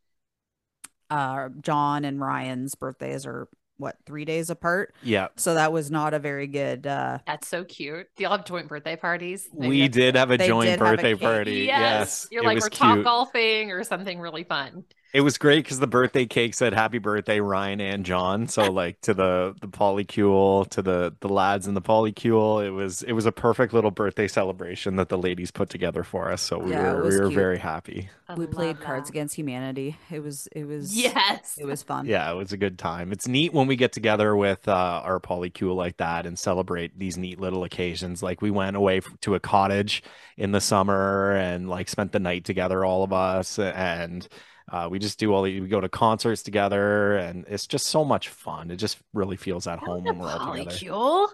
uh, 1.11 1.49
John 1.61 2.05
and 2.05 2.21
Ryan's 2.21 2.75
birthdays 2.75 3.27
are 3.27 3.49
what 3.79 3.97
three 4.07 4.25
days 4.25 4.51
apart. 4.51 4.95
Yeah. 5.03 5.29
So 5.37 5.55
that 5.55 5.73
was 5.73 5.91
not 5.91 6.15
a 6.15 6.19
very 6.19 6.47
good 6.47 6.87
uh 6.87 7.19
That's 7.27 7.47
so 7.47 7.65
cute. 7.65 8.07
Do 8.17 8.23
y'all 8.23 8.33
have 8.33 8.47
joint 8.47 8.69
birthday 8.69 8.97
parties? 8.97 9.49
Maybe 9.53 9.69
We 9.69 9.89
did 9.89 10.17
have 10.17 10.31
a 10.31 10.39
joint 10.39 10.71
did 10.71 10.81
have 10.81 10.99
a 10.99 11.03
birthday 11.03 11.15
party. 11.15 11.53
Yes. 11.65 12.27
Yes. 12.27 12.29
You're 12.31 12.43
it 12.43 12.47
like, 12.47 12.61
we're 12.61 12.71
top 12.71 13.03
golfing 13.03 13.71
or 13.73 13.85
something 13.85 14.19
really 14.19 14.45
fun. 14.45 14.85
It 15.17 15.23
was 15.23 15.39
great 15.39 15.65
because 15.65 15.79
the 15.81 15.87
birthday 15.87 16.27
cake 16.27 16.53
said 16.55 16.75
"Happy 16.75 16.99
Birthday, 16.99 17.41
Ryan 17.41 17.81
and 17.81 18.05
John." 18.05 18.49
So 18.49 18.71
like 18.71 19.01
to 19.03 19.15
the 19.15 19.55
the 19.63 19.69
polycule, 19.69 20.69
to 20.71 20.83
the 20.83 21.17
the 21.21 21.29
lads 21.29 21.67
in 21.67 21.73
the 21.75 21.81
polycule, 21.81 22.65
it 22.67 22.71
was 22.71 23.03
it 23.03 23.13
was 23.13 23.25
a 23.25 23.33
perfect 23.33 23.73
little 23.73 23.91
birthday 23.91 24.29
celebration 24.29 24.97
that 24.97 25.09
the 25.09 25.17
ladies 25.19 25.51
put 25.51 25.71
together 25.71 26.03
for 26.05 26.31
us. 26.31 26.43
So 26.43 26.59
we 26.59 26.73
Yeah, 26.73 26.93
were 26.93 27.03
we 27.03 27.17
were 27.19 27.29
cute. 27.29 27.33
very 27.33 27.59
happy. 27.59 28.11
I 28.29 28.35
we 28.35 28.47
played 28.47 28.79
love 28.79 28.81
Cards. 28.81 29.09
Against 29.09 29.37
Humanity. 29.37 29.97
It 30.11 30.21
was 30.23 30.49
it 30.53 30.65
was 30.65 30.97
Yes. 30.97 31.57
it 31.57 31.65
was 31.65 31.83
fun. 31.83 32.07
Yeah, 32.07 32.31
it 32.31 32.35
was 32.35 32.53
a 32.53 32.57
good 32.57 32.79
time. 32.79 33.13
It's 33.13 33.27
neat 33.29 33.53
when 33.55 33.67
we 33.67 33.77
get 33.77 33.93
together 33.93 34.37
with 34.37 34.69
uh, 34.69 35.01
our 35.05 35.21
polycule 35.21 35.77
like 35.77 35.97
that 35.99 36.27
and 36.27 36.39
celebrate 36.39 36.99
these 36.99 37.17
neat 37.17 37.41
little 37.41 37.65
occasions. 37.65 38.23
Like 38.23 38.43
we 38.43 38.51
went 38.51 38.77
away 38.77 39.01
to 39.23 39.35
a 39.35 39.41
cottage 39.41 40.03
in 40.37 40.53
the 40.53 40.61
summer 40.61 41.33
and 41.37 41.69
like 41.71 41.89
spent 41.89 42.13
the 42.13 42.21
night 42.21 42.45
together, 42.45 42.85
all 42.85 43.03
of 43.05 43.13
us, 43.13 43.59
and 43.59 44.29
uh, 44.71 44.89
we 44.91 44.99
just 44.99 45.19
do 45.19 45.33
all 45.33 45.43
the, 45.43 45.61
we 45.61 45.69
go 45.69 45.81
to 45.81 45.89
concerts 45.89 46.43
together, 46.43 47.17
and 47.17 47.45
it's 47.49 47.67
just 47.67 47.87
so 47.87 48.05
much 48.05 48.29
fun. 48.29 48.71
It 48.71 48.77
just 48.77 48.99
really 49.15 49.37
feels 49.37 49.67
at 49.67 49.79
home 49.79 50.05
when 50.05 50.19
we're 50.19 50.29
all 50.29 50.41
together. 50.41 50.71
Polycule. 50.71 51.29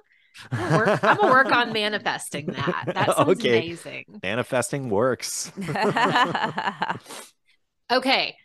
I'm 0.51 0.59
gonna 0.59 0.77
work, 0.77 1.05
I'm 1.05 1.17
gonna 1.17 1.33
work 1.33 1.53
on 1.53 1.73
manifesting 1.73 2.47
that. 2.47 2.89
That 2.95 3.17
sounds 3.17 3.45
Okay. 3.45 3.59
amazing. 3.59 4.05
Manifesting 4.23 4.91
works. 4.91 5.53
Okay. 7.91 8.37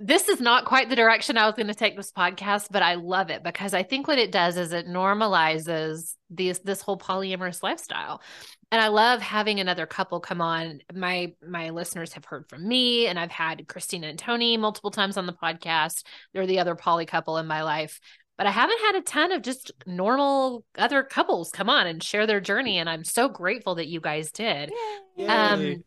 This 0.00 0.28
is 0.28 0.40
not 0.40 0.64
quite 0.64 0.88
the 0.88 0.96
direction 0.96 1.36
I 1.36 1.46
was 1.46 1.56
going 1.56 1.66
to 1.66 1.74
take 1.74 1.96
this 1.96 2.12
podcast, 2.12 2.68
but 2.70 2.82
I 2.82 2.94
love 2.94 3.30
it 3.30 3.42
because 3.42 3.74
I 3.74 3.82
think 3.82 4.06
what 4.06 4.18
it 4.18 4.30
does 4.30 4.56
is 4.56 4.72
it 4.72 4.86
normalizes 4.86 6.14
this 6.30 6.60
this 6.60 6.80
whole 6.80 6.98
polyamorous 6.98 7.62
lifestyle. 7.64 8.22
And 8.70 8.80
I 8.80 8.88
love 8.88 9.20
having 9.20 9.58
another 9.58 9.86
couple 9.86 10.20
come 10.20 10.40
on. 10.40 10.80
My 10.94 11.32
my 11.46 11.70
listeners 11.70 12.12
have 12.12 12.24
heard 12.26 12.48
from 12.48 12.68
me, 12.68 13.08
and 13.08 13.18
I've 13.18 13.32
had 13.32 13.66
Christina 13.66 14.06
and 14.06 14.18
Tony 14.18 14.56
multiple 14.56 14.92
times 14.92 15.16
on 15.16 15.26
the 15.26 15.32
podcast. 15.32 16.04
They're 16.32 16.46
the 16.46 16.60
other 16.60 16.76
poly 16.76 17.06
couple 17.06 17.38
in 17.38 17.46
my 17.46 17.62
life. 17.62 17.98
But 18.36 18.46
I 18.46 18.52
haven't 18.52 18.80
had 18.80 18.94
a 18.94 19.02
ton 19.02 19.32
of 19.32 19.42
just 19.42 19.72
normal 19.84 20.64
other 20.78 21.02
couples 21.02 21.50
come 21.50 21.68
on 21.68 21.88
and 21.88 22.00
share 22.00 22.24
their 22.24 22.40
journey. 22.40 22.78
And 22.78 22.88
I'm 22.88 23.02
so 23.02 23.28
grateful 23.28 23.74
that 23.76 23.88
you 23.88 24.00
guys 24.00 24.30
did. 24.30 24.70
Um, 25.26 25.82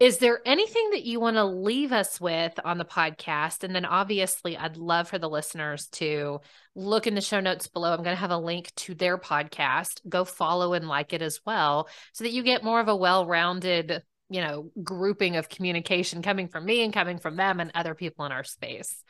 is 0.00 0.16
there 0.16 0.40
anything 0.46 0.90
that 0.92 1.04
you 1.04 1.20
want 1.20 1.36
to 1.36 1.44
leave 1.44 1.92
us 1.92 2.18
with 2.18 2.58
on 2.64 2.78
the 2.78 2.86
podcast? 2.86 3.64
And 3.64 3.74
then 3.74 3.84
obviously, 3.84 4.56
I'd 4.56 4.78
love 4.78 5.08
for 5.08 5.18
the 5.18 5.28
listeners 5.28 5.88
to 5.88 6.40
look 6.74 7.06
in 7.06 7.14
the 7.14 7.20
show 7.20 7.38
notes 7.38 7.68
below. 7.68 7.90
I'm 7.92 8.02
going 8.02 8.16
to 8.16 8.20
have 8.20 8.30
a 8.30 8.38
link 8.38 8.74
to 8.76 8.94
their 8.94 9.18
podcast. 9.18 10.00
Go 10.08 10.24
follow 10.24 10.72
and 10.72 10.88
like 10.88 11.12
it 11.12 11.20
as 11.20 11.40
well 11.44 11.86
so 12.14 12.24
that 12.24 12.32
you 12.32 12.42
get 12.42 12.64
more 12.64 12.80
of 12.80 12.88
a 12.88 12.96
well 12.96 13.26
rounded, 13.26 14.02
you 14.30 14.40
know, 14.40 14.70
grouping 14.82 15.36
of 15.36 15.50
communication 15.50 16.22
coming 16.22 16.48
from 16.48 16.64
me 16.64 16.82
and 16.82 16.94
coming 16.94 17.18
from 17.18 17.36
them 17.36 17.60
and 17.60 17.70
other 17.74 17.94
people 17.94 18.24
in 18.24 18.32
our 18.32 18.44
space. 18.44 19.04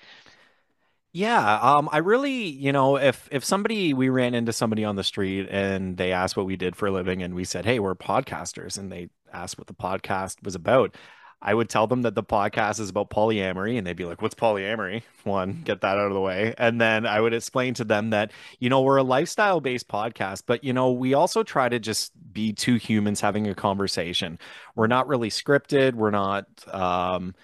Yeah, 1.12 1.58
um, 1.60 1.88
I 1.90 1.98
really, 1.98 2.44
you 2.48 2.70
know, 2.72 2.96
if 2.96 3.28
if 3.32 3.44
somebody 3.44 3.92
we 3.94 4.08
ran 4.08 4.32
into 4.34 4.52
somebody 4.52 4.84
on 4.84 4.94
the 4.94 5.02
street 5.02 5.48
and 5.50 5.96
they 5.96 6.12
asked 6.12 6.36
what 6.36 6.46
we 6.46 6.56
did 6.56 6.76
for 6.76 6.86
a 6.86 6.92
living 6.92 7.22
and 7.22 7.34
we 7.34 7.44
said, 7.44 7.64
"Hey, 7.64 7.80
we're 7.80 7.96
podcasters," 7.96 8.78
and 8.78 8.92
they 8.92 9.08
asked 9.32 9.58
what 9.58 9.66
the 9.66 9.74
podcast 9.74 10.36
was 10.44 10.54
about, 10.54 10.94
I 11.42 11.52
would 11.54 11.68
tell 11.68 11.88
them 11.88 12.02
that 12.02 12.14
the 12.14 12.22
podcast 12.22 12.78
is 12.78 12.90
about 12.90 13.10
polyamory 13.10 13.76
and 13.76 13.84
they'd 13.84 13.96
be 13.96 14.04
like, 14.04 14.22
"What's 14.22 14.36
polyamory?" 14.36 15.02
One, 15.24 15.62
get 15.64 15.80
that 15.80 15.98
out 15.98 16.06
of 16.06 16.12
the 16.14 16.20
way. 16.20 16.54
And 16.58 16.80
then 16.80 17.06
I 17.06 17.20
would 17.20 17.34
explain 17.34 17.74
to 17.74 17.84
them 17.84 18.10
that, 18.10 18.30
you 18.60 18.68
know, 18.70 18.80
we're 18.82 18.98
a 18.98 19.02
lifestyle-based 19.02 19.88
podcast, 19.88 20.44
but 20.46 20.62
you 20.62 20.72
know, 20.72 20.92
we 20.92 21.14
also 21.14 21.42
try 21.42 21.68
to 21.68 21.80
just 21.80 22.12
be 22.32 22.52
two 22.52 22.76
humans 22.76 23.20
having 23.20 23.48
a 23.48 23.54
conversation. 23.54 24.38
We're 24.76 24.86
not 24.86 25.08
really 25.08 25.30
scripted, 25.30 25.94
we're 25.94 26.10
not 26.12 26.46
um 26.72 27.34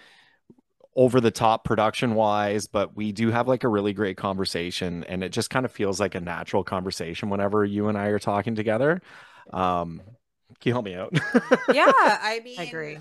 over 0.97 1.21
the 1.21 1.31
top 1.31 1.63
production 1.63 2.15
wise, 2.15 2.67
but 2.67 2.97
we 2.97 3.13
do 3.13 3.31
have 3.31 3.47
like 3.47 3.65
a 3.65 3.69
really 3.69 3.93
great 3.93 4.17
conversation 4.17 5.05
and 5.05 5.23
it 5.23 5.29
just 5.29 5.51
kind 5.51 5.67
of 5.67 5.71
feels 5.71 6.01
like 6.01 6.15
a 6.15 6.21
natural 6.21 6.65
conversation 6.65 7.29
whenever 7.29 7.65
you 7.65 7.89
and 7.89 7.99
I 7.99 8.07
are 8.07 8.19
talking 8.19 8.55
together. 8.55 9.03
Um, 9.53 10.01
can 10.61 10.71
you 10.71 10.73
help 10.73 10.87
me 10.87 10.95
out? 10.95 11.13
yeah, 11.75 11.93
I 11.95 12.41
mean 12.43 12.59
I 12.59 12.65
agree. 12.65 12.95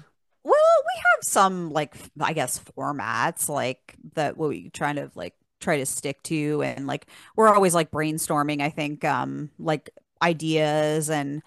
Well, 0.43 0.53
we 0.53 0.97
have 0.97 1.23
some 1.23 1.71
like 1.71 1.95
I 2.19 2.33
guess 2.33 2.59
formats 2.77 3.47
like 3.47 3.95
that 4.13 4.37
we 4.37 4.69
trying 4.71 4.97
to 4.97 5.09
like 5.15 5.33
try 5.61 5.77
to 5.77 5.85
stick 5.85 6.21
to 6.23 6.61
and 6.63 6.85
like 6.87 7.07
we're 7.37 7.47
always 7.47 7.73
like 7.73 7.91
brainstorming, 7.91 8.61
I 8.61 8.69
think 8.71 9.05
um 9.05 9.51
like 9.57 9.89
ideas 10.21 11.09
and 11.09 11.41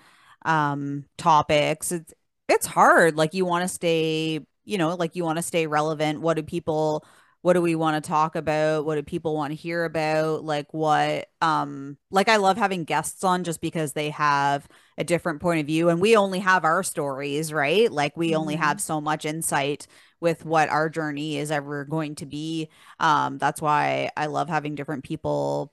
um 0.46 1.04
topics. 1.18 1.92
It's 1.92 2.14
it's 2.48 2.66
hard. 2.66 3.16
Like 3.16 3.34
you 3.34 3.44
want 3.44 3.62
to 3.62 3.68
stay, 3.68 4.40
you 4.68 4.78
know, 4.78 4.94
like 4.94 5.16
you 5.16 5.24
want 5.24 5.36
to 5.38 5.42
stay 5.42 5.66
relevant. 5.66 6.20
What 6.20 6.36
do 6.36 6.42
people 6.42 7.04
what 7.40 7.52
do 7.52 7.62
we 7.62 7.74
want 7.74 8.02
to 8.02 8.08
talk 8.08 8.34
about 8.34 8.84
what 8.84 8.96
do 8.96 9.02
people 9.02 9.34
want 9.34 9.52
to 9.52 9.56
hear 9.56 9.84
about 9.84 10.44
like 10.44 10.72
what 10.74 11.28
um 11.40 11.96
like 12.10 12.28
i 12.28 12.36
love 12.36 12.56
having 12.56 12.84
guests 12.84 13.22
on 13.22 13.44
just 13.44 13.60
because 13.60 13.92
they 13.92 14.10
have 14.10 14.66
a 14.96 15.04
different 15.04 15.40
point 15.40 15.60
of 15.60 15.66
view 15.66 15.88
and 15.88 16.00
we 16.00 16.16
only 16.16 16.40
have 16.40 16.64
our 16.64 16.82
stories 16.82 17.52
right 17.52 17.92
like 17.92 18.16
we 18.16 18.30
mm-hmm. 18.30 18.40
only 18.40 18.56
have 18.56 18.80
so 18.80 19.00
much 19.00 19.24
insight 19.24 19.86
with 20.20 20.44
what 20.44 20.68
our 20.68 20.88
journey 20.88 21.38
is 21.38 21.50
ever 21.50 21.84
going 21.84 22.14
to 22.16 22.26
be 22.26 22.68
um 22.98 23.38
that's 23.38 23.62
why 23.62 24.10
i 24.16 24.26
love 24.26 24.48
having 24.48 24.74
different 24.74 25.04
people 25.04 25.72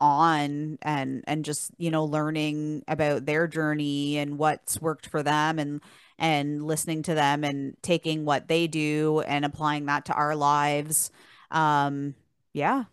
on 0.00 0.78
and 0.82 1.24
and 1.26 1.44
just 1.44 1.70
you 1.78 1.90
know 1.90 2.04
learning 2.04 2.82
about 2.88 3.24
their 3.24 3.46
journey 3.46 4.18
and 4.18 4.38
what's 4.38 4.80
worked 4.80 5.06
for 5.06 5.22
them 5.22 5.58
and 5.58 5.80
and 6.18 6.64
listening 6.64 7.02
to 7.04 7.14
them 7.14 7.44
and 7.44 7.76
taking 7.82 8.24
what 8.24 8.48
they 8.48 8.66
do 8.66 9.20
and 9.20 9.44
applying 9.44 9.86
that 9.86 10.06
to 10.06 10.14
our 10.14 10.34
lives. 10.34 11.10
Um, 11.50 12.14
yeah. 12.52 12.84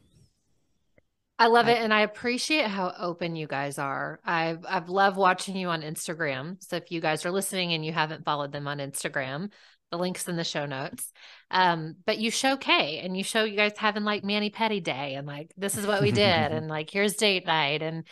I 1.39 1.47
love 1.47 1.67
it 1.67 1.79
and 1.79 1.93
I 1.93 2.01
appreciate 2.01 2.67
how 2.67 2.93
open 2.97 3.35
you 3.35 3.47
guys 3.47 3.79
are. 3.79 4.19
I've 4.23 4.65
I've 4.69 4.87
loved 4.87 5.17
watching 5.17 5.55
you 5.55 5.69
on 5.69 5.81
Instagram. 5.81 6.63
So 6.63 6.75
if 6.75 6.91
you 6.91 7.01
guys 7.01 7.25
are 7.25 7.31
listening 7.31 7.73
and 7.73 7.83
you 7.83 7.91
haven't 7.91 8.23
followed 8.23 8.51
them 8.51 8.67
on 8.67 8.77
Instagram, 8.77 9.51
the 9.91 9.97
links 9.97 10.27
in 10.27 10.37
the 10.37 10.43
show 10.43 10.65
notes. 10.65 11.11
Um, 11.51 11.95
but 12.05 12.17
you 12.17 12.31
show 12.31 12.55
Kay 12.55 12.99
and 12.99 13.17
you 13.17 13.23
show 13.23 13.43
you 13.43 13.57
guys 13.57 13.73
having 13.77 14.03
like 14.03 14.23
Mani 14.23 14.51
Pedi 14.51 14.83
Day 14.83 15.15
and 15.15 15.27
like 15.27 15.51
this 15.57 15.77
is 15.77 15.87
what 15.87 16.01
we 16.01 16.11
did 16.11 16.51
and 16.51 16.67
like 16.67 16.89
here's 16.89 17.15
date 17.15 17.45
night 17.45 17.81
and 17.81 18.05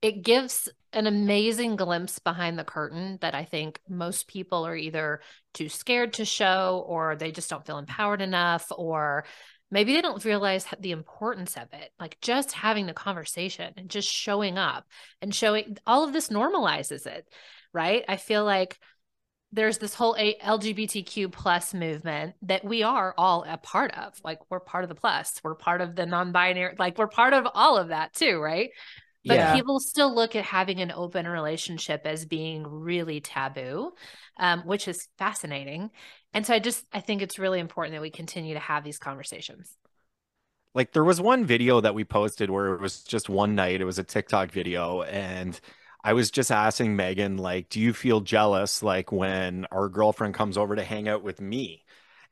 it 0.00 0.22
gives 0.22 0.68
an 0.92 1.06
amazing 1.06 1.76
glimpse 1.76 2.18
behind 2.18 2.58
the 2.58 2.64
curtain 2.64 3.18
that 3.20 3.34
I 3.34 3.44
think 3.44 3.80
most 3.88 4.28
people 4.28 4.66
are 4.66 4.76
either 4.76 5.20
too 5.54 5.68
scared 5.68 6.14
to 6.14 6.24
show 6.24 6.84
or 6.86 7.16
they 7.16 7.30
just 7.30 7.50
don't 7.50 7.66
feel 7.66 7.78
empowered 7.78 8.22
enough 8.22 8.70
or 8.70 9.24
maybe 9.70 9.92
they 9.92 10.00
don't 10.00 10.24
realize 10.24 10.66
the 10.80 10.92
importance 10.92 11.56
of 11.56 11.72
it. 11.72 11.90
Like 12.00 12.18
just 12.20 12.52
having 12.52 12.86
the 12.86 12.94
conversation 12.94 13.74
and 13.76 13.88
just 13.88 14.08
showing 14.08 14.56
up 14.56 14.86
and 15.20 15.34
showing 15.34 15.76
all 15.86 16.04
of 16.04 16.12
this 16.12 16.28
normalizes 16.28 17.06
it 17.06 17.26
right? 17.72 18.04
I 18.08 18.16
feel 18.16 18.44
like 18.44 18.78
there's 19.52 19.78
this 19.78 19.94
whole 19.94 20.14
lgbtq 20.14 21.32
plus 21.32 21.72
movement 21.72 22.34
that 22.42 22.64
we 22.64 22.82
are 22.82 23.14
all 23.16 23.44
a 23.48 23.56
part 23.56 23.96
of. 23.96 24.14
Like 24.22 24.38
we're 24.50 24.60
part 24.60 24.84
of 24.84 24.88
the 24.88 24.94
plus. 24.94 25.40
We're 25.42 25.54
part 25.54 25.80
of 25.80 25.96
the 25.96 26.04
non-binary 26.04 26.74
like 26.78 26.98
we're 26.98 27.08
part 27.08 27.32
of 27.32 27.46
all 27.54 27.78
of 27.78 27.88
that 27.88 28.12
too 28.14 28.38
right 28.38 28.70
but 29.24 29.34
yeah. 29.34 29.54
people 29.54 29.80
still 29.80 30.14
look 30.14 30.36
at 30.36 30.44
having 30.44 30.80
an 30.80 30.92
open 30.92 31.26
relationship 31.26 32.02
as 32.04 32.24
being 32.24 32.66
really 32.66 33.20
taboo 33.20 33.92
um, 34.38 34.60
which 34.60 34.88
is 34.88 35.08
fascinating. 35.18 35.90
And 36.32 36.46
so 36.46 36.54
i 36.54 36.58
just 36.58 36.84
i 36.92 37.00
think 37.00 37.22
it's 37.22 37.38
really 37.38 37.60
important 37.60 37.94
that 37.94 38.02
we 38.02 38.10
continue 38.10 38.54
to 38.54 38.60
have 38.60 38.84
these 38.84 38.98
conversations. 38.98 39.76
Like 40.74 40.92
there 40.92 41.04
was 41.04 41.20
one 41.20 41.44
video 41.44 41.80
that 41.80 41.94
we 41.94 42.04
posted 42.04 42.50
where 42.50 42.74
it 42.74 42.80
was 42.80 43.02
just 43.02 43.28
one 43.28 43.54
night 43.54 43.80
it 43.80 43.84
was 43.84 43.98
a 43.98 44.04
tiktok 44.04 44.52
video 44.52 45.02
and 45.02 45.58
i 46.04 46.12
was 46.12 46.30
just 46.30 46.52
asking 46.52 46.94
megan 46.94 47.36
like 47.36 47.68
do 47.70 47.80
you 47.80 47.92
feel 47.92 48.20
jealous 48.20 48.82
like 48.82 49.10
when 49.10 49.66
our 49.72 49.88
girlfriend 49.88 50.34
comes 50.34 50.56
over 50.56 50.76
to 50.76 50.84
hang 50.84 51.08
out 51.08 51.24
with 51.24 51.40
me 51.40 51.84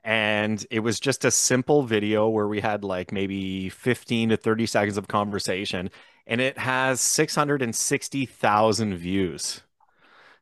and 0.07 0.65
it 0.71 0.81
was 0.81 1.01
just 1.01 1.25
a 1.25 1.33
simple 1.33 1.83
video 1.83 2.29
where 2.29 2.47
we 2.47 2.61
had 2.61 2.85
like 2.85 3.11
maybe 3.11 3.69
15 3.69 4.29
to 4.29 4.37
30 4.37 4.65
seconds 4.67 4.97
of 4.97 5.09
conversation 5.09 5.91
and 6.29 6.41
it 6.41 6.57
has 6.59 7.01
660,000 7.01 8.97
views. 8.97 9.63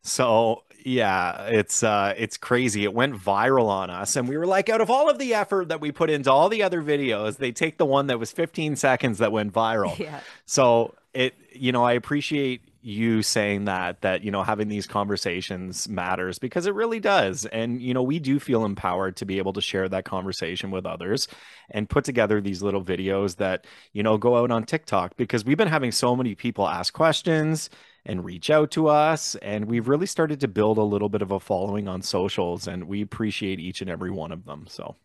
So 0.03 0.65
yeah, 0.85 1.47
it's 1.47 1.83
uh 1.83 2.12
it's 2.19 2.37
crazy. 2.37 2.85
It 2.85 2.93
went 2.93 3.15
viral 3.15 3.69
on 3.69 3.89
us 3.89 4.17
and 4.17 4.29
we 4.29 4.37
were 4.37 4.47
like 4.47 4.69
out 4.69 4.83
of 4.83 4.91
all 4.91 5.09
of 5.09 5.19
the 5.19 5.33
effort 5.33 5.69
that 5.69 5.81
we 5.81 5.91
put 5.91 6.11
into 6.11 6.31
all 6.31 6.51
the 6.51 6.62
other 6.62 6.83
videos, 6.83 7.39
they 7.39 7.51
take 7.51 7.79
the 7.79 7.87
one 7.87 8.09
that 8.09 8.19
was 8.19 8.31
15 8.31 8.77
seconds 8.77 9.17
that 9.19 9.33
went 9.33 9.53
viral. 9.53 9.99
Yeah. 10.05 10.21
So 10.45 10.95
it 11.15 11.35
you 11.53 11.73
know, 11.73 11.85
I 11.85 11.95
appreciate 11.95 12.61
you 12.85 13.22
saying 13.22 13.64
that 13.64 14.03
that 14.03 14.22
you 14.22 14.30
know 14.30 14.43
having 14.43 14.68
these 14.68 14.87
conversations 14.87 15.89
matters 15.89 16.39
because 16.39 16.66
it 16.66 16.74
really 16.74 17.01
does. 17.01 17.47
And 17.47 17.80
you 17.80 17.95
know 17.95 18.03
we 18.03 18.18
do 18.18 18.39
feel 18.39 18.64
empowered 18.64 19.16
to 19.16 19.24
be 19.24 19.39
able 19.39 19.55
to 19.55 19.61
share 19.61 19.89
that 19.89 20.05
conversation 20.05 20.70
with 20.70 20.85
others 20.85 21.26
and 21.70 21.89
put 21.89 22.05
together 22.05 22.41
these 22.41 22.62
little 22.62 22.85
videos 22.85 23.37
that 23.37 23.66
you 23.93 24.03
know 24.03 24.18
go 24.18 24.37
out 24.37 24.51
on 24.51 24.64
TikTok 24.64 25.16
because 25.16 25.45
we've 25.45 25.57
been 25.57 25.68
having 25.68 25.93
so 25.93 26.14
many 26.14 26.35
people 26.35 26.68
ask 26.68 26.93
questions 26.93 27.70
and 28.05 28.24
reach 28.24 28.51
out 28.51 28.70
to 28.72 28.89
us 28.89 29.35
and 29.37 29.64
we've 29.64 29.89
really 29.89 30.07
started 30.07 30.39
to 30.41 30.49
build 30.49 30.76
a 30.76 30.82
little 30.82 31.09
bit 31.09 31.22
of 31.22 31.30
a 31.30 31.41
following 31.41 31.89
on 31.89 32.03
socials 32.03 32.68
and 32.68 32.85
we 32.85 33.01
appreciate 33.01 33.59
each 33.59 33.80
and 33.80 33.89
every 33.89 34.11
one 34.11 34.30
of 34.30 34.45
them 34.45 34.66
so. 34.68 34.97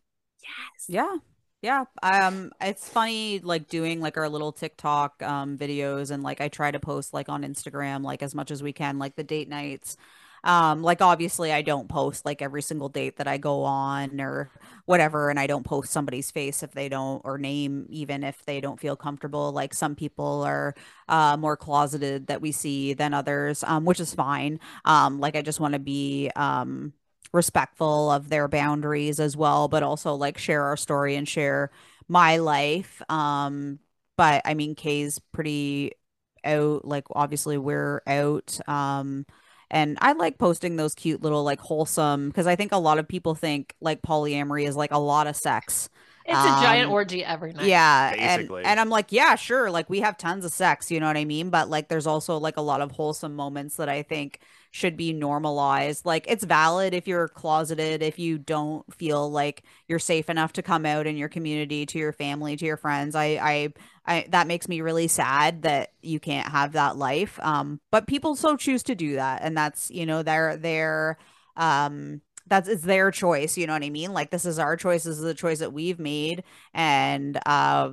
Yes. 0.41 0.85
Yeah 0.89 1.15
yeah, 1.61 1.83
um 2.01 2.51
it's 2.61 2.87
funny 2.87 3.39
like 3.39 3.67
doing 3.67 3.99
like 3.99 4.17
our 4.17 4.29
little 4.29 4.51
TikTok 4.53 5.21
um 5.21 5.57
videos 5.57 6.09
and 6.11 6.23
like 6.23 6.39
I 6.41 6.47
try 6.47 6.71
to 6.71 6.79
post 6.79 7.13
like 7.13 7.27
on 7.29 7.43
Instagram 7.43 8.03
like 8.03 8.23
as 8.23 8.33
much 8.33 8.51
as 8.51 8.63
we 8.63 8.71
can 8.73 8.97
like 8.97 9.15
the 9.15 9.23
date 9.23 9.49
nights. 9.49 9.97
Um 10.45 10.81
like 10.83 11.01
obviously 11.01 11.51
I 11.51 11.61
don't 11.61 11.89
post 11.89 12.25
like 12.25 12.41
every 12.41 12.61
single 12.61 12.87
date 12.87 13.17
that 13.17 13.27
I 13.27 13.37
go 13.37 13.63
on 13.65 14.21
or 14.21 14.51
whatever 14.85 15.29
and 15.29 15.37
I 15.37 15.47
don't 15.47 15.65
post 15.65 15.91
somebody's 15.91 16.31
face 16.31 16.63
if 16.63 16.71
they 16.71 16.87
don't 16.87 17.21
or 17.25 17.37
name 17.37 17.85
even 17.89 18.23
if 18.23 18.45
they 18.45 18.61
don't 18.61 18.79
feel 18.79 18.95
comfortable. 18.95 19.51
Like 19.51 19.73
some 19.73 19.95
people 19.95 20.43
are 20.43 20.75
uh 21.09 21.35
more 21.35 21.57
closeted 21.57 22.27
that 22.27 22.39
we 22.41 22.53
see 22.53 22.93
than 22.93 23.13
others, 23.13 23.63
um 23.65 23.83
which 23.83 23.99
is 23.99 24.13
fine. 24.13 24.61
Um 24.85 25.19
like 25.19 25.35
I 25.35 25.41
just 25.41 25.59
want 25.59 25.73
to 25.73 25.79
be 25.79 26.31
um 26.37 26.93
respectful 27.31 28.11
of 28.11 28.29
their 28.29 28.47
boundaries 28.47 29.19
as 29.19 29.37
well, 29.37 29.67
but 29.67 29.83
also 29.83 30.15
like 30.15 30.37
share 30.37 30.63
our 30.63 30.77
story 30.77 31.15
and 31.15 31.27
share 31.27 31.71
my 32.07 32.37
life. 32.37 33.01
Um, 33.09 33.79
but 34.17 34.41
I 34.45 34.53
mean, 34.53 34.75
Kay's 34.75 35.19
pretty 35.31 35.93
out. 36.43 36.85
Like, 36.85 37.05
obviously, 37.11 37.57
we're 37.57 38.01
out. 38.07 38.59
Um, 38.67 39.25
and 39.71 39.97
I 40.01 40.13
like 40.13 40.37
posting 40.37 40.75
those 40.75 40.95
cute 40.95 41.21
little 41.21 41.43
like 41.43 41.59
wholesome 41.59 42.29
because 42.29 42.47
I 42.47 42.55
think 42.55 42.71
a 42.71 42.77
lot 42.77 42.97
of 42.97 43.07
people 43.07 43.35
think 43.35 43.75
like 43.79 44.01
polyamory 44.01 44.67
is 44.67 44.75
like 44.75 44.91
a 44.91 44.97
lot 44.97 45.27
of 45.27 45.35
sex. 45.35 45.89
It's 46.25 46.37
um, 46.37 46.47
a 46.47 46.61
giant 46.61 46.87
um, 46.87 46.93
orgy 46.93 47.23
every 47.23 47.53
night. 47.53 47.67
Yeah. 47.67 48.15
Basically. 48.15 48.59
And, 48.59 48.67
and 48.67 48.79
I'm 48.79 48.89
like, 48.89 49.11
yeah, 49.11 49.35
sure. 49.35 49.69
Like 49.69 49.89
we 49.89 49.99
have 49.99 50.17
tons 50.17 50.43
of 50.43 50.51
sex, 50.51 50.91
you 50.91 50.99
know 50.99 51.07
what 51.07 51.17
I 51.17 51.25
mean? 51.25 51.49
But 51.49 51.69
like 51.69 51.87
there's 51.87 52.07
also 52.07 52.37
like 52.37 52.57
a 52.57 52.61
lot 52.61 52.81
of 52.81 52.91
wholesome 52.91 53.35
moments 53.35 53.75
that 53.75 53.89
I 53.89 54.01
think 54.03 54.39
should 54.71 54.95
be 54.95 55.13
normalized. 55.13 56.05
Like 56.05 56.25
it's 56.27 56.43
valid 56.43 56.93
if 56.93 57.07
you're 57.07 57.27
closeted, 57.27 58.03
if 58.03 58.19
you 58.19 58.37
don't 58.37 58.91
feel 58.93 59.29
like 59.31 59.63
you're 59.87 59.99
safe 59.99 60.29
enough 60.29 60.53
to 60.53 60.61
come 60.61 60.85
out 60.85 61.07
in 61.07 61.17
your 61.17 61.29
community 61.29 61.85
to 61.87 61.97
your 61.97 62.13
family, 62.13 62.55
to 62.55 62.65
your 62.65 62.77
friends. 62.77 63.15
I 63.15 63.39
I 63.41 63.73
I 64.05 64.25
that 64.29 64.47
makes 64.47 64.67
me 64.67 64.81
really 64.81 65.07
sad 65.07 65.63
that 65.63 65.93
you 66.01 66.19
can't 66.19 66.47
have 66.47 66.73
that 66.73 66.97
life. 66.97 67.39
Um 67.41 67.79
but 67.91 68.07
people 68.07 68.35
so 68.35 68.55
choose 68.55 68.83
to 68.83 68.95
do 68.95 69.15
that 69.15 69.41
and 69.43 69.57
that's, 69.57 69.89
you 69.89 70.05
know, 70.05 70.23
their 70.23 70.55
their 70.57 71.17
um 71.57 72.21
that's 72.49 72.67
it's 72.67 72.83
their 72.83 73.11
choice 73.11 73.57
you 73.57 73.67
know 73.67 73.73
what 73.73 73.83
i 73.83 73.89
mean? 73.89 74.13
Like 74.13 74.31
this 74.31 74.45
is 74.45 74.59
our 74.59 74.75
choice 74.75 75.03
this 75.03 75.17
is 75.17 75.21
the 75.23 75.33
choice 75.33 75.59
that 75.59 75.73
we've 75.73 75.99
made 75.99 76.43
and 76.73 77.39
uh 77.45 77.91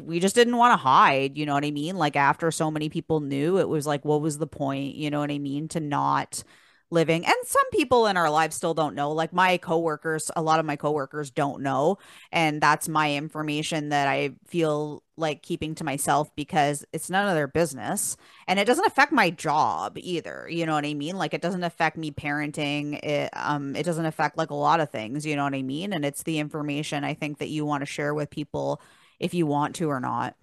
we 0.00 0.20
just 0.20 0.34
didn't 0.34 0.56
want 0.56 0.72
to 0.72 0.76
hide 0.76 1.36
you 1.36 1.46
know 1.46 1.54
what 1.54 1.64
i 1.64 1.70
mean? 1.70 1.96
Like 1.96 2.16
after 2.16 2.50
so 2.50 2.70
many 2.70 2.88
people 2.88 3.20
knew 3.20 3.58
it 3.58 3.68
was 3.68 3.86
like 3.86 4.04
what 4.04 4.20
was 4.20 4.38
the 4.38 4.46
point 4.46 4.94
you 4.94 5.10
know 5.10 5.20
what 5.20 5.30
i 5.30 5.38
mean? 5.38 5.68
To 5.68 5.80
not 5.80 6.42
living 6.90 7.24
and 7.26 7.34
some 7.44 7.68
people 7.70 8.06
in 8.06 8.16
our 8.16 8.30
lives 8.30 8.56
still 8.56 8.74
don't 8.74 8.94
know 8.94 9.12
like 9.12 9.32
my 9.32 9.56
coworkers 9.58 10.30
a 10.36 10.42
lot 10.42 10.58
of 10.58 10.66
my 10.66 10.76
coworkers 10.76 11.30
don't 11.30 11.62
know 11.62 11.98
and 12.32 12.60
that's 12.60 12.88
my 12.88 13.14
information 13.14 13.90
that 13.90 14.08
i 14.08 14.30
feel 14.46 15.02
like 15.16 15.42
keeping 15.42 15.74
to 15.74 15.84
myself 15.84 16.34
because 16.36 16.84
it's 16.92 17.10
none 17.10 17.28
of 17.28 17.34
their 17.34 17.48
business 17.48 18.16
and 18.46 18.58
it 18.58 18.66
doesn't 18.66 18.86
affect 18.86 19.12
my 19.12 19.30
job 19.30 19.98
either 19.98 20.48
you 20.48 20.64
know 20.64 20.74
what 20.74 20.86
i 20.86 20.94
mean? 20.94 21.16
Like 21.16 21.34
it 21.34 21.42
doesn't 21.42 21.64
affect 21.64 21.96
me 21.96 22.10
parenting 22.10 23.02
it 23.02 23.30
um 23.34 23.74
it 23.76 23.82
doesn't 23.84 24.06
affect 24.06 24.38
like 24.38 24.50
a 24.50 24.54
lot 24.54 24.80
of 24.80 24.90
things 24.90 25.26
you 25.26 25.36
know 25.36 25.44
what 25.44 25.54
i 25.54 25.62
mean? 25.62 25.92
And 25.92 26.04
it's 26.04 26.22
the 26.22 26.38
information 26.38 27.04
i 27.04 27.14
think 27.14 27.38
that 27.38 27.48
you 27.48 27.64
want 27.64 27.82
to 27.82 27.86
share 27.86 28.14
with 28.14 28.30
people 28.30 28.80
if 29.18 29.34
you 29.34 29.46
want 29.46 29.74
to 29.76 29.90
or 29.90 30.00
not. 30.00 30.36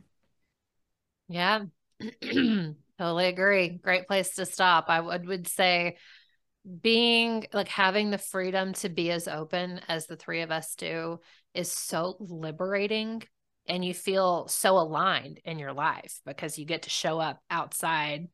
Yeah. 1.28 1.66
Totally 2.98 3.26
agree. 3.26 3.70
Great 3.70 4.08
place 4.08 4.36
to 4.36 4.46
stop. 4.46 4.86
I 4.90 5.00
would 5.00 5.26
would 5.28 5.48
say 5.48 5.98
being 6.82 7.46
like 7.54 7.68
having 7.68 8.10
the 8.10 8.18
freedom 8.18 8.74
to 8.74 8.90
be 8.90 9.12
as 9.12 9.28
open 9.28 9.80
as 9.88 10.08
the 10.08 10.16
three 10.16 10.42
of 10.42 10.52
us 10.52 10.76
do 10.76 11.20
is 11.54 11.72
so 11.72 12.16
liberating 12.20 13.24
and 13.68 13.84
you 13.84 13.94
feel 13.94 14.48
so 14.48 14.78
aligned 14.78 15.40
in 15.46 15.60
your 15.60 15.74
life 15.74 16.20
because 16.26 16.58
you 16.58 16.66
get 16.66 16.84
to 16.84 16.90
show 16.90 17.20
up 17.20 17.40
outside 17.50 18.28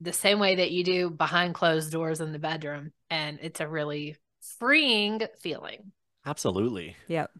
the 0.00 0.12
same 0.12 0.38
way 0.38 0.56
that 0.56 0.70
you 0.70 0.84
do 0.84 1.10
behind 1.10 1.54
closed 1.54 1.92
doors 1.92 2.20
in 2.20 2.32
the 2.32 2.38
bedroom 2.38 2.92
and 3.10 3.38
it's 3.42 3.60
a 3.60 3.68
really 3.68 4.16
freeing 4.58 5.20
feeling. 5.40 5.92
Absolutely. 6.24 6.96
Yep. 7.08 7.30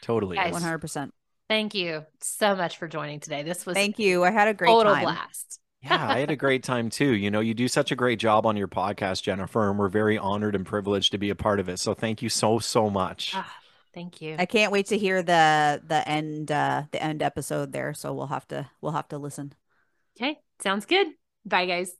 Totally 0.00 0.36
Guys, 0.36 0.54
100% 0.54 1.10
thank 1.48 1.74
you 1.74 2.04
so 2.20 2.56
much 2.56 2.78
for 2.78 2.88
joining 2.88 3.20
today. 3.20 3.42
This 3.42 3.66
was 3.66 3.74
thank 3.74 3.98
you. 3.98 4.24
I 4.24 4.30
had 4.30 4.48
a 4.48 4.54
great 4.54 4.68
total 4.68 4.94
time. 4.94 5.04
blast 5.04 5.60
yeah, 5.90 6.08
I 6.08 6.18
had 6.18 6.30
a 6.30 6.36
great 6.36 6.64
time 6.64 6.90
too. 6.90 7.12
You 7.12 7.30
know, 7.30 7.40
you 7.40 7.54
do 7.54 7.68
such 7.68 7.92
a 7.92 7.96
great 7.96 8.18
job 8.18 8.46
on 8.46 8.56
your 8.56 8.68
podcast, 8.68 9.22
Jennifer, 9.22 9.70
and 9.70 9.78
we're 9.78 9.88
very 9.88 10.18
honored 10.18 10.54
and 10.54 10.66
privileged 10.66 11.12
to 11.12 11.18
be 11.18 11.30
a 11.30 11.34
part 11.34 11.60
of 11.60 11.68
it. 11.68 11.78
So 11.78 11.94
thank 11.94 12.22
you 12.22 12.28
so 12.28 12.58
so 12.58 12.90
much. 12.90 13.32
Ah, 13.34 13.54
thank 13.94 14.20
you. 14.20 14.36
I 14.38 14.46
can't 14.46 14.72
wait 14.72 14.86
to 14.86 14.98
hear 14.98 15.22
the 15.22 15.82
the 15.86 16.06
end 16.08 16.50
uh 16.50 16.84
the 16.90 17.02
end 17.02 17.22
episode 17.22 17.72
there, 17.72 17.94
so 17.94 18.12
we'll 18.14 18.26
have 18.26 18.48
to 18.48 18.68
we'll 18.80 18.92
have 18.92 19.08
to 19.08 19.18
listen. 19.18 19.52
Okay, 20.16 20.38
sounds 20.62 20.86
good. 20.86 21.08
Bye 21.44 21.66
guys. 21.66 21.92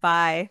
Bye. 0.00 0.50